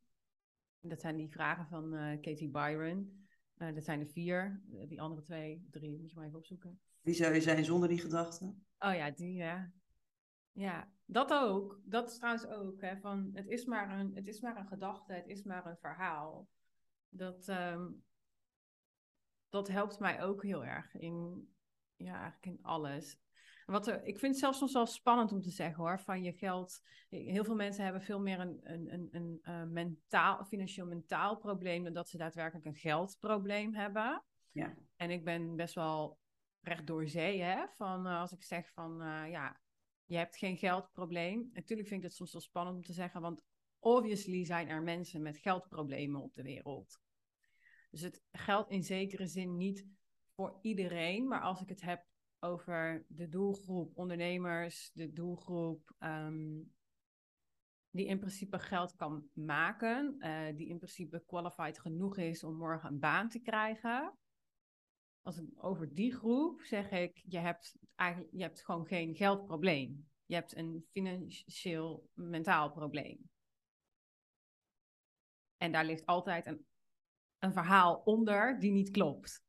dat 0.79 1.01
zijn 1.01 1.15
die 1.15 1.29
vragen 1.29 1.67
van 1.67 1.93
uh, 1.93 2.21
Katie 2.21 2.49
Byron. 2.49 3.27
Uh, 3.57 3.73
dat 3.73 3.83
zijn 3.83 3.99
er 3.99 4.07
vier. 4.07 4.61
Die 4.65 5.01
andere 5.01 5.21
twee, 5.21 5.67
drie, 5.71 5.99
moet 5.99 6.09
je 6.09 6.15
maar 6.15 6.25
even 6.25 6.37
opzoeken. 6.37 6.79
Wie 7.01 7.13
zou 7.13 7.33
je 7.33 7.41
zijn 7.41 7.65
zonder 7.65 7.89
die 7.89 7.99
gedachten? 7.99 8.65
Oh 8.79 8.93
ja, 8.93 9.11
die 9.11 9.33
ja. 9.33 9.71
Ja, 10.51 10.89
dat 11.05 11.31
ook. 11.31 11.81
Dat 11.83 12.09
is 12.09 12.17
trouwens 12.17 12.47
ook. 12.47 12.81
Hè, 12.81 12.97
van, 12.97 13.29
het, 13.33 13.47
is 13.47 13.65
maar 13.65 13.99
een, 13.99 14.15
het 14.15 14.27
is 14.27 14.41
maar 14.41 14.57
een 14.57 14.67
gedachte, 14.67 15.13
het 15.13 15.27
is 15.27 15.43
maar 15.43 15.65
een 15.65 15.77
verhaal. 15.77 16.47
Dat, 17.09 17.47
um, 17.47 18.03
dat 19.49 19.67
helpt 19.67 19.99
mij 19.99 20.23
ook 20.23 20.43
heel 20.43 20.65
erg 20.65 20.95
in, 20.95 21.47
ja, 21.97 22.13
eigenlijk 22.13 22.45
in 22.45 22.63
alles. 22.63 23.17
Wat 23.65 23.87
er, 23.87 24.03
ik 24.03 24.19
vind 24.19 24.31
het 24.31 24.41
zelfs 24.41 24.57
soms 24.57 24.73
wel 24.73 24.85
spannend 24.85 25.31
om 25.31 25.41
te 25.41 25.49
zeggen 25.49 25.83
hoor, 25.83 25.99
van 25.99 26.23
je 26.23 26.33
geld. 26.33 26.81
Heel 27.09 27.43
veel 27.43 27.55
mensen 27.55 27.83
hebben 27.83 28.01
veel 28.01 28.19
meer 28.19 28.39
een, 28.39 28.59
een, 28.63 28.93
een, 28.93 29.07
een 29.11 29.39
uh, 29.43 29.63
mentaal, 29.63 30.45
financieel 30.45 30.85
mentaal 30.85 31.37
probleem 31.37 31.83
dan 31.83 31.93
dat 31.93 32.09
ze 32.09 32.17
daadwerkelijk 32.17 32.65
een 32.65 32.75
geldprobleem 32.75 33.73
hebben. 33.73 34.23
Ja. 34.51 34.75
En 34.95 35.09
ik 35.09 35.23
ben 35.23 35.55
best 35.55 35.75
wel 35.75 36.19
recht 36.61 36.87
door 36.87 37.07
zee, 37.07 37.41
hè, 37.41 37.65
van 37.75 38.07
uh, 38.07 38.19
als 38.19 38.31
ik 38.31 38.43
zeg 38.43 38.71
van 38.71 39.01
uh, 39.01 39.29
ja, 39.29 39.59
je 40.05 40.17
hebt 40.17 40.37
geen 40.37 40.57
geldprobleem. 40.57 41.49
Natuurlijk 41.53 41.87
vind 41.87 42.01
ik 42.01 42.07
het 42.07 42.15
soms 42.15 42.31
wel 42.31 42.41
spannend 42.41 42.75
om 42.75 42.83
te 42.83 42.93
zeggen, 42.93 43.21
want 43.21 43.41
obviously 43.79 44.45
zijn 44.45 44.67
er 44.67 44.83
mensen 44.83 45.21
met 45.21 45.37
geldproblemen 45.37 46.21
op 46.21 46.33
de 46.33 46.43
wereld. 46.43 46.99
Dus 47.89 48.01
het 48.01 48.23
geldt 48.31 48.71
in 48.71 48.83
zekere 48.83 49.27
zin 49.27 49.57
niet 49.57 49.85
voor 50.35 50.59
iedereen, 50.61 51.27
maar 51.27 51.41
als 51.41 51.61
ik 51.61 51.69
het 51.69 51.81
heb 51.81 52.05
over 52.39 53.05
de 53.07 53.29
doelgroep 53.29 53.97
ondernemers, 53.97 54.91
de 54.93 55.13
doelgroep 55.13 55.95
um, 55.99 56.73
die 57.89 58.05
in 58.05 58.19
principe 58.19 58.59
geld 58.59 58.95
kan 58.95 59.29
maken, 59.33 60.15
uh, 60.19 60.57
die 60.57 60.67
in 60.67 60.77
principe 60.77 61.23
qualified 61.25 61.79
genoeg 61.79 62.17
is 62.17 62.43
om 62.43 62.57
morgen 62.57 62.89
een 62.89 62.99
baan 62.99 63.29
te 63.29 63.39
krijgen. 63.39 64.17
Als 65.21 65.37
ik 65.37 65.45
over 65.55 65.93
die 65.93 66.13
groep 66.13 66.61
zeg 66.61 66.91
ik, 66.91 67.23
je 67.27 67.37
hebt 67.37 67.77
je 68.31 68.41
hebt 68.41 68.65
gewoon 68.65 68.85
geen 68.85 69.15
geldprobleem. 69.15 70.09
Je 70.25 70.35
hebt 70.35 70.55
een 70.55 70.85
financieel 70.91 72.09
mentaal 72.13 72.71
probleem. 72.71 73.29
En 75.57 75.71
daar 75.71 75.85
ligt 75.85 76.05
altijd 76.05 76.45
een, 76.45 76.65
een 77.39 77.53
verhaal 77.53 77.95
onder 77.95 78.59
die 78.59 78.71
niet 78.71 78.91
klopt. 78.91 79.44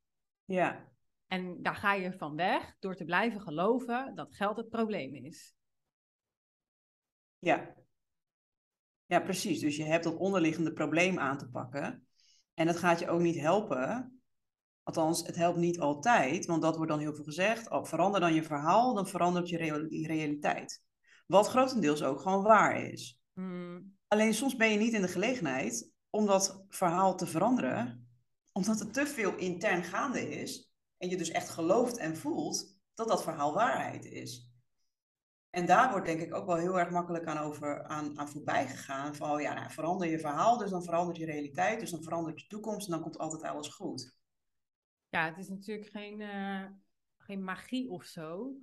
Ja. 0.47 0.93
En 1.27 1.63
daar 1.63 1.77
ga 1.77 1.95
je 1.95 2.13
van 2.13 2.37
weg 2.37 2.77
door 2.79 2.97
te 2.97 3.05
blijven 3.05 3.41
geloven 3.41 4.15
dat 4.15 4.35
geld 4.35 4.57
het 4.57 4.69
probleem 4.69 5.15
is. 5.15 5.55
Ja. 7.39 7.75
Ja, 9.07 9.21
precies. 9.21 9.61
Dus 9.61 9.77
je 9.77 9.85
hebt 9.85 10.05
dat 10.05 10.17
onderliggende 10.17 10.73
probleem 10.73 11.19
aan 11.19 11.39
te 11.39 11.49
pakken. 11.49 12.07
En 12.55 12.67
dat 12.67 12.77
gaat 12.77 12.99
je 12.99 13.09
ook 13.09 13.21
niet 13.21 13.41
helpen. 13.41 14.21
Althans, 14.83 15.27
het 15.27 15.37
helpt 15.37 15.59
niet 15.59 15.81
altijd, 15.81 16.47
want 16.47 16.63
dat 16.63 16.77
wordt 16.77 16.91
dan 16.91 17.01
heel 17.01 17.15
veel 17.15 17.25
gezegd. 17.25 17.71
Oh, 17.71 17.85
verander 17.85 18.21
dan 18.21 18.35
je 18.35 18.43
verhaal, 18.43 18.95
dan 18.95 19.07
verandert 19.07 19.49
je 19.49 19.57
realiteit. 20.07 20.83
Wat 21.27 21.49
grotendeels 21.49 22.03
ook 22.03 22.21
gewoon 22.21 22.43
waar 22.43 22.83
is. 22.83 23.21
Hmm. 23.33 23.97
Alleen 24.09 24.35
soms 24.35 24.57
ben 24.57 24.71
je 24.71 24.79
niet 24.79 24.93
in 24.93 25.03
de 25.03 25.09
gelegenheid 25.09 25.91
om 26.11 26.27
dat 26.27 26.65
verhaal 26.69 27.17
te 27.17 27.27
veranderen, 27.27 28.06
omdat 28.57 28.81
er 28.81 28.91
te 28.91 29.07
veel 29.07 29.37
intern 29.37 29.83
gaande 29.83 30.29
is 30.29 30.73
en 30.97 31.09
je 31.09 31.17
dus 31.17 31.31
echt 31.31 31.49
gelooft 31.49 31.97
en 31.97 32.17
voelt 32.17 32.81
dat 32.95 33.09
dat 33.09 33.23
verhaal 33.23 33.55
waarheid 33.55 34.05
is. 34.05 34.51
En 35.51 35.67
daar 35.67 35.91
wordt 35.91 36.07
denk 36.07 36.21
ik 36.21 36.35
ook 36.35 36.47
wel 36.47 36.57
heel 36.57 36.79
erg 36.79 36.91
makkelijk 36.91 37.27
aan, 37.27 37.39
over, 37.39 37.85
aan, 37.85 38.19
aan 38.19 38.29
voorbij 38.29 38.67
gegaan. 38.67 39.15
Van 39.15 39.31
oh 39.31 39.41
ja, 39.41 39.55
nou, 39.55 39.71
verander 39.71 40.09
je 40.09 40.19
verhaal, 40.19 40.59
dus 40.59 40.71
dan 40.71 40.83
verandert 40.83 41.17
je 41.17 41.25
realiteit, 41.25 41.81
dus 41.81 41.91
dan 41.91 42.03
verandert 42.03 42.41
je 42.41 42.47
toekomst 42.47 42.87
en 42.87 42.93
dan 42.93 43.03
komt 43.03 43.19
altijd 43.19 43.43
alles 43.43 43.69
goed. 43.69 44.19
Ja, 45.09 45.25
het 45.25 45.39
is 45.39 45.49
natuurlijk 45.49 45.89
geen, 45.89 46.21
uh, 46.21 46.65
geen 47.17 47.45
magie 47.45 47.91
of 47.91 48.05
zo. 48.05 48.57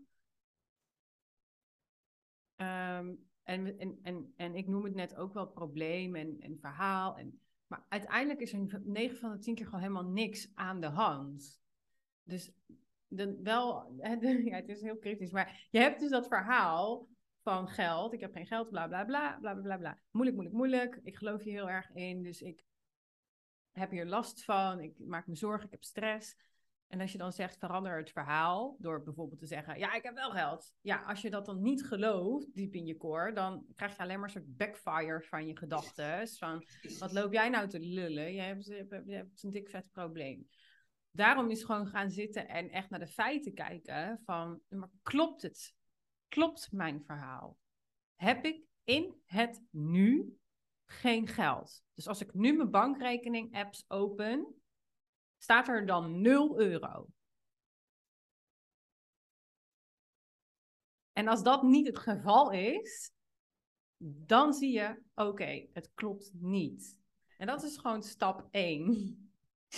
Um, 2.55 3.29
en, 3.43 3.77
en, 3.77 3.99
en, 4.01 4.33
en 4.35 4.55
ik 4.55 4.67
noem 4.67 4.83
het 4.83 4.95
net 4.95 5.15
ook 5.15 5.33
wel 5.33 5.47
probleem 5.47 6.15
en, 6.15 6.39
en 6.39 6.57
verhaal. 6.59 7.17
En, 7.17 7.42
maar 7.73 7.85
uiteindelijk 7.89 8.39
is 8.39 8.53
er 8.53 8.81
9 8.83 9.17
van 9.17 9.31
de 9.31 9.37
10 9.37 9.55
keer 9.55 9.65
gewoon 9.65 9.81
helemaal 9.81 10.05
niks 10.05 10.51
aan 10.55 10.81
de 10.81 10.87
hand. 10.87 11.61
Dus 12.23 12.51
de, 13.07 13.39
wel, 13.43 13.93
ja, 14.45 14.55
het 14.55 14.69
is 14.69 14.81
heel 14.81 14.97
kritisch, 14.97 15.31
maar 15.31 15.67
je 15.71 15.79
hebt 15.79 15.99
dus 15.99 16.09
dat 16.09 16.27
verhaal 16.27 17.07
van 17.41 17.67
geld. 17.67 18.13
Ik 18.13 18.19
heb 18.19 18.33
geen 18.33 18.47
geld, 18.47 18.69
bla 18.69 18.87
bla 18.87 19.05
bla, 19.05 19.37
bla 19.41 19.53
bla 19.53 19.77
bla. 19.77 19.99
Moeilijk, 20.11 20.35
moeilijk, 20.35 20.57
moeilijk. 20.57 20.99
Ik 21.03 21.15
geloof 21.15 21.43
hier 21.43 21.53
heel 21.53 21.69
erg 21.69 21.91
in, 21.93 22.23
dus 22.23 22.41
ik 22.41 22.63
heb 23.71 23.91
hier 23.91 24.05
last 24.05 24.43
van. 24.43 24.79
Ik 24.79 24.99
maak 24.99 25.27
me 25.27 25.35
zorgen, 25.35 25.65
ik 25.65 25.71
heb 25.71 25.83
stress. 25.83 26.35
En 26.93 27.01
als 27.01 27.11
je 27.11 27.17
dan 27.17 27.33
zegt, 27.33 27.57
verander 27.57 27.97
het 27.97 28.11
verhaal 28.11 28.75
door 28.79 29.03
bijvoorbeeld 29.03 29.39
te 29.39 29.45
zeggen, 29.45 29.79
ja, 29.79 29.93
ik 29.93 30.03
heb 30.03 30.15
wel 30.15 30.31
geld. 30.31 30.73
Ja, 30.81 31.03
als 31.03 31.21
je 31.21 31.29
dat 31.29 31.45
dan 31.45 31.61
niet 31.61 31.85
gelooft, 31.85 32.55
diep 32.55 32.73
in 32.73 32.85
je 32.85 32.97
core, 32.97 33.33
dan 33.33 33.65
krijg 33.75 33.95
je 33.95 34.01
alleen 34.01 34.19
maar 34.19 34.27
een 34.27 34.41
soort 34.41 34.57
backfires 34.57 35.27
van 35.27 35.47
je 35.47 35.57
gedachten. 35.57 36.27
Van, 36.27 36.65
wat 36.99 37.11
loop 37.11 37.33
jij 37.33 37.49
nou 37.49 37.67
te 37.67 37.79
lullen? 37.79 38.33
Je 38.33 38.41
hebt, 38.41 38.65
je 38.65 38.73
hebt, 38.73 39.07
je 39.07 39.15
hebt 39.15 39.43
een 39.43 39.49
dik 39.49 39.69
vet 39.69 39.91
probleem. 39.91 40.47
Daarom 41.11 41.49
is 41.49 41.63
gewoon 41.63 41.87
gaan 41.87 42.11
zitten 42.11 42.47
en 42.47 42.69
echt 42.69 42.89
naar 42.89 42.99
de 42.99 43.07
feiten 43.07 43.53
kijken 43.53 44.21
van, 44.25 44.61
maar 44.69 44.91
klopt 45.01 45.41
het? 45.41 45.75
Klopt 46.27 46.71
mijn 46.71 47.03
verhaal? 47.05 47.57
Heb 48.15 48.45
ik 48.45 48.63
in 48.83 49.15
het 49.25 49.61
nu 49.71 50.37
geen 50.85 51.27
geld? 51.27 51.83
Dus 51.93 52.07
als 52.07 52.21
ik 52.21 52.33
nu 52.33 52.53
mijn 52.53 52.71
bankrekening 52.71 53.55
apps 53.55 53.85
open, 53.87 54.55
staat 55.43 55.67
er 55.67 55.85
dan 55.85 56.21
0 56.21 56.59
euro. 56.59 57.07
En 61.13 61.27
als 61.27 61.43
dat 61.43 61.63
niet 61.63 61.87
het 61.87 61.99
geval 61.99 62.51
is, 62.51 63.11
dan 63.97 64.53
zie 64.53 64.71
je, 64.71 65.01
oké, 65.15 65.67
het 65.73 65.91
klopt 65.93 66.31
niet. 66.33 66.97
En 67.37 67.47
dat 67.47 67.63
is 67.63 67.77
gewoon 67.77 68.03
stap 68.03 68.47
1. 68.51 69.22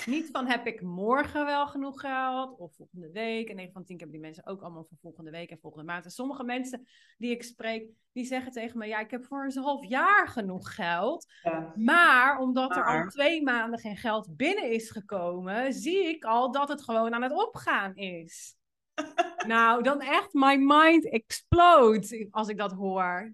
Niet 0.06 0.30
van 0.32 0.48
heb 0.48 0.68
ik 0.68 0.82
morgen 0.82 1.46
wel 1.46 1.68
genoeg 1.68 2.00
geld 2.00 2.60
of 2.60 2.76
volgende 2.76 3.12
week. 3.12 3.50
En 3.50 3.56
9 3.56 3.74
van 3.74 3.84
10 3.84 3.98
hebben 3.98 4.16
die 4.16 4.26
mensen 4.26 4.46
ook 4.46 4.62
allemaal 4.62 4.84
voor 4.84 4.98
volgende 5.02 5.32
week 5.32 5.50
en 5.50 5.60
volgende 5.60 5.86
maand. 5.86 6.06
En 6.06 6.12
sommige 6.12 6.44
mensen 6.44 6.88
die 7.18 7.32
ik 7.32 7.44
spreek, 7.44 7.90
die 8.12 8.26
zeggen 8.26 8.52
tegen 8.52 8.78
me: 8.78 8.86
Ja, 8.86 9.00
ik 9.00 9.12
heb 9.12 9.26
voor 9.26 9.44
een 9.44 9.64
half 9.64 9.86
jaar 9.86 10.28
genoeg 10.28 10.76
geld. 10.76 11.34
Ja. 11.44 11.74
Maar 11.76 12.40
omdat 12.40 12.76
er 12.76 12.86
al 12.86 13.08
twee 13.08 13.44
maanden 13.44 13.80
geen 13.80 13.98
geld 13.98 14.36
binnen 14.38 14.72
is 14.72 14.90
gekomen, 14.90 15.74
zie 15.74 16.06
ik 16.06 16.24
al 16.24 16.52
dat 16.52 16.70
het 16.70 16.84
gewoon 16.84 17.14
aan 17.14 17.24
het 17.24 17.46
opgaan 17.46 17.96
is. 17.96 18.56
nou, 19.48 19.84
dan 19.84 20.02
echt 20.02 20.34
my 20.34 20.56
mind 20.56 21.10
explodes 21.10 22.28
als 22.30 22.48
ik 22.48 22.58
dat 22.58 22.72
hoor. 22.72 23.34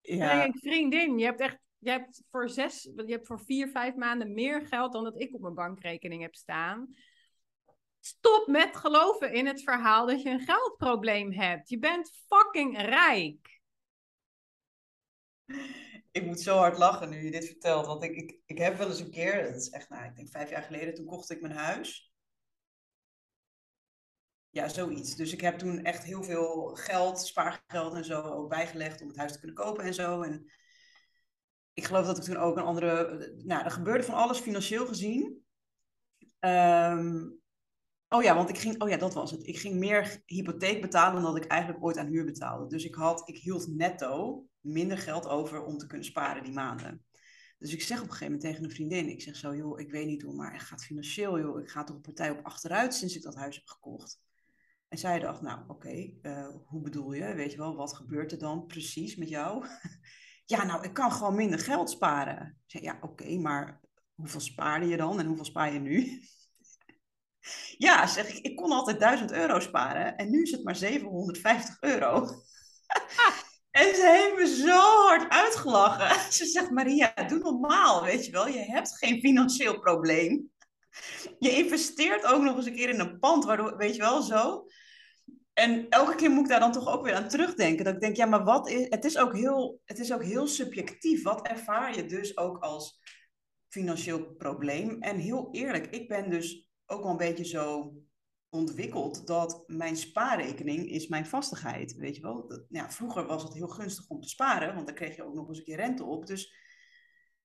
Ja. 0.00 0.44
Ik 0.44 0.58
vriendin, 0.58 1.18
je 1.18 1.24
hebt 1.24 1.40
echt 1.40 1.58
je 1.84 1.90
hebt 1.90 2.22
voor 2.30 2.48
zes, 2.48 2.82
je 2.82 3.12
hebt 3.12 3.26
voor 3.26 3.40
vier, 3.40 3.68
vijf 3.68 3.94
maanden 3.94 4.34
meer 4.34 4.66
geld 4.66 4.92
dan 4.92 5.04
dat 5.04 5.20
ik 5.20 5.34
op 5.34 5.40
mijn 5.40 5.54
bankrekening 5.54 6.22
heb 6.22 6.34
staan. 6.34 6.94
Stop 8.00 8.46
met 8.46 8.76
geloven 8.76 9.32
in 9.32 9.46
het 9.46 9.62
verhaal 9.62 10.06
dat 10.06 10.22
je 10.22 10.30
een 10.30 10.46
geldprobleem 10.46 11.32
hebt. 11.32 11.68
Je 11.68 11.78
bent 11.78 12.12
fucking 12.26 12.78
rijk. 12.80 13.60
Ik 16.10 16.24
moet 16.24 16.40
zo 16.40 16.56
hard 16.56 16.78
lachen 16.78 17.10
nu 17.10 17.24
je 17.24 17.30
dit 17.30 17.46
vertelt. 17.46 17.86
Want 17.86 18.02
ik, 18.02 18.16
ik, 18.16 18.38
ik 18.46 18.58
heb 18.58 18.76
wel 18.76 18.88
eens 18.88 19.00
een 19.00 19.10
keer, 19.10 19.42
dat 19.42 19.54
is 19.54 19.70
echt, 19.70 19.88
nou, 19.88 20.04
ik 20.04 20.16
denk 20.16 20.28
vijf 20.28 20.50
jaar 20.50 20.62
geleden, 20.62 20.94
toen 20.94 21.06
kocht 21.06 21.30
ik 21.30 21.40
mijn 21.40 21.54
huis. 21.54 22.12
Ja, 24.50 24.68
zoiets. 24.68 25.16
Dus 25.16 25.32
ik 25.32 25.40
heb 25.40 25.58
toen 25.58 25.84
echt 25.84 26.04
heel 26.04 26.22
veel 26.22 26.74
geld, 26.74 27.20
spaargeld 27.20 27.94
en 27.94 28.04
zo 28.04 28.20
ook 28.20 28.48
bijgelegd 28.48 29.00
om 29.00 29.08
het 29.08 29.16
huis 29.16 29.32
te 29.32 29.38
kunnen 29.38 29.56
kopen 29.56 29.84
en 29.84 29.94
zo. 29.94 30.22
En 30.22 30.52
ik 31.74 31.84
geloof 31.84 32.06
dat 32.06 32.16
ik 32.16 32.22
toen 32.22 32.36
ook 32.36 32.56
een 32.56 32.62
andere. 32.62 33.32
Nou, 33.44 33.64
er 33.64 33.70
gebeurde 33.70 34.04
van 34.04 34.14
alles 34.14 34.38
financieel 34.38 34.86
gezien. 34.86 35.44
Ehm, 36.38 37.28
oh 38.08 38.22
ja, 38.22 38.34
want 38.34 38.48
ik 38.48 38.58
ging. 38.58 38.82
Oh 38.82 38.88
ja, 38.88 38.96
dat 38.96 39.14
was 39.14 39.30
het. 39.30 39.46
Ik 39.46 39.58
ging 39.58 39.74
meer 39.74 40.22
hypotheek 40.26 40.80
betalen 40.80 41.22
dan 41.22 41.32
dat 41.32 41.44
ik 41.44 41.50
eigenlijk 41.50 41.84
ooit 41.84 41.96
aan 41.96 42.06
huur 42.06 42.24
betaalde. 42.24 42.66
Dus 42.66 42.84
ik, 42.84 42.94
had, 42.94 43.28
ik 43.28 43.36
hield 43.36 43.66
netto 43.66 44.46
minder 44.60 44.98
geld 44.98 45.28
over 45.28 45.64
om 45.64 45.78
te 45.78 45.86
kunnen 45.86 46.06
sparen 46.06 46.44
die 46.44 46.52
maanden. 46.52 47.04
Dus 47.58 47.72
ik 47.72 47.82
zeg 47.82 47.96
op 47.96 48.04
een 48.04 48.10
gegeven 48.10 48.32
moment 48.32 48.50
tegen 48.50 48.64
een 48.64 48.74
vriendin: 48.74 49.08
Ik 49.08 49.22
zeg 49.22 49.36
zo, 49.36 49.56
joh, 49.56 49.80
ik 49.80 49.90
weet 49.90 50.06
niet 50.06 50.22
hoe, 50.22 50.34
maar 50.34 50.52
het 50.52 50.62
gaat 50.62 50.84
financieel, 50.84 51.40
joh. 51.40 51.60
Ik 51.60 51.70
ga 51.70 51.84
toch 51.84 51.96
een 51.96 52.02
partij 52.02 52.30
op 52.30 52.44
achteruit 52.44 52.94
sinds 52.94 53.16
ik 53.16 53.22
dat 53.22 53.34
huis 53.34 53.56
heb 53.56 53.66
gekocht. 53.66 54.22
En 54.88 55.00
zij 55.00 55.18
dacht, 55.18 55.40
nou 55.40 55.60
oké, 55.68 56.12
eh, 56.22 56.48
hoe 56.64 56.80
bedoel 56.80 57.12
je? 57.12 57.34
Weet 57.34 57.50
je 57.50 57.56
wel, 57.56 57.76
wat 57.76 57.94
gebeurt 57.94 58.32
er 58.32 58.38
dan 58.38 58.66
precies 58.66 59.16
met 59.16 59.28
jou? 59.28 59.66
Ja, 60.46 60.64
nou, 60.64 60.84
ik 60.84 60.92
kan 60.92 61.12
gewoon 61.12 61.34
minder 61.34 61.58
geld 61.58 61.90
sparen. 61.90 62.58
Ik 62.66 62.82
ja, 62.82 62.98
oké, 63.00 63.38
maar 63.38 63.80
hoeveel 64.14 64.40
spaarde 64.40 64.86
je 64.86 64.96
dan 64.96 65.20
en 65.20 65.26
hoeveel 65.26 65.44
spaar 65.44 65.72
je 65.72 65.78
nu? 65.78 66.22
ja, 67.86 68.06
zeg 68.06 68.28
ik, 68.28 68.44
ik 68.44 68.56
kon 68.56 68.72
altijd 68.72 69.00
1000 69.00 69.32
euro 69.32 69.60
sparen 69.60 70.16
en 70.16 70.30
nu 70.30 70.42
is 70.42 70.50
het 70.50 70.64
maar 70.64 70.76
750 70.76 71.76
euro. 71.80 72.28
en 73.70 73.94
ze 73.94 74.32
heeft 74.34 74.36
me 74.36 74.56
zo 74.56 75.06
hard 75.06 75.32
uitgelachen. 75.32 76.22
Ze 76.32 76.44
zegt, 76.46 76.70
Maria, 76.70 77.14
doe 77.28 77.38
normaal, 77.38 78.02
weet 78.02 78.26
je 78.26 78.32
wel. 78.32 78.48
Je 78.48 78.62
hebt 78.62 78.98
geen 78.98 79.20
financieel 79.20 79.78
probleem. 79.80 80.52
Je 81.38 81.50
investeert 81.50 82.24
ook 82.24 82.42
nog 82.42 82.56
eens 82.56 82.66
een 82.66 82.74
keer 82.74 82.88
in 82.88 83.00
een 83.00 83.18
pand, 83.18 83.44
waardoor, 83.44 83.76
weet 83.76 83.94
je 83.94 84.02
wel, 84.02 84.22
zo. 84.22 84.66
En 85.54 85.88
elke 85.88 86.14
keer 86.14 86.30
moet 86.30 86.42
ik 86.42 86.48
daar 86.48 86.60
dan 86.60 86.72
toch 86.72 86.88
ook 86.88 87.04
weer 87.04 87.14
aan 87.14 87.28
terugdenken. 87.28 87.84
Dat 87.84 87.94
ik 87.94 88.00
denk, 88.00 88.16
ja, 88.16 88.26
maar 88.26 88.44
wat 88.44 88.68
is. 88.68 88.86
Het 88.88 89.04
is 89.04 89.18
ook 89.18 89.36
heel, 89.36 89.80
het 89.84 89.98
is 89.98 90.12
ook 90.12 90.24
heel 90.24 90.46
subjectief. 90.46 91.22
Wat 91.22 91.46
ervaar 91.46 91.96
je 91.96 92.06
dus 92.06 92.36
ook 92.36 92.58
als 92.58 93.00
financieel 93.68 94.34
probleem? 94.34 95.02
En 95.02 95.16
heel 95.16 95.48
eerlijk, 95.52 95.86
ik 95.86 96.08
ben 96.08 96.30
dus 96.30 96.68
ook 96.86 97.02
wel 97.02 97.10
een 97.10 97.16
beetje 97.16 97.44
zo 97.44 97.94
ontwikkeld 98.48 99.26
dat 99.26 99.64
mijn 99.66 99.96
spaarrekening 99.96 100.90
is 100.90 101.06
mijn 101.06 101.26
vastigheid. 101.26 101.94
Weet 101.94 102.16
je 102.16 102.22
wel? 102.22 102.46
Dat, 102.46 102.94
vroeger 102.94 103.26
was 103.26 103.42
het 103.42 103.54
heel 103.54 103.68
gunstig 103.68 104.08
om 104.08 104.20
te 104.20 104.28
sparen, 104.28 104.74
want 104.74 104.86
dan 104.86 104.94
kreeg 104.94 105.16
je 105.16 105.24
ook 105.24 105.34
nog 105.34 105.48
eens 105.48 105.58
een 105.58 105.64
keer 105.64 105.76
rente 105.76 106.04
op. 106.04 106.26
Dus 106.26 106.54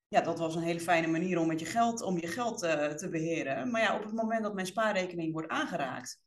ja, 0.07 0.22
dat 0.22 0.39
was 0.39 0.55
een 0.55 0.62
hele 0.62 0.80
fijne 0.80 1.07
manier 1.07 1.39
om 1.39 1.47
met 1.47 1.60
je 1.60 1.66
geld, 1.66 2.01
om 2.01 2.18
je 2.18 2.28
geld 2.28 2.64
uh, 2.64 2.88
te 2.88 3.10
beheren. 3.10 3.72
Maar 3.72 3.82
ja, 3.82 3.95
op 3.95 4.03
het 4.03 4.14
moment 4.14 4.43
dat 4.43 4.53
mijn 4.53 4.68
spaarrekening 4.68 5.34
wordt 5.34 5.47
aangeraakt, 5.47 6.22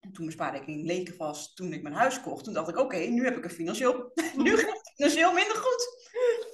toen 0.00 0.24
mijn 0.24 0.32
spaarrekening 0.32 0.86
leeg 0.86 1.16
was, 1.16 1.54
toen 1.54 1.72
ik 1.72 1.82
mijn 1.82 1.94
huis 1.94 2.20
kocht, 2.20 2.44
toen 2.44 2.54
dacht 2.54 2.68
ik, 2.68 2.78
oké, 2.78 2.96
nu 2.96 3.24
heb 3.24 3.36
ik 3.36 3.44
een 3.44 3.50
financieel, 3.50 4.12
nu 4.36 4.56
gaat 4.56 4.78
het 4.78 4.92
financieel 4.94 5.32
minder 5.32 5.56
goed. 5.56 6.08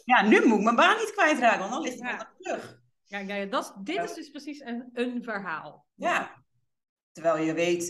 Ja, 0.04 0.22
nu 0.22 0.46
moet 0.46 0.58
ik 0.58 0.64
mijn 0.64 0.76
baan 0.76 0.96
niet 0.96 1.12
kwijtraken, 1.12 1.58
want 1.58 1.72
dan 1.72 1.82
ligt 1.82 2.00
het 2.00 2.10
ja. 2.10 2.32
terug. 2.38 2.80
Ja, 3.04 3.18
ja 3.18 3.46
dat, 3.46 3.76
dit 3.82 4.02
is 4.04 4.14
dus 4.14 4.30
precies 4.30 4.60
een, 4.60 4.90
een 4.92 5.22
verhaal. 5.22 5.86
Ja. 5.94 6.40
Terwijl 7.12 7.44
je 7.44 7.52
weet, 7.52 7.86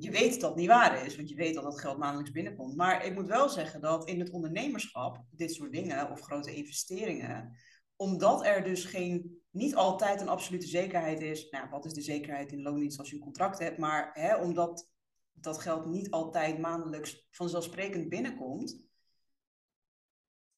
je 0.00 0.10
weet 0.10 0.40
dat 0.40 0.50
het 0.50 0.58
niet 0.58 0.68
waar 0.68 1.06
is, 1.06 1.16
want 1.16 1.28
je 1.28 1.34
weet 1.34 1.54
dat 1.54 1.64
dat 1.64 1.80
geld 1.80 1.98
maandelijks 1.98 2.30
binnenkomt. 2.32 2.76
Maar 2.76 3.04
ik 3.04 3.14
moet 3.14 3.26
wel 3.26 3.48
zeggen 3.48 3.80
dat 3.80 4.08
in 4.08 4.20
het 4.20 4.30
ondernemerschap, 4.30 5.24
dit 5.30 5.54
soort 5.54 5.72
dingen 5.72 6.10
of 6.10 6.20
grote 6.20 6.54
investeringen, 6.54 7.56
omdat 7.96 8.44
er 8.44 8.64
dus 8.64 8.84
geen 8.84 9.42
niet 9.56 9.74
altijd 9.74 10.20
een 10.20 10.28
absolute 10.28 10.66
zekerheid 10.66 11.20
is. 11.20 11.50
Nou, 11.50 11.68
wat 11.70 11.84
is 11.84 11.92
de 11.92 12.00
zekerheid 12.00 12.52
in 12.52 12.62
loondienst 12.62 12.98
als 12.98 13.10
je 13.10 13.16
een 13.16 13.22
contract 13.22 13.58
hebt? 13.58 13.78
Maar 13.78 14.10
hè, 14.12 14.36
omdat 14.36 14.90
dat 15.32 15.58
geld 15.58 15.86
niet 15.86 16.10
altijd 16.10 16.58
maandelijks 16.58 17.26
vanzelfsprekend 17.30 18.08
binnenkomt, 18.08 18.84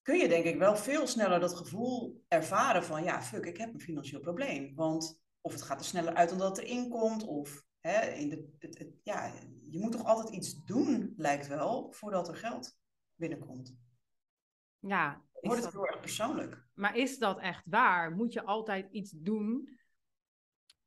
kun 0.02 0.18
je 0.18 0.28
denk 0.28 0.44
ik 0.44 0.58
wel 0.58 0.76
veel 0.76 1.06
sneller 1.06 1.40
dat 1.40 1.54
gevoel 1.54 2.24
ervaren 2.28 2.84
van 2.84 3.04
ja, 3.04 3.22
fuck, 3.22 3.44
ik 3.44 3.56
heb 3.56 3.74
een 3.74 3.80
financieel 3.80 4.20
probleem. 4.20 4.74
Want 4.74 5.22
of 5.40 5.52
het 5.52 5.62
gaat 5.62 5.80
er 5.80 5.86
sneller 5.86 6.14
uit 6.14 6.28
dan 6.28 6.38
dat 6.38 6.56
het 6.56 6.66
erin 6.66 6.88
komt, 6.88 7.24
of 7.24 7.64
hè, 7.80 8.10
in 8.10 8.28
de, 8.28 8.98
ja, 9.02 9.32
je 9.70 9.78
moet 9.78 9.92
toch 9.92 10.04
altijd 10.04 10.34
iets 10.34 10.64
doen, 10.64 11.12
lijkt 11.16 11.46
wel, 11.46 11.92
voordat 11.92 12.28
er 12.28 12.36
geld 12.36 12.78
binnenkomt. 13.14 13.76
Ja, 14.78 15.27
wordt 15.40 15.64
het 15.64 15.72
heel 15.72 15.86
erg 15.86 16.00
persoonlijk. 16.00 16.62
Maar 16.74 16.96
is 16.96 17.18
dat 17.18 17.38
echt 17.38 17.62
waar? 17.66 18.12
Moet 18.12 18.32
je 18.32 18.44
altijd 18.44 18.88
iets 18.90 19.10
doen 19.10 19.78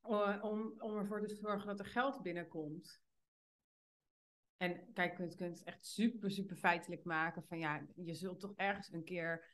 om, 0.02 0.74
om 0.78 0.98
ervoor 0.98 1.28
te 1.28 1.36
zorgen 1.36 1.68
dat 1.68 1.80
er 1.80 1.86
geld 1.86 2.22
binnenkomt? 2.22 3.02
En 4.58 4.94
kijk, 4.94 5.18
je 5.18 5.36
kunt 5.36 5.58
het 5.58 5.64
echt 5.64 5.86
super, 5.86 6.32
super 6.32 6.56
feitelijk 6.56 7.04
maken 7.04 7.44
van 7.48 7.60
ja, 7.60 7.82
je 7.96 8.14
zult 8.14 8.40
toch 8.40 8.54
ergens 8.56 8.92
een 8.92 9.04
keer 9.04 9.46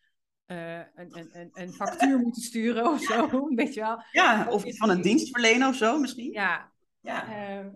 uh, 0.48 0.78
een, 0.78 1.30
een, 1.32 1.50
een, 1.54 1.74
factuur 1.74 2.20
moeten 2.20 2.42
sturen 2.42 2.86
of 2.86 3.02
zo, 3.02 3.30
weet 3.56 3.74
je 3.74 3.80
wel. 3.80 4.04
Ja, 4.12 4.50
of 4.50 4.64
iets 4.64 4.78
van 4.78 4.90
een 4.90 5.02
dienstverlener 5.02 5.68
of 5.68 5.76
zo 5.76 6.00
misschien. 6.00 6.32
Ja. 6.32 6.72
ja. 7.02 7.60
Uh, 7.60 7.68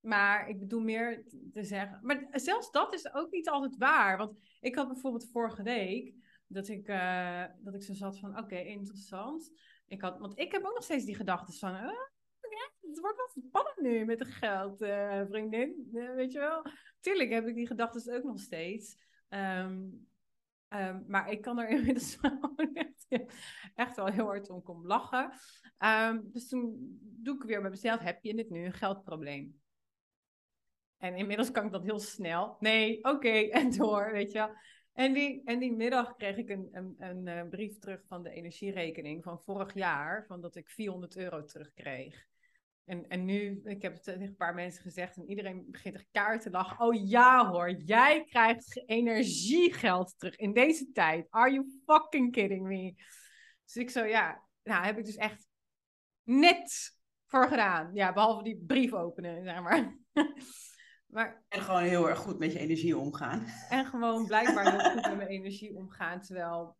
maar 0.00 0.48
ik 0.48 0.58
bedoel 0.58 0.80
meer 0.80 1.24
te 1.52 1.64
zeggen. 1.64 1.98
Maar 2.02 2.28
zelfs 2.30 2.70
dat 2.70 2.94
is 2.94 3.14
ook 3.14 3.30
niet 3.30 3.48
altijd 3.48 3.76
waar. 3.76 4.16
Want 4.16 4.38
ik 4.60 4.74
had 4.74 4.88
bijvoorbeeld 4.88 5.30
vorige 5.32 5.62
week 5.62 6.14
dat 6.54 6.68
ik, 6.68 6.88
uh, 6.88 7.44
dat 7.58 7.74
ik 7.74 7.82
zo 7.82 7.94
zat 7.94 8.18
van, 8.18 8.38
oké, 8.38 8.56
interessant. 8.56 9.50
Ik 9.86 10.00
had, 10.00 10.18
want 10.18 10.38
ik 10.38 10.52
heb 10.52 10.64
ook 10.64 10.74
nog 10.74 10.84
steeds 10.84 11.04
die 11.04 11.14
gedachten 11.14 11.54
van, 11.54 11.74
uh, 11.74 11.88
het 12.80 13.00
wordt 13.00 13.16
wel 13.16 13.44
spannend 13.44 13.80
nu 13.80 14.04
met 14.04 14.18
het 14.18 14.30
geld, 14.30 14.82
uh, 14.82 15.22
vriendin. 15.28 15.88
weet 15.92 16.32
je 16.32 16.38
wel? 16.38 16.66
Tuurlijk 17.00 17.30
heb 17.30 17.46
ik 17.46 17.54
die 17.54 17.66
gedachten 17.66 18.14
ook 18.16 18.24
nog 18.24 18.40
steeds. 18.40 18.96
Um, 19.28 20.08
um, 20.68 21.04
maar 21.06 21.30
ik 21.30 21.40
kan 21.40 21.58
er 21.58 21.68
inmiddels 21.76 22.18
echt, 22.72 23.06
echt 23.74 23.96
wel 23.96 24.06
heel 24.06 24.24
hard 24.24 24.50
om 24.50 24.86
lachen. 24.86 25.30
Um, 25.78 26.30
dus 26.32 26.48
toen 26.48 26.98
doe 27.00 27.34
ik 27.36 27.42
weer 27.42 27.62
met 27.62 27.70
mezelf, 27.70 28.00
heb 28.00 28.24
je 28.24 28.34
dit 28.34 28.50
nu 28.50 28.64
een 28.64 28.72
geldprobleem? 28.72 29.62
En 30.96 31.16
inmiddels 31.16 31.50
kan 31.50 31.66
ik 31.66 31.72
dat 31.72 31.84
heel 31.84 31.98
snel. 31.98 32.56
Nee, 32.58 33.04
oké, 33.04 33.28
en 33.58 33.76
door, 33.76 34.12
weet 34.12 34.32
je 34.32 34.38
wel. 34.38 34.50
En 34.94 35.12
die, 35.12 35.42
en 35.44 35.58
die 35.58 35.72
middag 35.72 36.16
kreeg 36.16 36.36
ik 36.36 36.48
een, 36.48 36.68
een, 36.72 36.94
een, 36.98 37.28
eh, 37.28 37.48
brief 37.48 37.78
terug 37.78 38.00
van 38.06 38.22
de 38.22 38.30
energierekening 38.30 39.22
van 39.22 39.40
vorig 39.40 39.74
jaar, 39.74 40.24
van 40.26 40.40
dat 40.40 40.56
ik 40.56 40.68
400 40.68 41.16
euro 41.16 41.44
terugkreeg. 41.44 42.26
En, 42.84 43.08
en 43.08 43.24
nu, 43.24 43.60
ik 43.64 43.82
heb 43.82 43.92
het 43.92 44.02
tegen 44.02 44.22
een 44.22 44.36
paar 44.36 44.54
mensen 44.54 44.82
gezegd 44.82 45.16
en 45.16 45.28
iedereen 45.28 45.66
begint 45.70 45.94
er 45.94 46.06
kaart 46.10 46.42
te 46.42 46.50
lachen. 46.50 46.86
Oh 46.86 47.08
ja 47.08 47.50
hoor, 47.50 47.70
jij 47.70 48.24
krijgt 48.24 48.82
energiegeld 48.86 50.18
terug 50.18 50.36
in 50.36 50.52
deze 50.52 50.92
tijd. 50.92 51.26
Are 51.30 51.52
you 51.52 51.80
fucking 51.86 52.32
kidding 52.32 52.66
me? 52.66 52.94
Dus 53.64 53.76
ik 53.76 53.90
zo, 53.90 54.04
ja, 54.04 54.42
nou 54.62 54.84
heb 54.84 54.98
ik 54.98 55.04
dus 55.04 55.16
echt 55.16 55.48
net 56.22 56.96
voor 57.26 57.48
gedaan. 57.48 57.90
Ja, 57.94 58.12
behalve 58.12 58.42
die 58.42 58.64
brief 58.66 58.92
openen, 58.92 59.44
zeg 59.44 59.62
maar. 59.62 59.96
maar 61.14 61.44
en 61.48 61.60
gewoon 61.60 61.82
heel 61.82 62.08
erg 62.08 62.18
goed 62.18 62.38
met 62.38 62.52
je 62.52 62.58
energie 62.58 62.98
omgaan. 62.98 63.46
En 63.68 63.86
gewoon 63.86 64.26
blijkbaar 64.26 64.70
heel 64.70 64.90
goed 64.90 65.06
met 65.06 65.16
mijn 65.16 65.28
energie 65.28 65.76
omgaan. 65.76 66.20
Terwijl 66.20 66.76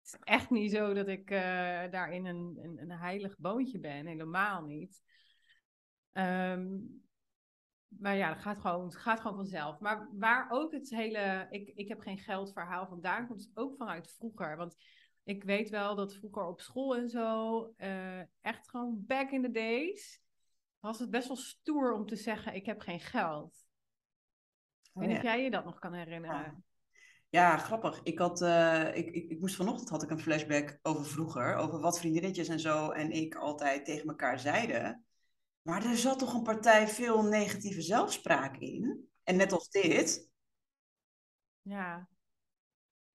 het 0.00 0.12
is 0.12 0.18
echt 0.20 0.50
niet 0.50 0.70
zo 0.70 0.94
dat 0.94 1.08
ik 1.08 1.30
uh, 1.30 1.38
daarin 1.90 2.26
een, 2.26 2.58
een, 2.62 2.78
een, 2.80 2.90
heilig 2.90 3.38
boontje 3.38 3.80
ben. 3.80 4.06
Helemaal 4.06 4.62
niet. 4.62 5.02
Um, 6.12 7.02
maar 7.88 8.16
ja, 8.16 8.28
het 8.28 8.42
gaat, 8.42 8.58
gewoon, 8.58 8.84
het 8.84 8.96
gaat 8.96 9.20
gewoon 9.20 9.36
vanzelf. 9.36 9.78
Maar 9.78 10.08
waar 10.12 10.50
ook 10.50 10.72
het 10.72 10.90
hele... 10.90 11.46
Ik, 11.50 11.68
ik 11.68 11.88
heb 11.88 12.00
geen 12.00 12.18
geldverhaal 12.18 12.86
vandaan 12.86 13.26
komt, 13.26 13.40
is 13.40 13.50
ook 13.54 13.76
vanuit 13.76 14.14
vroeger. 14.16 14.56
Want 14.56 14.76
ik 15.24 15.44
weet 15.44 15.70
wel 15.70 15.94
dat 15.94 16.14
vroeger 16.14 16.46
op 16.46 16.60
school 16.60 16.96
en 16.96 17.08
zo, 17.08 17.58
uh, 17.76 18.20
echt 18.40 18.70
gewoon 18.70 19.04
back 19.06 19.30
in 19.30 19.42
the 19.42 19.50
days, 19.50 20.22
was 20.80 20.98
het 20.98 21.10
best 21.10 21.28
wel 21.28 21.36
stoer 21.36 21.92
om 21.92 22.06
te 22.06 22.16
zeggen: 22.16 22.54
Ik 22.54 22.66
heb 22.66 22.80
geen 22.80 23.00
geld. 23.00 23.66
Oh, 24.92 25.02
en 25.02 25.10
ja. 25.10 25.16
of 25.16 25.22
jij 25.22 25.42
je 25.42 25.50
dat 25.50 25.64
nog 25.64 25.78
kan 25.78 25.92
herinneren. 25.92 26.64
Ja, 27.30 27.56
grappig. 27.56 28.00
Ik, 28.02 28.18
had, 28.18 28.40
uh, 28.40 28.96
ik, 28.96 29.06
ik, 29.06 29.30
ik, 29.30 29.40
moest 29.40 29.56
vanochtend 29.56 29.88
had 29.88 30.02
ik 30.02 30.10
een 30.10 30.20
flashback 30.20 30.78
over 30.82 31.04
vroeger, 31.04 31.54
over 31.54 31.80
wat 31.80 31.98
vriendinnetjes 31.98 32.48
en 32.48 32.60
zo 32.60 32.90
en 32.90 33.10
ik 33.10 33.34
altijd 33.34 33.84
tegen 33.84 34.08
elkaar 34.08 34.38
zeiden. 34.38 35.04
Maar 35.62 35.84
er 35.84 35.96
zat 35.96 36.18
toch 36.18 36.34
een 36.34 36.42
partij 36.42 36.88
veel 36.88 37.22
negatieve 37.22 37.82
zelfspraak 37.82 38.56
in. 38.56 39.08
En 39.22 39.36
net 39.36 39.52
als 39.52 39.68
dit. 39.68 40.30
Ja. 41.62 42.08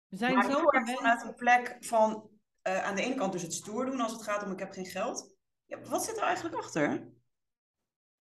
We 0.08 0.18
zijn 0.18 0.34
maar 0.34 0.52
zo 0.52 0.70
erg 0.70 0.90
vanuit 0.90 1.24
een 1.24 1.36
plek 1.36 1.78
van 1.80 2.30
uh, 2.64 2.84
aan 2.84 2.96
de 2.96 3.02
ene 3.02 3.16
kant 3.16 3.32
dus 3.32 3.42
het 3.42 3.54
stoer 3.54 3.86
doen 3.86 4.00
als 4.00 4.12
het 4.12 4.24
gaat 4.24 4.44
om 4.44 4.52
ik 4.52 4.60
heb 4.60 4.72
geen 4.72 4.86
geld. 4.86 5.36
Ja, 5.66 5.82
wat 5.82 6.04
zit 6.04 6.18
er 6.18 6.24
eigenlijk 6.24 6.56
achter? 6.56 7.12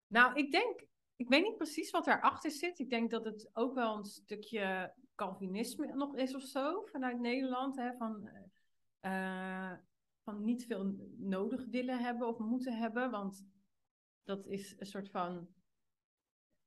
Nou, 0.10 0.36
ik 0.36 0.51
denk, 0.51 0.86
ik 1.16 1.30
weet 1.30 1.43
niet 1.43 1.57
precies 1.57 1.91
wat 1.91 2.05
daarachter 2.05 2.51
zit. 2.51 2.80
Ik 2.80 2.89
denk 2.89 3.12
dat 3.12 3.26
het 3.26 3.49
ook 3.53 3.74
wel 3.74 3.97
een 3.97 4.05
stukje 4.05 4.93
Calvinisme 5.16 5.93
nog 5.95 6.16
is 6.16 6.36
of 6.36 6.41
zo 6.43 6.82
vanuit 6.86 7.20
Nederland. 7.20 7.76
Hè, 7.76 7.93
van, 7.97 8.30
uh, 9.01 9.74
van 10.24 10.43
niet 10.43 10.66
veel 10.66 10.95
nodig 11.18 11.66
willen 11.66 11.99
hebben 11.99 12.28
of 12.28 12.38
moeten 12.38 12.78
hebben. 12.78 13.12
Want 13.12 13.45
dat 14.24 14.47
is 14.47 14.76
een 14.80 14.86
soort 14.86 15.10
van 15.10 15.47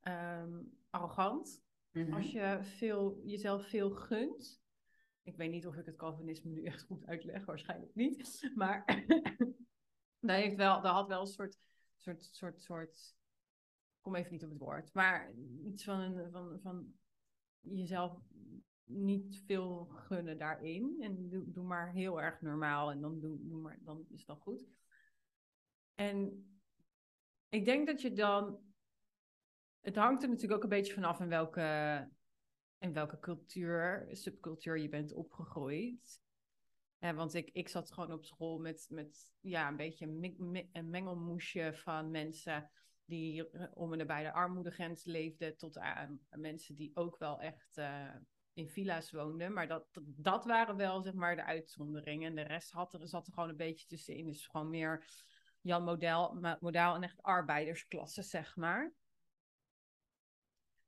um, 0.03 0.79
arrogant. 0.91 1.63
Mm 1.93 2.05
-hmm. 2.05 2.15
Als 2.15 2.33
je 2.33 2.59
veel, 2.63 3.21
jezelf 3.25 3.69
veel 3.69 3.91
gunt. 3.91 4.61
Ik 5.23 5.37
weet 5.37 5.51
niet 5.51 5.67
of 5.67 5.77
ik 5.77 5.87
het 5.87 5.97
Calvinisme 5.97 6.51
nu 6.51 6.65
echt 6.65 6.83
goed 6.83 7.07
uitleg, 7.07 7.45
waarschijnlijk 7.45 7.95
niet. 7.95 8.51
Maar 8.55 8.85
dat, 10.21 10.37
heeft 10.37 10.57
wel, 10.57 10.81
dat 10.81 10.93
had 10.93 11.09
wel 11.09 11.21
een 11.21 11.27
soort, 11.27 11.59
soort, 11.97 12.23
soort, 12.23 12.61
soort. 12.61 13.15
Kom 14.03 14.15
even 14.15 14.33
niet 14.33 14.45
op 14.45 14.51
het 14.51 14.59
woord. 14.59 14.95
Maar 14.95 15.33
iets 15.65 15.85
van, 15.85 16.29
van, 16.31 16.59
van 16.63 16.95
jezelf 17.61 18.19
niet 18.85 19.43
veel 19.47 19.85
gunnen 19.85 20.39
daarin. 20.39 20.97
En 21.01 21.29
doe, 21.29 21.51
doe 21.51 21.65
maar 21.65 21.93
heel 21.93 22.23
erg 22.23 22.41
normaal 22.41 22.91
en 22.91 23.01
dan, 23.01 23.21
doe, 23.21 23.39
doe 23.41 23.61
maar, 23.61 23.79
dan 23.81 24.05
is 24.11 24.25
dat 24.25 24.39
goed. 24.39 24.65
En 25.95 26.47
ik 27.49 27.65
denk 27.65 27.87
dat 27.87 28.01
je 28.01 28.13
dan. 28.13 28.61
Het 29.81 29.97
hangt 29.97 30.23
er 30.23 30.29
natuurlijk 30.29 30.57
ook 30.57 30.63
een 30.63 30.79
beetje 30.79 30.95
vanaf 30.95 31.21
in 31.21 31.29
welke 31.29 32.09
in 32.83 32.93
welke 32.93 33.19
cultuur, 33.19 34.09
subcultuur 34.13 34.79
je 34.79 34.89
bent 34.89 35.13
opgegroeid. 35.13 36.21
Want 36.99 37.35
ik, 37.35 37.51
ik 37.53 37.69
zat 37.69 37.93
gewoon 37.93 38.13
op 38.13 38.25
school 38.25 38.59
met, 38.59 38.87
met 38.91 39.33
ja, 39.41 39.69
een 39.69 39.77
beetje 39.77 40.07
een, 40.07 40.69
een 40.73 40.91
mengelmoesje 40.91 41.71
van 41.75 42.11
mensen 42.11 42.71
die 43.05 43.51
om 43.75 43.93
en 43.93 43.99
nabij 43.99 44.23
de 44.23 44.33
armoedegrens 44.33 45.05
leefden, 45.05 45.57
tot 45.57 45.79
aan 45.79 46.21
mensen 46.31 46.77
die 46.77 46.97
ook 46.97 47.19
wel 47.19 47.41
echt 47.41 47.77
uh, 47.77 48.15
in 48.53 48.69
villa's 48.69 49.11
woonden. 49.11 49.53
Maar 49.53 49.69
dat, 49.69 49.87
dat 50.03 50.45
waren 50.45 50.77
wel 50.77 51.03
zeg 51.03 51.15
maar 51.15 51.37
de 51.37 51.45
uitzonderingen. 51.45 52.29
En 52.29 52.35
de 52.35 52.43
rest 52.43 52.71
had 52.71 52.95
er, 52.95 53.09
zat 53.09 53.27
er 53.27 53.33
gewoon 53.33 53.49
een 53.49 53.57
beetje 53.57 53.87
tussenin. 53.87 54.27
Dus 54.27 54.47
gewoon 54.47 54.71
meer 54.71 55.05
Jan 55.61 55.85
Model, 55.85 56.35
model 56.61 56.95
en 56.95 57.03
echt 57.03 57.23
arbeidersklasse, 57.23 58.23
zeg 58.23 58.57
maar. 58.57 58.93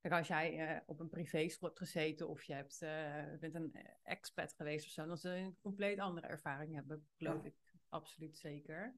Kijk, 0.00 0.14
als 0.14 0.28
jij 0.28 0.74
uh, 0.74 0.80
op 0.86 1.00
een 1.00 1.08
privéschool 1.08 1.68
hebt 1.68 1.80
gezeten 1.80 2.28
of 2.28 2.42
je 2.42 2.54
hebt, 2.54 2.82
uh, 2.82 3.38
bent 3.40 3.54
een 3.54 3.76
expat 4.02 4.52
geweest 4.52 4.86
of 4.86 4.92
zo, 4.92 5.06
dan 5.06 5.16
zul 5.16 5.32
je 5.32 5.44
een 5.44 5.58
compleet 5.62 5.98
andere 5.98 6.26
ervaring 6.26 6.74
hebben, 6.74 7.06
geloof 7.16 7.44
ik. 7.44 7.54
Absoluut 7.88 8.36
zeker. 8.36 8.94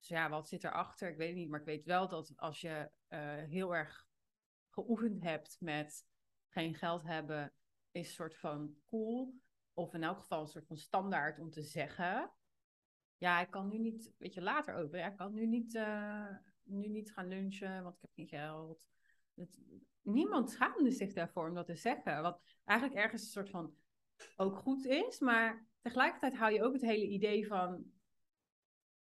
Dus 0.00 0.08
ja, 0.08 0.28
wat 0.28 0.48
zit 0.48 0.64
erachter? 0.64 1.10
Ik 1.10 1.16
weet 1.16 1.28
het 1.28 1.36
niet, 1.36 1.48
maar 1.48 1.60
ik 1.60 1.66
weet 1.66 1.84
wel 1.84 2.08
dat 2.08 2.32
als 2.36 2.60
je 2.60 2.90
uh, 3.08 3.18
heel 3.34 3.74
erg 3.74 4.06
geoefend 4.70 5.22
hebt 5.22 5.56
met 5.60 6.06
geen 6.48 6.74
geld 6.74 7.02
hebben, 7.02 7.52
is 7.90 8.06
een 8.08 8.14
soort 8.14 8.36
van 8.36 8.74
cool. 8.88 9.34
Of 9.72 9.94
in 9.94 10.02
elk 10.02 10.18
geval 10.18 10.40
een 10.40 10.48
soort 10.48 10.66
van 10.66 10.76
standaard 10.76 11.38
om 11.38 11.50
te 11.50 11.62
zeggen. 11.62 12.32
Ja, 13.16 13.40
ik 13.40 13.50
kan 13.50 13.68
nu 13.68 13.78
niet, 13.78 14.12
weet 14.18 14.34
je, 14.34 14.42
later 14.42 14.74
ook. 14.74 14.94
Ja, 14.94 15.06
ik 15.06 15.16
kan 15.16 15.32
nu 15.32 15.46
niet, 15.46 15.72
nu 16.62 16.88
niet 16.88 17.12
gaan 17.12 17.28
lunchen, 17.28 17.82
want 17.82 17.94
ik 17.94 18.00
heb 18.00 18.10
geen 18.14 18.28
geld. 18.28 18.82
Het, 19.34 19.60
niemand 20.02 20.50
schaamde 20.50 20.90
zich 20.90 21.12
daarvoor 21.12 21.48
om 21.48 21.54
dat 21.54 21.66
te 21.66 21.76
zeggen. 21.76 22.22
Wat 22.22 22.40
eigenlijk 22.64 23.00
ergens 23.00 23.22
een 23.22 23.28
soort 23.28 23.50
van 23.50 23.74
ook 24.36 24.56
goed 24.56 24.84
is, 24.84 25.18
maar 25.18 25.66
tegelijkertijd 25.80 26.36
hou 26.36 26.52
je 26.52 26.62
ook 26.62 26.72
het 26.72 26.82
hele 26.82 27.06
idee 27.06 27.46
van, 27.46 27.84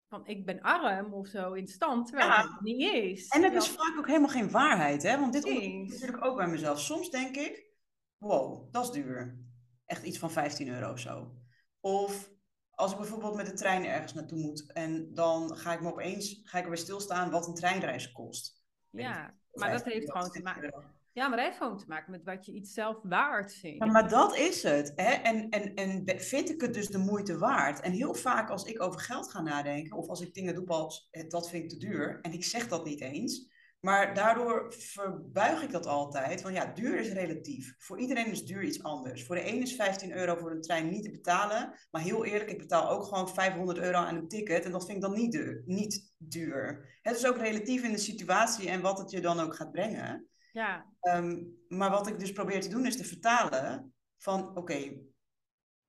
van 0.08 0.26
ik 0.26 0.46
ben 0.46 0.60
arm 0.60 1.14
of 1.14 1.26
zo 1.26 1.52
in 1.52 1.68
stand, 1.68 2.06
terwijl 2.06 2.28
ja. 2.28 2.42
het 2.42 2.60
niet 2.60 2.92
is. 2.92 3.28
En 3.28 3.42
het 3.42 3.54
is 3.54 3.68
vaak 3.68 3.98
ook 3.98 4.06
helemaal 4.06 4.28
geen 4.28 4.50
waarheid, 4.50 5.02
hè? 5.02 5.18
Want 5.18 5.32
dit 5.32 5.44
is 5.44 5.90
natuurlijk 5.90 6.24
ook 6.24 6.36
bij 6.36 6.48
mezelf. 6.48 6.80
Soms 6.80 7.10
denk 7.10 7.36
ik, 7.36 7.72
wow, 8.18 8.72
dat 8.72 8.84
is 8.84 8.90
duur. 8.90 9.38
Echt 9.86 10.02
iets 10.02 10.18
van 10.18 10.30
15 10.30 10.68
euro 10.68 10.92
of 10.92 10.98
zo. 10.98 11.34
Of 11.80 12.30
als 12.70 12.92
ik 12.92 12.98
bijvoorbeeld 12.98 13.34
met 13.34 13.46
de 13.46 13.52
trein 13.52 13.84
ergens 13.84 14.14
naartoe 14.14 14.38
moet 14.38 14.72
en 14.72 15.14
dan 15.14 15.56
ga 15.56 15.72
ik 15.72 15.80
me 15.80 15.90
opeens 15.90 16.40
ga 16.44 16.58
ik 16.58 16.64
er 16.64 16.70
weer 16.70 16.78
stilstaan 16.78 17.30
wat 17.30 17.46
een 17.46 17.54
treinreis 17.54 18.12
kost. 18.12 18.62
Ja, 18.90 19.34
maar 19.52 19.72
dat 19.72 19.84
heeft 19.84 20.10
gewoon 20.10 20.30
te 20.30 20.42
maken. 20.42 20.97
Ja, 21.18 21.28
maar 21.28 21.36
dat 21.36 21.46
heeft 21.46 21.58
gewoon 21.58 21.78
te 21.78 21.84
maken 21.88 22.10
met 22.10 22.24
wat 22.24 22.46
je 22.46 22.52
iets 22.52 22.72
zelf 22.72 22.96
waard 23.02 23.54
vindt. 23.54 23.86
Maar 23.86 24.08
dat 24.08 24.36
is 24.36 24.62
het. 24.62 24.92
Hè? 24.96 25.10
En, 25.12 25.48
en, 25.48 25.74
en 25.74 26.20
vind 26.20 26.50
ik 26.50 26.60
het 26.60 26.74
dus 26.74 26.88
de 26.88 26.98
moeite 26.98 27.38
waard? 27.38 27.80
En 27.80 27.92
heel 27.92 28.14
vaak 28.14 28.50
als 28.50 28.64
ik 28.64 28.82
over 28.82 29.00
geld 29.00 29.30
ga 29.30 29.42
nadenken, 29.42 29.96
of 29.96 30.08
als 30.08 30.20
ik 30.20 30.34
dingen 30.34 30.54
doe 30.54 30.66
als 30.66 31.08
dat 31.28 31.50
vind 31.50 31.62
ik 31.62 31.68
te 31.68 31.76
duur, 31.76 32.18
en 32.22 32.32
ik 32.32 32.44
zeg 32.44 32.68
dat 32.68 32.84
niet 32.84 33.00
eens, 33.00 33.48
maar 33.80 34.14
daardoor 34.14 34.72
verbuig 34.72 35.62
ik 35.62 35.70
dat 35.70 35.86
altijd. 35.86 36.42
Want 36.42 36.54
ja, 36.54 36.72
duur 36.72 36.98
is 36.98 37.12
relatief. 37.12 37.74
Voor 37.78 37.98
iedereen 37.98 38.30
is 38.30 38.44
duur 38.44 38.62
iets 38.62 38.82
anders. 38.82 39.24
Voor 39.24 39.36
de 39.36 39.48
een 39.48 39.62
is 39.62 39.74
15 39.74 40.12
euro 40.12 40.36
voor 40.36 40.50
een 40.50 40.62
trein 40.62 40.88
niet 40.88 41.04
te 41.04 41.10
betalen. 41.10 41.74
Maar 41.90 42.02
heel 42.02 42.24
eerlijk, 42.24 42.50
ik 42.50 42.58
betaal 42.58 42.90
ook 42.90 43.02
gewoon 43.02 43.28
500 43.28 43.78
euro 43.78 43.96
aan 43.98 44.16
een 44.16 44.28
ticket. 44.28 44.64
En 44.64 44.72
dat 44.72 44.84
vind 44.84 44.96
ik 44.96 45.02
dan 45.02 45.14
niet. 45.14 45.62
Niet 45.66 46.12
duur. 46.16 46.88
Het 47.02 47.16
is 47.16 47.26
ook 47.26 47.38
relatief 47.38 47.82
in 47.82 47.92
de 47.92 47.98
situatie 47.98 48.68
en 48.68 48.80
wat 48.80 48.98
het 48.98 49.10
je 49.10 49.20
dan 49.20 49.40
ook 49.40 49.56
gaat 49.56 49.72
brengen. 49.72 50.28
Ja. 50.52 50.86
Um, 51.02 51.56
maar 51.68 51.90
wat 51.90 52.06
ik 52.06 52.18
dus 52.18 52.32
probeer 52.32 52.60
te 52.60 52.68
doen 52.68 52.86
is 52.86 52.96
te 52.96 53.04
vertalen 53.04 53.94
van 54.16 54.56
oké, 54.56 55.00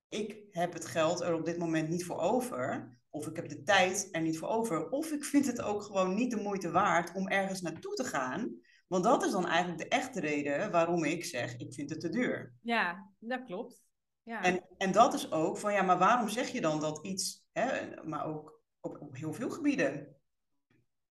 ik 0.09 0.43
heb 0.51 0.73
het 0.73 0.85
geld 0.85 1.21
er 1.21 1.33
op 1.33 1.45
dit 1.45 1.57
moment 1.57 1.89
niet 1.89 2.05
voor 2.05 2.19
over. 2.19 2.97
Of 3.09 3.27
ik 3.27 3.35
heb 3.35 3.49
de 3.49 3.63
tijd 3.63 4.07
er 4.11 4.21
niet 4.21 4.37
voor 4.37 4.47
over. 4.47 4.89
Of 4.89 5.11
ik 5.11 5.23
vind 5.23 5.45
het 5.45 5.61
ook 5.61 5.83
gewoon 5.83 6.15
niet 6.15 6.31
de 6.31 6.41
moeite 6.41 6.71
waard 6.71 7.15
om 7.15 7.27
ergens 7.27 7.61
naartoe 7.61 7.93
te 7.93 8.03
gaan. 8.03 8.59
Want 8.87 9.03
dat 9.03 9.25
is 9.25 9.31
dan 9.31 9.47
eigenlijk 9.47 9.79
de 9.81 9.87
echte 9.87 10.19
reden 10.19 10.71
waarom 10.71 11.03
ik 11.03 11.25
zeg, 11.25 11.57
ik 11.57 11.73
vind 11.73 11.89
het 11.89 11.99
te 11.99 12.09
duur. 12.09 12.53
Ja, 12.61 13.11
dat 13.19 13.43
klopt. 13.43 13.83
Ja. 14.23 14.43
En, 14.43 14.65
en 14.77 14.91
dat 14.91 15.13
is 15.13 15.31
ook 15.31 15.57
van, 15.57 15.73
ja, 15.73 15.81
maar 15.81 15.97
waarom 15.97 16.29
zeg 16.29 16.47
je 16.47 16.61
dan 16.61 16.79
dat 16.79 17.05
iets, 17.05 17.45
hè, 17.51 17.95
maar 18.03 18.25
ook 18.25 18.61
op, 18.79 19.01
op 19.01 19.15
heel 19.15 19.33
veel 19.33 19.49
gebieden. 19.49 20.18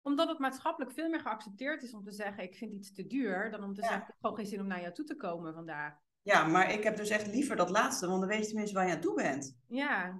Omdat 0.07 0.27
het 0.27 0.39
maatschappelijk 0.39 0.93
veel 0.93 1.09
meer 1.09 1.19
geaccepteerd 1.19 1.83
is 1.83 1.93
om 1.93 2.03
te 2.03 2.11
zeggen, 2.11 2.43
ik 2.43 2.55
vind 2.55 2.73
iets 2.73 2.93
te 2.93 3.07
duur, 3.07 3.51
dan 3.51 3.63
om 3.63 3.73
te 3.73 3.81
zeggen, 3.81 3.99
ik 3.99 4.07
heb 4.07 4.15
gewoon 4.21 4.35
geen 4.35 4.45
zin 4.45 4.59
om 4.59 4.67
naar 4.67 4.81
jou 4.81 4.93
toe 4.93 5.05
te 5.05 5.15
komen 5.15 5.53
vandaag. 5.53 5.93
Ja, 6.21 6.45
maar 6.45 6.71
ik 6.71 6.83
heb 6.83 6.97
dus 6.97 7.09
echt 7.09 7.27
liever 7.27 7.55
dat 7.55 7.69
laatste, 7.69 8.07
want 8.07 8.19
dan 8.19 8.29
weet 8.29 8.39
je 8.39 8.47
tenminste 8.47 8.75
waar 8.75 8.87
je 8.87 8.93
aan 8.93 8.99
toe 8.99 9.15
bent. 9.15 9.57
Ja, 9.67 10.19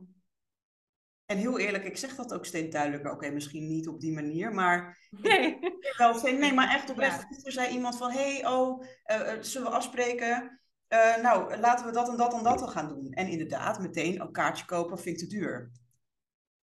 en 1.27 1.37
heel 1.37 1.59
eerlijk, 1.59 1.83
ik 1.83 1.97
zeg 1.97 2.15
dat 2.15 2.33
ook 2.33 2.45
steeds 2.45 2.71
duidelijker. 2.73 3.11
Oké, 3.11 3.29
misschien 3.29 3.67
niet 3.67 3.87
op 3.87 3.99
die 3.99 4.13
manier, 4.13 4.53
maar... 4.53 4.97
Nee. 5.21 5.59
Wel, 5.97 6.21
nee, 6.21 6.53
maar 6.53 6.69
echt 6.69 6.89
oprecht. 6.89 7.25
Ja. 7.29 7.43
Er 7.43 7.51
zei 7.51 7.73
iemand 7.73 7.97
van, 7.97 8.11
hey, 8.11 8.47
oh, 8.47 8.83
uh, 9.11 9.31
zullen 9.39 9.69
we 9.69 9.75
afspreken? 9.75 10.59
eh, 10.87 11.21
nou, 11.21 11.57
laten 11.57 11.85
we 11.85 11.91
dat 11.91 12.09
en 12.09 12.17
dat 12.17 12.33
en 12.33 12.43
dat 12.43 12.59
wel 12.59 12.69
gaan 12.69 12.87
doen. 12.87 13.11
En 13.11 13.27
inderdaad, 13.27 13.79
meteen 13.79 14.21
een 14.21 14.31
kaartje 14.31 14.65
kopen 14.65 14.99
vind 14.99 15.21
ik 15.21 15.29
te 15.29 15.35
duur. 15.35 15.71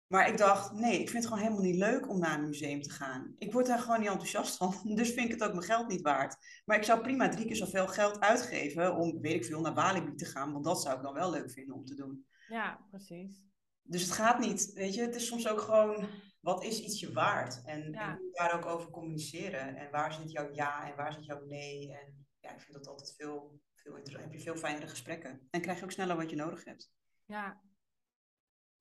Maar 0.09 0.27
ik 0.27 0.37
dacht, 0.37 0.71
nee, 0.71 0.99
ik 0.99 1.09
vind 1.09 1.23
het 1.23 1.25
gewoon 1.25 1.39
helemaal 1.43 1.63
niet 1.63 1.75
leuk 1.75 2.09
om 2.09 2.19
naar 2.19 2.39
een 2.39 2.47
museum 2.47 2.81
te 2.81 2.89
gaan. 2.89 3.35
Ik 3.37 3.51
word 3.53 3.65
daar 3.65 3.79
gewoon 3.79 3.99
niet 3.99 4.09
enthousiast 4.09 4.57
van. 4.57 4.75
Dus 4.95 5.11
vind 5.13 5.25
ik 5.25 5.31
het 5.31 5.43
ook 5.43 5.53
mijn 5.53 5.65
geld 5.65 5.87
niet 5.87 6.01
waard. 6.01 6.35
Maar 6.65 6.77
ik 6.77 6.83
zou 6.83 7.01
prima 7.01 7.29
drie 7.29 7.45
keer 7.45 7.55
zoveel 7.55 7.87
geld 7.87 8.19
uitgeven 8.19 8.95
om, 8.95 9.21
weet 9.21 9.33
ik 9.33 9.45
veel, 9.45 9.61
naar 9.61 9.73
Walibi 9.73 10.15
te 10.15 10.25
gaan. 10.25 10.51
Want 10.51 10.65
dat 10.65 10.81
zou 10.81 10.95
ik 10.97 11.03
dan 11.03 11.13
wel 11.13 11.31
leuk 11.31 11.51
vinden 11.51 11.75
om 11.75 11.85
te 11.85 11.95
doen. 11.95 12.25
Ja, 12.47 12.85
precies. 12.89 13.43
Dus 13.81 14.01
het 14.01 14.11
gaat 14.11 14.39
niet, 14.39 14.71
weet 14.73 14.93
je, 14.93 15.01
het 15.01 15.15
is 15.15 15.27
soms 15.27 15.47
ook 15.47 15.61
gewoon, 15.61 16.07
wat 16.39 16.63
is 16.63 16.81
iets 16.81 16.99
je 16.99 17.13
waard? 17.13 17.61
En, 17.65 17.91
Ja. 17.91 18.09
en 18.11 18.29
daar 18.31 18.53
ook 18.53 18.65
over 18.65 18.89
communiceren. 18.89 19.75
En 19.75 19.91
waar 19.91 20.13
zit 20.13 20.31
jouw 20.31 20.49
ja 20.53 20.89
en 20.89 20.95
waar 20.95 21.13
zit 21.13 21.25
jouw 21.25 21.45
nee? 21.45 21.91
En 21.93 22.27
ja, 22.39 22.51
ik 22.53 22.59
vind 22.61 22.73
dat 22.73 22.87
altijd 22.87 23.13
veel, 23.17 23.59
veel 23.75 23.95
interessant. 23.95 24.23
heb 24.31 24.33
je 24.33 24.45
veel 24.45 24.57
fijnere 24.57 24.87
gesprekken. 24.87 25.47
En 25.49 25.61
krijg 25.61 25.77
je 25.77 25.83
ook 25.83 25.91
sneller 25.91 26.15
wat 26.15 26.29
je 26.29 26.35
nodig 26.35 26.63
hebt. 26.63 26.91
Ja, 27.25 27.61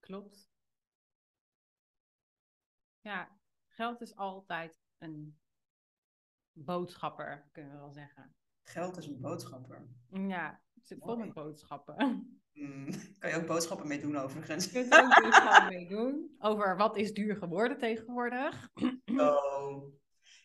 klopt. 0.01 0.51
Ja, 3.09 3.29
geld 3.69 4.01
is 4.01 4.17
altijd 4.17 4.81
een 4.99 5.39
boodschapper, 6.53 7.49
kunnen 7.53 7.73
we 7.73 7.79
wel 7.79 7.93
zeggen. 7.93 8.35
Geld 8.63 8.97
is 8.97 9.07
een 9.07 9.21
boodschapper. 9.21 9.89
Ja, 10.11 10.63
het 10.75 10.87
zit 10.87 10.99
vol 11.01 11.17
met 11.17 11.33
boodschappen. 11.33 11.97
Hmm, 12.53 12.89
kan 13.19 13.31
je 13.31 13.37
ook 13.37 13.47
boodschappen 13.47 13.89
mee 13.89 14.01
doen 14.01 14.17
overigens. 14.17 14.65
Je 14.65 14.71
kunt 14.73 14.95
ook 14.95 15.23
boodschappen 15.23 15.75
mee 15.75 15.89
doen. 15.89 16.37
Over 16.39 16.77
wat 16.77 16.97
is 16.97 17.15
duur 17.15 17.37
geworden 17.37 17.79
tegenwoordig. 17.79 18.69
Oh. 19.17 19.95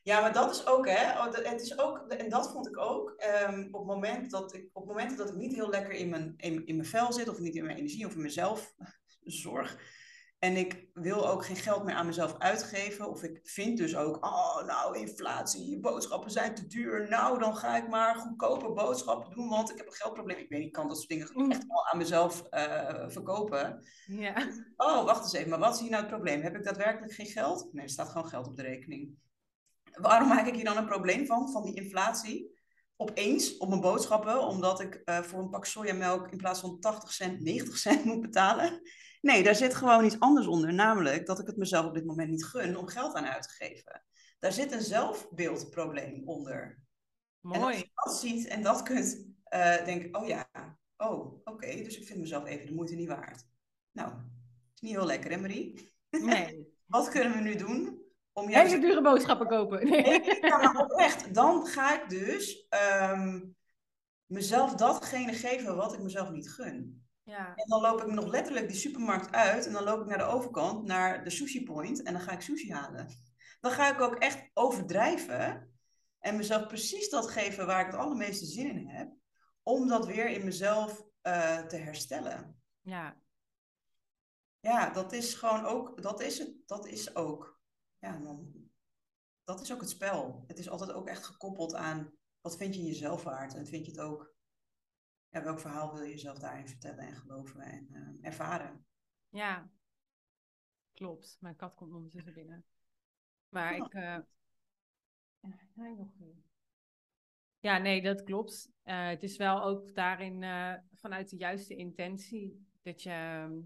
Ja, 0.04 0.22
maar 0.22 0.34
dat 0.34 0.52
is 0.52 0.66
ook, 0.66 0.88
hè. 0.88 1.12
oh, 1.12 1.34
Het 1.34 1.62
is 1.62 1.80
ook, 1.80 1.98
en 1.98 2.30
dat 2.30 2.52
vond 2.52 2.68
ik 2.68 2.78
ook. 2.78 3.10
ehm, 3.10 3.68
op, 3.72 3.86
moment 3.86 4.32
dat 4.32 4.54
ik, 4.54 4.70
op 4.74 4.86
momenten 4.86 5.18
dat 5.18 5.30
ik 5.30 5.36
niet 5.36 5.54
heel 5.54 5.70
lekker 5.70 5.92
in 5.92 6.10
mijn, 6.10 6.34
in, 6.38 6.66
in 6.66 6.76
mijn 6.76 6.88
vel 6.88 7.14
zit, 7.14 7.30
of 7.30 7.40
niet 7.40 7.56
in 7.56 7.66
mijn 7.66 7.78
energie 7.78 8.06
of 8.06 8.16
in 8.16 8.22
mezelf 8.22 8.76
zorg. 9.24 10.02
En 10.44 10.58
ik 10.58 10.88
wil 10.94 11.30
ook 11.30 11.46
geen 11.46 11.56
geld 11.56 11.84
meer 11.84 11.96
aan 11.96 12.06
mezelf 12.06 12.36
uitgeven. 12.38 13.10
Of 13.10 13.24
ik 13.24 13.40
vind 13.44 13.78
dus 13.78 13.96
ook, 13.96 14.26
oh, 14.26 14.66
nou, 14.66 14.98
inflatie, 14.98 15.80
boodschappen 15.80 16.32
zijn 16.32 16.56
te 16.56 16.68
duur. 16.68 17.10
Nou, 17.10 17.40
dan 17.40 17.56
ga 17.56 17.78
ik 17.78 17.90
maar 17.90 18.16
goedkope 18.16 18.72
boodschappen 18.72 19.36
doen, 19.36 19.50
want 19.50 19.72
ik 19.72 19.78
heb 19.78 19.88
een 19.88 19.94
geldprobleem. 19.94 20.38
Ik 20.38 20.50
weet 20.50 20.60
niet, 20.60 20.68
ik 20.68 20.74
kan 20.74 20.88
dat 20.88 20.98
soort 20.98 21.10
dingen 21.10 21.50
echt 21.52 21.68
wel 21.68 21.88
aan 21.92 21.98
mezelf 21.98 22.44
eh, 22.50 23.08
verkopen. 23.08 23.84
Ja, 24.06 24.48
Oh, 24.76 25.06
wacht 25.06 25.24
eens 25.24 25.34
even, 25.34 25.50
maar 25.50 25.60
wat 25.60 25.74
is 25.74 25.80
hier 25.80 25.90
nou 25.90 26.02
het 26.02 26.12
probleem? 26.12 26.42
Heb 26.42 26.56
ik 26.56 26.64
daadwerkelijk 26.64 27.14
geen 27.14 27.26
geld? 27.26 27.70
Nee, 27.74 27.84
er 27.84 27.90
staat 27.90 28.10
gewoon 28.10 28.28
geld 28.28 28.48
op 28.48 28.56
de 28.56 28.62
rekening. 28.62 29.16
Waarom 29.94 30.28
maak 30.28 30.48
ik 30.48 30.56
hier 30.56 30.66
dan 30.66 30.78
een 30.78 30.86
probleem 30.86 31.26
van, 31.26 31.52
van 31.52 31.64
die 31.64 31.76
inflatie? 31.76 32.62
Opeens 32.96 33.58
op 33.58 33.70
mijn 33.70 33.82
boodschappen, 33.82 34.40
omdat 34.40 34.80
ik 34.80 34.96
eh, 34.96 35.22
voor 35.22 35.40
een 35.40 35.50
pak 35.50 35.66
sojamelk 35.66 36.32
in 36.32 36.38
plaats 36.38 36.60
van 36.60 36.80
80 36.80 37.12
cent 37.14 37.42
90 37.42 37.78
cent 37.78 38.04
moet 38.04 38.22
betalen. 38.22 38.82
Nee, 39.24 39.44
daar 39.44 39.56
zit 39.56 39.76
gewoon 39.76 40.06
iets 40.06 40.20
anders 40.20 40.48
onder, 40.48 40.74
namelijk 40.74 41.26
dat 41.26 41.40
ik 41.40 41.48
het 41.48 41.58
mezelf 41.58 41.86
op 41.86 41.94
dit 41.94 42.06
moment 42.06 42.30
niet 42.30 42.46
gun 42.46 42.78
om 42.78 42.88
geld 42.88 43.16
aan 43.16 43.26
uit 43.26 43.44
te 43.44 43.50
geven. 43.50 44.04
Daar 44.40 44.52
zit 44.52 44.72
een 44.72 44.82
zelfbeeldprobleem 44.82 46.22
onder. 46.26 46.80
En 47.42 47.50
als 47.50 47.60
mooi. 47.60 47.78
je 47.78 47.90
dat 47.94 48.14
ziet 48.20 48.48
en 48.48 48.64
dat 48.64 48.84
kunt 48.84 49.28
eh 49.44 49.86
denken, 49.86 50.22
oh 50.22 50.28
ja, 50.28 50.50
oh, 50.98 51.42
oké, 51.44 51.76
dus 51.76 51.98
ik 51.98 52.08
vind 52.08 52.20
mezelf 52.20 52.46
even 52.46 52.66
de 52.66 52.74
moeite 52.74 52.96
niet 52.96 53.08
waard. 53.08 53.46
Nou, 53.92 54.12
is 54.74 54.82
niet 54.82 54.92
heel 54.92 55.06
lekker 55.06 55.32
hè 55.32 55.38
Marie? 55.38 55.92
Nee. 56.10 56.72
Wat 56.86 57.10
kunnen 57.10 57.34
we 57.34 57.40
nu 57.40 57.56
doen 57.56 58.02
om 58.32 58.48
Hele 58.48 58.70
jou... 58.70 58.82
dure 58.82 59.02
boodschappen 59.02 59.48
kopen. 59.48 59.90
Nee. 59.90 60.40
Maar 60.42 60.76
oprecht, 60.78 61.34
dan 61.34 61.66
ga 61.66 62.02
ik 62.02 62.10
dus 62.10 62.68
ehm, 62.70 63.42
mezelf 64.26 64.76
datgene 64.76 65.34
geven 65.34 65.76
wat 65.76 65.94
ik 65.94 66.00
mezelf 66.00 66.32
niet 66.32 66.52
gun. 66.52 67.03
Ja, 67.24 67.56
En 67.56 67.70
dan 67.70 67.82
loop 67.82 68.02
ik 68.02 68.08
nog 68.08 68.28
letterlijk 68.28 68.68
die 68.68 68.78
supermarkt 68.78 69.32
uit 69.32 69.66
en 69.66 69.74
dan 69.74 69.84
loop 69.84 70.02
ik 70.02 70.08
naar 70.08 70.18
de 70.18 70.24
overkant, 70.24 70.86
naar 70.86 71.24
de 71.24 71.30
sushi 71.30 71.64
point 71.64 72.04
en 72.04 72.14
dan 72.14 72.22
ga 72.22 72.32
ik 72.32 72.42
sushi 72.42 72.74
halen. 72.74 73.08
Dan 73.60 73.72
ga 73.72 73.94
ik 73.94 74.02
ook 74.02 74.16
echt 74.16 74.50
overdrijven 74.54 75.74
en 76.20 76.36
mezelf 76.36 76.68
precies 76.68 77.10
dat 77.10 77.30
geven 77.30 77.66
waar 77.66 77.80
ik 77.80 77.86
het 77.92 77.96
allermeeste 77.96 78.46
zin 78.46 78.70
in 78.70 78.88
heb, 78.88 79.14
om 79.64 79.88
dat 79.88 80.06
weer 80.06 80.30
in 80.30 80.46
mezelf 80.46 81.04
eh, 81.22 81.58
te 81.58 81.76
herstellen. 81.76 82.62
ja, 82.82 83.18
Ja, 84.60 84.90
dat 84.90 85.12
is 85.12 85.34
gewoon 85.34 85.66
ook, 85.66 86.02
dat 86.02 86.22
is 86.22 86.40
het, 86.40 86.54
dat 86.66 86.88
is 86.88 87.16
ook, 87.16 87.60
ja, 88.00 88.18
dan, 88.18 88.54
dat 89.44 89.62
is 89.62 89.74
ook 89.74 89.82
het 89.82 89.90
spel. 89.90 90.44
Het 90.48 90.60
is 90.60 90.70
altijd 90.70 90.92
ook 90.92 91.08
echt 91.08 91.24
gekoppeld 91.26 91.74
aan, 91.74 92.14
wat 92.42 92.58
vind 92.58 92.76
je 92.76 92.84
jezelf 92.84 93.24
waard? 93.24 93.56
En 93.56 93.68
vind 93.68 93.86
je 93.86 93.92
het 93.92 94.02
ook, 94.02 94.33
ja, 95.34 95.44
welk 95.44 95.60
verhaal 95.60 95.94
wil 95.94 96.04
je 96.04 96.10
jezelf 96.10 96.38
daarin 96.40 96.68
vertellen 96.68 97.08
en 97.08 97.16
geloven 97.16 97.60
en 97.62 97.88
eh, 97.92 98.28
ervaren? 98.28 98.86
ja. 99.30 99.70
Klopt. 100.94 101.38
Mijn 101.40 101.56
kat 101.56 101.76
komt 101.76 101.94
ondertussen 101.94 102.34
binnen. 102.34 102.66
Maar 103.50 103.76
Ja. 103.78 103.86
ik... 103.86 103.94
eh, 103.94 104.18
ja, 105.40 105.58
nee, 105.74 105.96
nog 105.96 106.08
niet. 106.18 106.38
Ja, 107.60 107.78
nee, 107.78 108.02
dat 108.02 108.24
klopt. 108.24 108.72
Eh, 108.84 109.08
het 109.08 109.24
is 109.24 109.38
wel 109.38 109.64
ook 109.64 109.96
daarin 109.96 110.44
eh, 110.44 110.74
vanuit 110.94 111.30
de 111.30 111.38
juiste 111.38 111.76
intentie 111.76 112.68
dat 112.82 113.04
je 113.04 113.10
ehm, 113.10 113.60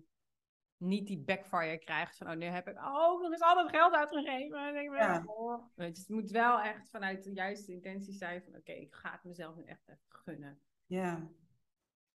niet 0.77 1.07
die 1.07 1.17
backfire 1.19 1.77
krijgt 1.77 2.17
van, 2.17 2.29
oh, 2.29 2.35
nu 2.35 2.45
heb 2.45 2.67
ik 2.67 2.77
ook 2.79 3.21
nog 3.21 3.31
eens 3.31 3.41
al 3.41 3.55
dat 3.55 3.69
geld 3.69 3.93
uitgegeven. 3.93 4.57
En 4.57 4.63
dan 4.63 4.73
denk 4.73 4.91
ik, 4.91 4.97
Ja. 4.99 5.23
oh. 5.25 5.63
Weet 5.75 5.95
je, 5.95 6.01
het 6.01 6.11
moet 6.11 6.31
wel 6.31 6.61
echt 6.61 6.89
vanuit 6.89 7.23
de 7.23 7.33
juiste 7.33 7.71
intentie 7.71 8.13
zijn 8.13 8.43
van, 8.43 8.55
oké, 8.55 8.71
ik 8.71 8.93
ga 8.95 9.11
het 9.11 9.23
mezelf 9.23 9.55
nu 9.55 9.63
echt 9.63 9.87
even 9.87 10.01
gunnen. 10.07 10.59
Ja. 10.85 11.27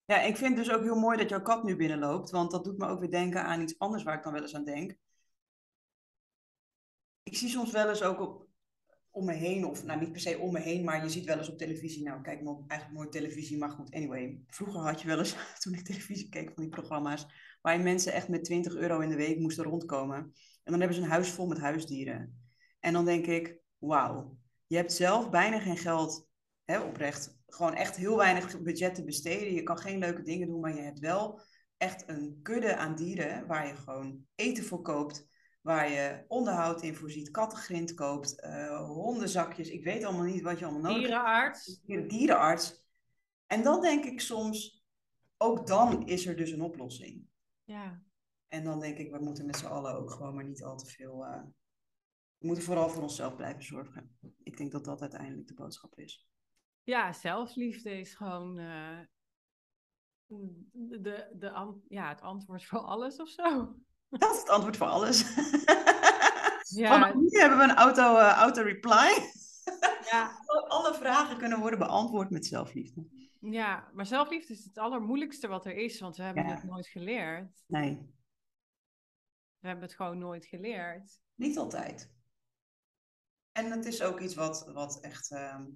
Ja, 0.09 0.21
ik 0.21 0.37
vind 0.37 0.57
het 0.57 0.67
dus 0.67 0.75
ook 0.75 0.83
heel 0.83 0.99
mooi 0.99 1.17
dat 1.17 1.29
jouw 1.29 1.43
kat 1.43 1.65
nu 1.65 1.77
binnenloopt, 1.77 2.31
want 2.31 2.51
dat 2.51 2.65
doet 2.65 2.79
me 2.79 2.87
ook 2.87 3.01
weer 3.01 3.11
denken 3.11 3.45
aan 3.45 3.61
iets 3.61 3.79
anders 3.79 4.03
waar 4.03 4.17
ik 4.17 4.23
dan 4.23 4.33
wel 4.33 4.43
eens 4.43 4.55
aan 4.55 4.65
denk. 4.65 4.97
Ik 7.23 7.37
zie 7.37 7.49
soms 7.49 7.71
wel 7.71 7.89
eens 7.89 8.03
ook 8.03 8.21
op, 8.21 8.47
om 9.11 9.25
me 9.25 9.33
heen, 9.33 9.65
of 9.65 9.85
nou 9.85 10.01
niet 10.01 10.13
per 10.13 10.21
se 10.21 10.39
om 10.39 10.53
me 10.53 10.61
heen, 10.61 10.85
maar 10.85 11.03
je 11.03 11.09
ziet 11.09 11.25
wel 11.25 11.39
eens 11.39 11.49
op 11.49 11.59
televisie, 11.59 12.03
nou 12.03 12.23
kijk 12.23 12.43
maar 12.43 12.55
eigenlijk 12.67 13.01
nooit 13.01 13.13
televisie, 13.13 13.59
maar 13.59 13.71
goed, 13.71 13.95
anyway. 13.95 14.41
Vroeger 14.47 14.81
had 14.81 15.01
je 15.01 15.07
wel 15.07 15.19
eens, 15.19 15.37
toen 15.61 15.75
ik 15.75 15.85
televisie 15.85 16.29
keek 16.29 16.53
van 16.55 16.63
die 16.63 16.73
programma's, 16.73 17.27
waarin 17.61 17.83
mensen 17.83 18.13
echt 18.13 18.29
met 18.29 18.45
20 18.45 18.75
euro 18.75 19.01
in 19.01 19.09
de 19.09 19.17
week 19.17 19.39
moesten 19.39 19.65
rondkomen. 19.65 20.19
En 20.63 20.73
dan 20.73 20.79
hebben 20.79 20.97
ze 20.97 21.03
een 21.03 21.11
huis 21.11 21.31
vol 21.31 21.47
met 21.47 21.59
huisdieren. 21.59 22.49
En 22.81 22.93
dan 22.93 23.05
denk 23.05 23.27
ik, 23.27 23.61
wauw, 23.79 24.39
je 24.67 24.77
hebt 24.77 24.93
zelf 24.93 25.31
bijna 25.31 25.61
geen 25.61 25.79
geld 25.79 26.28
hè, 26.73 26.81
oprecht 26.81 27.39
gewoon 27.47 27.75
echt 27.75 27.97
heel 27.97 28.17
weinig 28.17 28.63
budget 28.63 28.95
te 28.95 29.05
besteden. 29.05 29.53
Je 29.55 29.63
kan 29.63 29.79
geen 29.79 29.99
leuke 29.99 30.23
dingen 30.23 30.47
doen, 30.47 30.61
maar 30.61 30.75
je 30.75 30.81
hebt 30.81 30.99
wel 30.99 31.41
echt 31.77 32.09
een 32.09 32.39
kudde 32.43 32.77
aan 32.77 32.95
dieren 32.95 33.47
waar 33.47 33.67
je 33.67 33.77
gewoon 33.77 34.27
eten 34.35 34.65
voor 34.65 34.83
koopt. 34.83 35.27
Waar 35.61 35.91
je 35.91 36.25
onderhoud 36.29 36.83
in 36.83 36.95
voorziet, 36.95 37.31
kattengrind 37.31 37.95
koopt, 37.95 38.41
eh, 38.41 38.87
hondenzakjes. 38.87 39.69
Ik 39.69 39.85
weet 39.85 40.05
allemaal 40.05 40.25
niet 40.25 40.43
wat 40.43 40.59
je 40.59 40.65
allemaal 40.65 40.93
nodig 40.93 41.09
hebt. 41.09 41.83
Dierenarts. 41.85 42.17
Dierenarts. 42.17 42.87
En 43.47 43.63
dan 43.63 43.81
denk 43.81 44.05
ik 44.05 44.21
soms, 44.21 44.85
ook 45.37 45.67
dan 45.67 46.07
is 46.07 46.27
er 46.27 46.37
dus 46.37 46.51
een 46.51 46.63
oplossing. 46.63 47.27
Ja, 47.65 48.03
En 48.49 48.65
dan 48.65 48.81
denk 48.81 48.99
ik, 48.99 49.11
we 49.11 49.19
moeten 49.19 49.47
met 49.47 49.57
z'n 49.57 49.67
allen 49.67 49.95
ook 49.95 50.11
gewoon 50.11 50.35
maar 50.35 50.45
niet 50.45 50.63
al 50.63 50.77
te 50.77 50.87
veel... 50.87 51.25
eh, 51.25 51.43
we 52.39 52.47
moeten 52.47 52.65
vooral 52.65 52.89
voor 52.89 53.03
onszelf 53.03 53.37
blijven 53.37 53.63
zorgen. 53.63 54.19
Ik 54.43 54.57
denk 54.57 54.73
dat 54.73 54.85
dat 54.85 55.01
uiteindelijk 55.01 55.49
de 55.49 55.55
boodschap 55.55 55.99
is. 55.99 56.29
Ja 56.89 57.13
zelfliefde 57.13 57.99
is 57.99 58.15
gewoon 58.15 58.59
eh, 58.59 58.99
de, 60.73 61.31
de, 61.35 61.75
ja, 61.89 62.09
het 62.09 62.21
antwoord 62.21 62.65
voor 62.65 62.79
alles 62.79 63.17
of 63.17 63.29
zo. 63.29 63.75
Dat 64.09 64.35
is 64.35 64.41
het 64.41 64.49
antwoord 64.49 64.77
voor 64.77 64.87
alles. 64.87 65.25
Ja. 66.71 67.01
Want 67.01 67.15
nu 67.15 67.39
hebben 67.41 67.59
we 67.59 67.65
een 67.65 67.77
auto, 67.77 68.17
eh, 68.17 68.33
auto-reply. 68.33 69.31
Ja, 70.11 70.31
Alle 70.69 70.95
vragen 70.95 71.39
kunnen 71.39 71.59
worden 71.61 71.79
beantwoord 71.79 72.31
met 72.31 72.47
zelfliefde. 72.47 73.07
ja, 73.41 73.91
maar 73.95 74.07
zelfliefde 74.07 74.53
is 74.53 74.65
het 74.65 74.79
allermoeilijkste 74.79 75.47
wat 75.49 75.67
er 75.67 75.75
is, 75.75 76.01
want 76.01 76.17
we 76.17 76.23
hebben 76.23 76.47
Ja. 76.47 76.55
het 76.55 76.65
nooit 76.65 76.87
geleerd. 76.87 77.63
Nee, 77.67 77.95
We 79.59 79.67
hebben 79.69 79.85
het 79.85 79.95
gewoon 79.95 80.19
nooit 80.19 80.47
geleerd. 80.47 81.21
niet 81.35 81.59
altijd. 81.59 82.13
En 83.53 83.71
het 83.71 83.85
is 83.85 84.03
ook 84.03 84.21
iets 84.21 84.35
wat, 84.35 84.71
wat 84.73 85.01
echt... 85.01 85.31
ehm, 85.31 85.67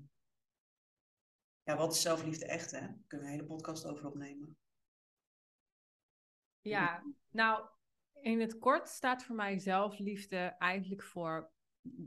ja, 1.63 1.77
wat 1.77 1.93
is 1.93 2.01
zelfliefde 2.01 2.47
echt, 2.47 2.71
hè? 2.71 2.81
Daar 2.81 3.05
kunnen 3.07 3.27
we 3.27 3.33
een 3.33 3.39
hele 3.39 3.55
podcast 3.55 3.87
over 3.87 4.07
opnemen. 4.07 4.57
Ja, 6.61 7.05
nou, 7.31 7.69
in 8.21 8.41
het 8.41 8.59
kort 8.59 8.89
staat 8.89 9.25
voor 9.25 9.37
mij 9.37 9.59
zelfliefde 9.59 10.37
eigenlijk 10.59 11.03
voor 11.03 11.51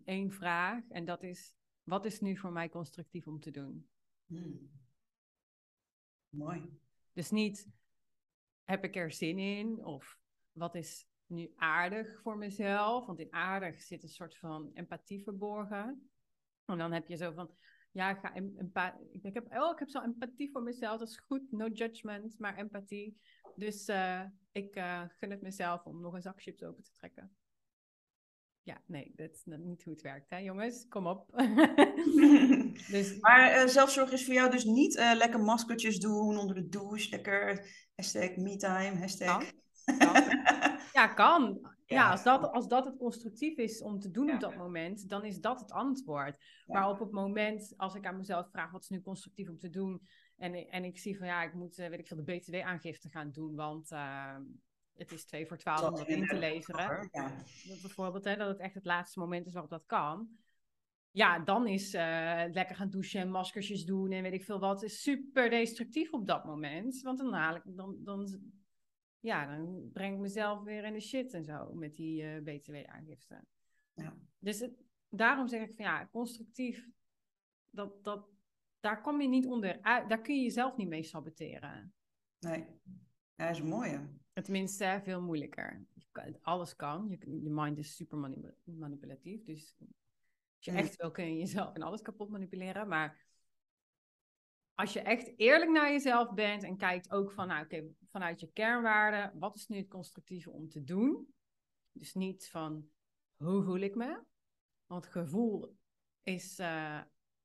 één 0.06 0.32
vraag. 0.32 0.90
En 0.90 1.06
dat 1.06 1.24
is, 1.24 1.56
wat 1.84 2.06
is 2.06 2.20
nu 2.20 2.38
voor 2.38 2.52
mij 2.52 2.70
constructief 2.70 3.28
om 3.28 3.40
te 3.40 3.52
doen? 3.52 3.90
Hmm. 4.26 4.72
Mooi. 6.30 6.80
Dus 7.14 7.32
niet, 7.32 7.68
heb 8.64 8.84
ik 8.84 8.96
er 8.96 9.12
zin 9.12 9.40
in? 9.40 9.86
Of 9.86 10.20
wat 10.52 10.76
is 10.76 11.08
nu 11.26 11.54
aardig 11.56 12.22
voor 12.22 12.38
mezelf? 12.38 13.06
Want 13.06 13.20
in 13.20 13.34
aardig 13.34 13.82
zit 13.82 14.04
een 14.04 14.10
soort 14.10 14.38
van 14.38 14.72
empathie 14.74 15.24
verborgen. 15.24 16.10
En 16.66 16.78
dan 16.78 16.92
heb 16.92 17.08
je 17.08 17.16
zo 17.16 17.32
van, 17.32 17.56
Ja, 17.96 18.10
ik, 18.10 18.18
ga 18.22 18.34
empa- 18.34 18.98
ik, 19.12 19.24
ik 19.24 19.34
heb, 19.34 19.58
oh, 19.58 19.72
ik 19.72 19.80
heb 19.80 19.90
zo'n 19.90 20.04
empathie 20.04 20.52
voor 20.52 20.64
mezelf. 20.64 21.00
Dat 21.00 21.08
is 21.08 21.18
goed. 21.18 21.52
No 21.52 21.68
judgment, 21.68 22.40
maar 22.40 22.58
empathie. 22.58 23.18
Dus 23.56 23.86
eh, 23.86 24.22
ik 24.52 24.76
eh, 24.76 25.02
gun 25.08 25.32
het 25.32 25.42
mezelf 25.42 25.86
om 25.86 26.02
nog 26.02 26.14
een 26.14 26.22
zak 26.22 26.42
chips 26.42 26.64
open 26.64 26.84
te 26.84 26.92
trekken. 26.92 27.36
Ja, 28.64 28.82
nee, 28.86 29.12
dat 29.16 29.32
is 29.32 29.42
niet 29.46 29.84
hoe 29.84 29.94
het 29.94 30.02
werkt, 30.02 30.30
hè, 30.30 30.38
jongens? 30.38 30.88
Kom 30.88 31.08
op. 31.08 31.32
dus 32.96 33.20
Maar 33.20 33.50
eh, 33.52 33.68
zelfzorg 33.68 34.12
is 34.12 34.26
voor 34.26 34.34
jou 34.34 34.52
dus 34.52 34.64
niet 34.64 34.94
lekker 34.94 35.40
maskertjes 35.40 36.00
doen 36.00 36.38
onder 36.38 36.56
de 36.56 36.70
douche, 36.70 37.10
lekker 37.10 37.68
hashtag 37.96 38.36
me-time, 38.36 39.00
hashtag... 39.00 39.38
Kan. 39.38 39.46
ja, 40.94 41.08
kan. 41.08 41.75
Ja, 41.86 41.96
Ja, 41.96 42.12
als, 42.12 42.24
dat, 42.24 42.52
als 42.52 42.68
dat 42.68 42.86
het 42.86 42.98
constructief 42.98 43.58
is 43.58 43.82
om 43.82 44.00
te 44.00 44.12
doen 44.12 44.28
Ja. 44.28 44.34
op 44.34 44.40
dat 44.40 44.56
moment, 44.56 45.10
dan 45.10 45.26
is 45.26 45.40
dat 45.40 45.60
het 45.60 45.72
antwoord. 45.72 46.38
Maar 46.66 46.90
op 46.90 47.00
het 47.00 47.12
moment, 47.12 47.74
als 47.78 47.96
ik 47.96 48.06
aan 48.06 48.18
mezelf 48.18 48.50
vraag, 48.50 48.72
wat 48.72 48.82
is 48.82 48.90
nu 48.90 49.02
constructief 49.02 49.50
om 49.50 49.58
te 49.58 49.70
doen? 49.70 50.02
En, 50.38 50.54
en 50.70 50.84
ik 50.84 50.98
zie 50.98 51.18
van, 51.18 51.28
ja, 51.28 51.44
ik 51.44 51.54
moet, 51.54 51.78
eh, 51.78 51.90
weet 51.90 52.00
ik 52.00 52.08
veel, 52.08 52.24
de 52.24 52.36
BTW-aangifte 52.38 53.10
gaan 53.10 53.32
doen, 53.32 53.56
want 53.56 53.92
eh, 53.92 54.38
het 54.96 55.12
is 55.12 55.26
twee 55.26 55.46
voor 55.48 55.58
twaalf 55.58 55.90
om 55.90 55.96
dat 55.96 56.08
in 56.08 56.28
te 56.28 56.38
leveren. 56.38 57.10
Ja. 57.12 57.32
Dat 57.68 57.82
bijvoorbeeld, 57.82 58.24
hè, 58.24 58.36
dat 58.36 58.48
het 58.48 58.60
echt 58.60 58.74
het 58.74 58.86
laatste 58.86 59.20
moment 59.20 59.46
is 59.46 59.54
waarop 59.54 59.72
dat 59.72 59.86
kan. 59.86 60.30
Ja, 61.12 61.40
dan 61.40 61.68
is 61.68 61.94
eh, 61.94 62.44
lekker 62.52 62.76
gaan 62.76 62.90
douchen 62.90 63.22
en 63.22 63.30
maskersjes 63.30 63.86
doen 63.86 64.12
en 64.12 64.22
weet 64.22 64.34
ik 64.34 64.44
veel 64.44 64.60
wat, 64.60 64.84
is 64.84 65.02
super 65.02 65.50
destructief 65.50 66.12
op 66.14 66.28
dat 66.28 66.46
moment. 66.46 67.02
Want 67.02 67.18
dan 67.18 67.34
haal 67.34 67.56
ik, 67.56 67.62
dan, 67.66 67.96
dan, 68.04 68.42
ja, 69.26 69.46
dan 69.56 69.90
breng 69.94 70.14
ik 70.14 70.20
mezelf 70.20 70.64
weer 70.64 70.84
in 70.84 70.94
de 70.94 71.00
shit 71.00 71.34
en 71.34 71.44
zo 71.44 71.74
met 71.74 71.96
die 71.96 72.24
eh, 72.24 72.44
BTW-aangifte. 72.44 73.46
Ja. 73.94 74.18
Dus 74.40 74.60
het, 74.60 74.84
daarom 75.10 75.48
zeg 75.48 75.62
ik 75.62 75.76
van 75.76 75.86
ja, 75.86 76.08
constructief, 76.12 76.90
dat, 77.70 78.04
dat, 78.04 78.28
daar 78.80 79.02
kom 79.02 79.22
je 79.22 79.28
niet 79.28 79.48
onder 79.48 79.82
uit, 79.82 80.10
daar 80.10 80.22
kun 80.22 80.36
je 80.36 80.44
jezelf 80.44 80.78
niet 80.78 80.88
mee 80.88 81.04
saboteren. 81.04 81.94
Nee, 82.40 82.66
dat 83.36 83.50
is 83.50 83.60
een 83.60 83.68
mooie. 83.68 84.10
Tenminste, 84.34 85.00
veel 85.04 85.22
moeilijker. 85.22 85.86
Alles 86.42 86.76
kan. 86.76 87.08
Je, 87.10 87.42
je 87.44 87.50
mind 87.50 87.78
is 87.78 87.96
super 87.96 88.18
mani- 88.18 88.52
manipulatief. 88.64 89.44
Dus 89.44 89.76
als 89.80 90.66
je 90.66 90.72
echt 90.72 90.96
wil, 90.96 91.12
kun 91.12 91.26
je 91.26 91.38
jezelf 91.38 91.74
en 91.74 91.82
alles 91.82 92.02
kapot 92.02 92.30
manipuleren. 92.30 92.88
Maar 92.88 93.25
als 94.76 94.94
je 94.94 95.00
echt 95.00 95.34
eerlijk 95.38 95.72
naar 95.72 95.92
jezelf 95.92 96.34
bent 96.34 96.64
en 96.64 96.78
kijkt 96.78 97.12
ook 97.12 97.32
van, 97.32 97.48
nou, 97.48 97.64
oké, 97.64 97.84
vanuit 98.12 98.40
je 98.40 98.52
kernwaarden, 98.54 99.40
wat 99.40 99.56
is 99.56 99.68
nu 99.68 99.78
het 99.78 99.88
constructieve 99.88 100.52
om 100.52 100.70
te 100.70 100.84
doen? 100.84 101.34
Dus 101.92 102.14
niet 102.14 102.50
van, 102.50 102.90
hoe 103.36 103.64
voel 103.64 103.80
ik 103.80 103.96
me? 103.96 104.24
Want 104.86 105.06
gevoel 105.06 105.76
is, 106.24 106.60
eh, 106.60 107.00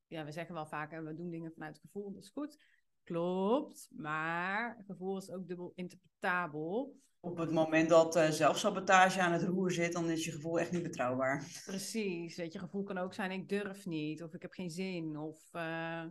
ja, 0.07 0.25
we 0.25 0.33
zeggen 0.33 0.55
wel 0.55 0.67
vaak, 0.67 0.91
we 0.91 1.15
doen 1.15 1.31
dingen 1.31 1.53
vanuit 1.53 1.79
gevoel, 1.79 2.13
dat 2.13 2.23
is 2.23 2.31
goed. 2.31 2.63
Klopt, 3.03 3.89
maar 3.91 4.83
gevoel 4.87 5.17
is 5.17 5.31
ook 5.31 5.49
dubbel 5.49 5.73
interpretabel. 5.75 6.99
Op 7.21 7.37
het 7.37 7.51
moment 7.51 7.89
dat 7.89 8.17
eh, 8.17 8.29
zelfsabotage 8.29 9.21
aan 9.21 9.33
het 9.33 9.43
roer 9.43 9.71
zit, 9.71 9.93
dan 9.93 10.11
is 10.11 10.25
je 10.25 10.31
gevoel 10.31 10.61
echt 10.61 10.73
niet 10.73 10.83
betrouwbaar. 10.83 11.63
Precies, 11.65 12.37
weet 12.37 12.53
je, 12.53 12.59
gevoel 12.59 12.83
kan 12.83 12.99
ook 12.99 13.15
zijn 13.15 13.31
ik 13.31 13.49
durf 13.49 13.87
niet, 13.87 14.23
of 14.23 14.35
ik 14.35 14.43
heb 14.43 14.53
geen 14.53 14.71
zin, 14.71 15.19
of 15.19 15.49
eh, 15.53 16.05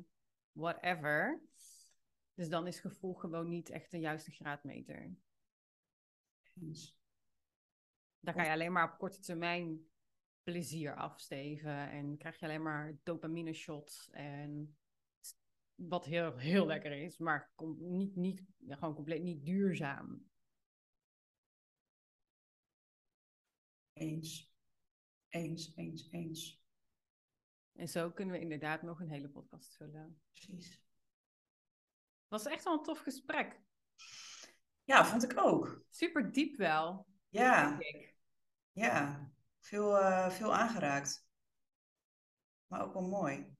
whatever. 0.51 1.41
Dus 2.33 2.49
dan 2.49 2.67
is 2.67 2.79
gevoel 2.79 3.13
gewoon 3.13 3.49
niet 3.49 3.69
echt 3.69 3.91
de 3.91 3.99
juiste 3.99 4.31
graadmeter. 4.31 5.15
Eens. 6.61 6.97
Dan 8.19 8.33
ga 8.33 8.43
je 8.43 8.51
alleen 8.51 8.71
maar 8.71 8.91
op 8.91 8.97
korte 8.97 9.19
termijn 9.19 9.89
plezier 10.43 10.95
afsteven 10.95 11.89
en 11.89 12.17
krijg 12.17 12.39
je 12.39 12.45
alleen 12.45 12.61
maar 12.61 12.97
dopamine 13.03 13.53
shots 13.53 14.09
en 14.11 14.77
wat 15.75 16.05
heel, 16.05 16.37
heel 16.37 16.65
lekker 16.65 16.91
is, 16.91 17.17
maar 17.17 17.51
niet, 17.77 18.15
niet, 18.15 18.43
gewoon 18.67 18.95
compleet 18.95 19.23
niet 19.23 19.45
duurzaam. 19.45 20.27
Eens. 23.93 24.53
Eens, 25.29 25.75
eens, 25.75 26.07
eens. 26.11 26.58
En 27.79 27.87
zo 27.87 28.11
kunnen 28.11 28.35
we 28.35 28.41
inderdaad 28.41 28.81
nog 28.81 28.99
een 28.99 29.09
hele 29.09 29.29
podcast 29.29 29.75
vullen. 29.75 30.21
Precies. 30.31 30.81
Was 32.27 32.45
echt 32.45 32.63
wel 32.63 32.73
een 32.73 32.83
tof 32.83 32.99
gesprek. 32.99 33.61
Ja, 34.83 35.05
vond 35.05 35.23
ik 35.31 35.37
ook. 35.37 35.81
Super 35.89 36.31
diep 36.31 36.57
wel. 36.57 37.07
Ja, 37.29 37.69
denk 37.69 37.81
ik. 37.81 38.15
ja. 38.71 39.29
Veel, 39.59 39.97
eh, 39.97 40.29
veel 40.29 40.55
aangeraakt. 40.55 41.27
Maar 42.67 42.81
ook 42.81 42.93
wel 42.93 43.07
mooi. 43.07 43.55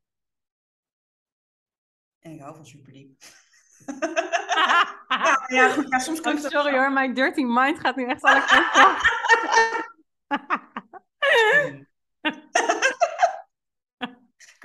En 2.20 2.32
ik 2.32 2.39
hou 2.39 2.55
van 2.55 2.65
superdiep. 2.65 3.22
ja, 5.07 5.45
ja, 5.47 5.70
goed. 5.74 5.89
Ja, 5.89 5.99
soms 5.99 6.22
kan 6.22 6.32
Oh, 6.32 6.38
ik 6.38 6.43
dat- 6.43 6.51
sorry 6.51 6.72
hoor, 6.78 6.91
mijn 6.91 7.13
dirty 7.13 7.43
mind 7.43 7.80
gaat 7.80 7.95
nu 7.95 8.05
echt 8.05 8.24
alle 8.24 8.45
kanten 8.45 8.86
op. 8.91 8.97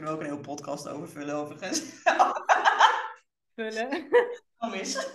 Kunnen 0.04 0.22
we 0.22 0.28
ook 0.28 0.32
een 0.32 0.38
hele 0.38 0.54
podcast 0.56 0.88
over 0.88 1.08
vullen, 1.08 1.34
overigens. 1.34 1.82
Vullen. 3.56 3.88
Oh, 4.58 4.70
mis. 4.70 5.08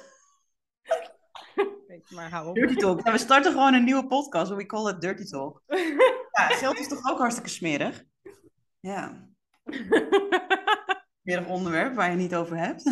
Maar, 2.09 2.29
hou 2.29 2.47
op. 2.47 2.55
Dirty 2.55 2.75
Talk. 2.75 3.05
Ja, 3.05 3.11
we 3.11 3.17
starten 3.17 3.51
gewoon 3.51 3.73
een 3.73 3.83
nieuwe 3.83 4.07
podcast. 4.07 4.51
We 4.51 4.65
call 4.65 4.89
it 4.89 5.01
Dirty 5.01 5.23
Talk. 5.23 5.63
Ja, 6.31 6.47
geld 6.47 6.79
is 6.79 6.87
toch 6.87 7.11
ook 7.11 7.17
hartstikke 7.17 7.49
smerig? 7.49 8.03
Ja. 8.79 9.29
Smerig 11.21 11.47
onderwerp 11.47 11.95
waar 11.95 12.09
je 12.09 12.15
niet 12.15 12.35
over 12.35 12.57
hebt. 12.57 12.83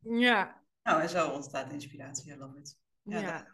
ja. 0.00 0.62
Nou, 0.82 1.02
en 1.02 1.08
zo 1.08 1.30
ontstaat 1.30 1.72
inspiratie. 1.72 2.32
I 2.32 2.36
love 2.36 2.58
it. 2.58 2.78
Ja, 3.02 3.18
Ja. 3.18 3.46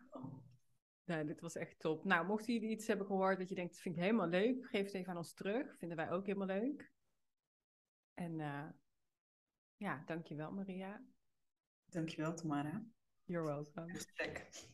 Nee, 1.04 1.24
dit 1.24 1.40
was 1.40 1.56
echt 1.56 1.78
top. 1.78 2.04
Nou, 2.04 2.26
mochten 2.26 2.52
jullie 2.54 2.70
iets 2.70 2.86
hebben 2.86 3.06
gehoord 3.06 3.38
dat 3.38 3.48
je 3.48 3.54
denkt, 3.54 3.72
dat 3.72 3.80
vind 3.80 3.96
ik 3.96 4.02
helemaal 4.02 4.28
leuk, 4.28 4.66
geef 4.66 4.84
het 4.84 4.94
even 4.94 5.10
aan 5.10 5.16
ons 5.16 5.34
terug. 5.34 5.76
Vinden 5.78 5.96
wij 5.96 6.10
ook 6.10 6.26
helemaal 6.26 6.46
leuk. 6.46 6.92
En 8.14 8.40
eh, 8.40 8.68
ja, 9.76 10.02
dankjewel 10.06 10.52
Maria. 10.52 11.00
Dankjewel, 11.84 12.34
Tamara. 12.34 12.84
You're 13.24 13.46
welcome. 13.46 13.92
Echt. 14.16 14.73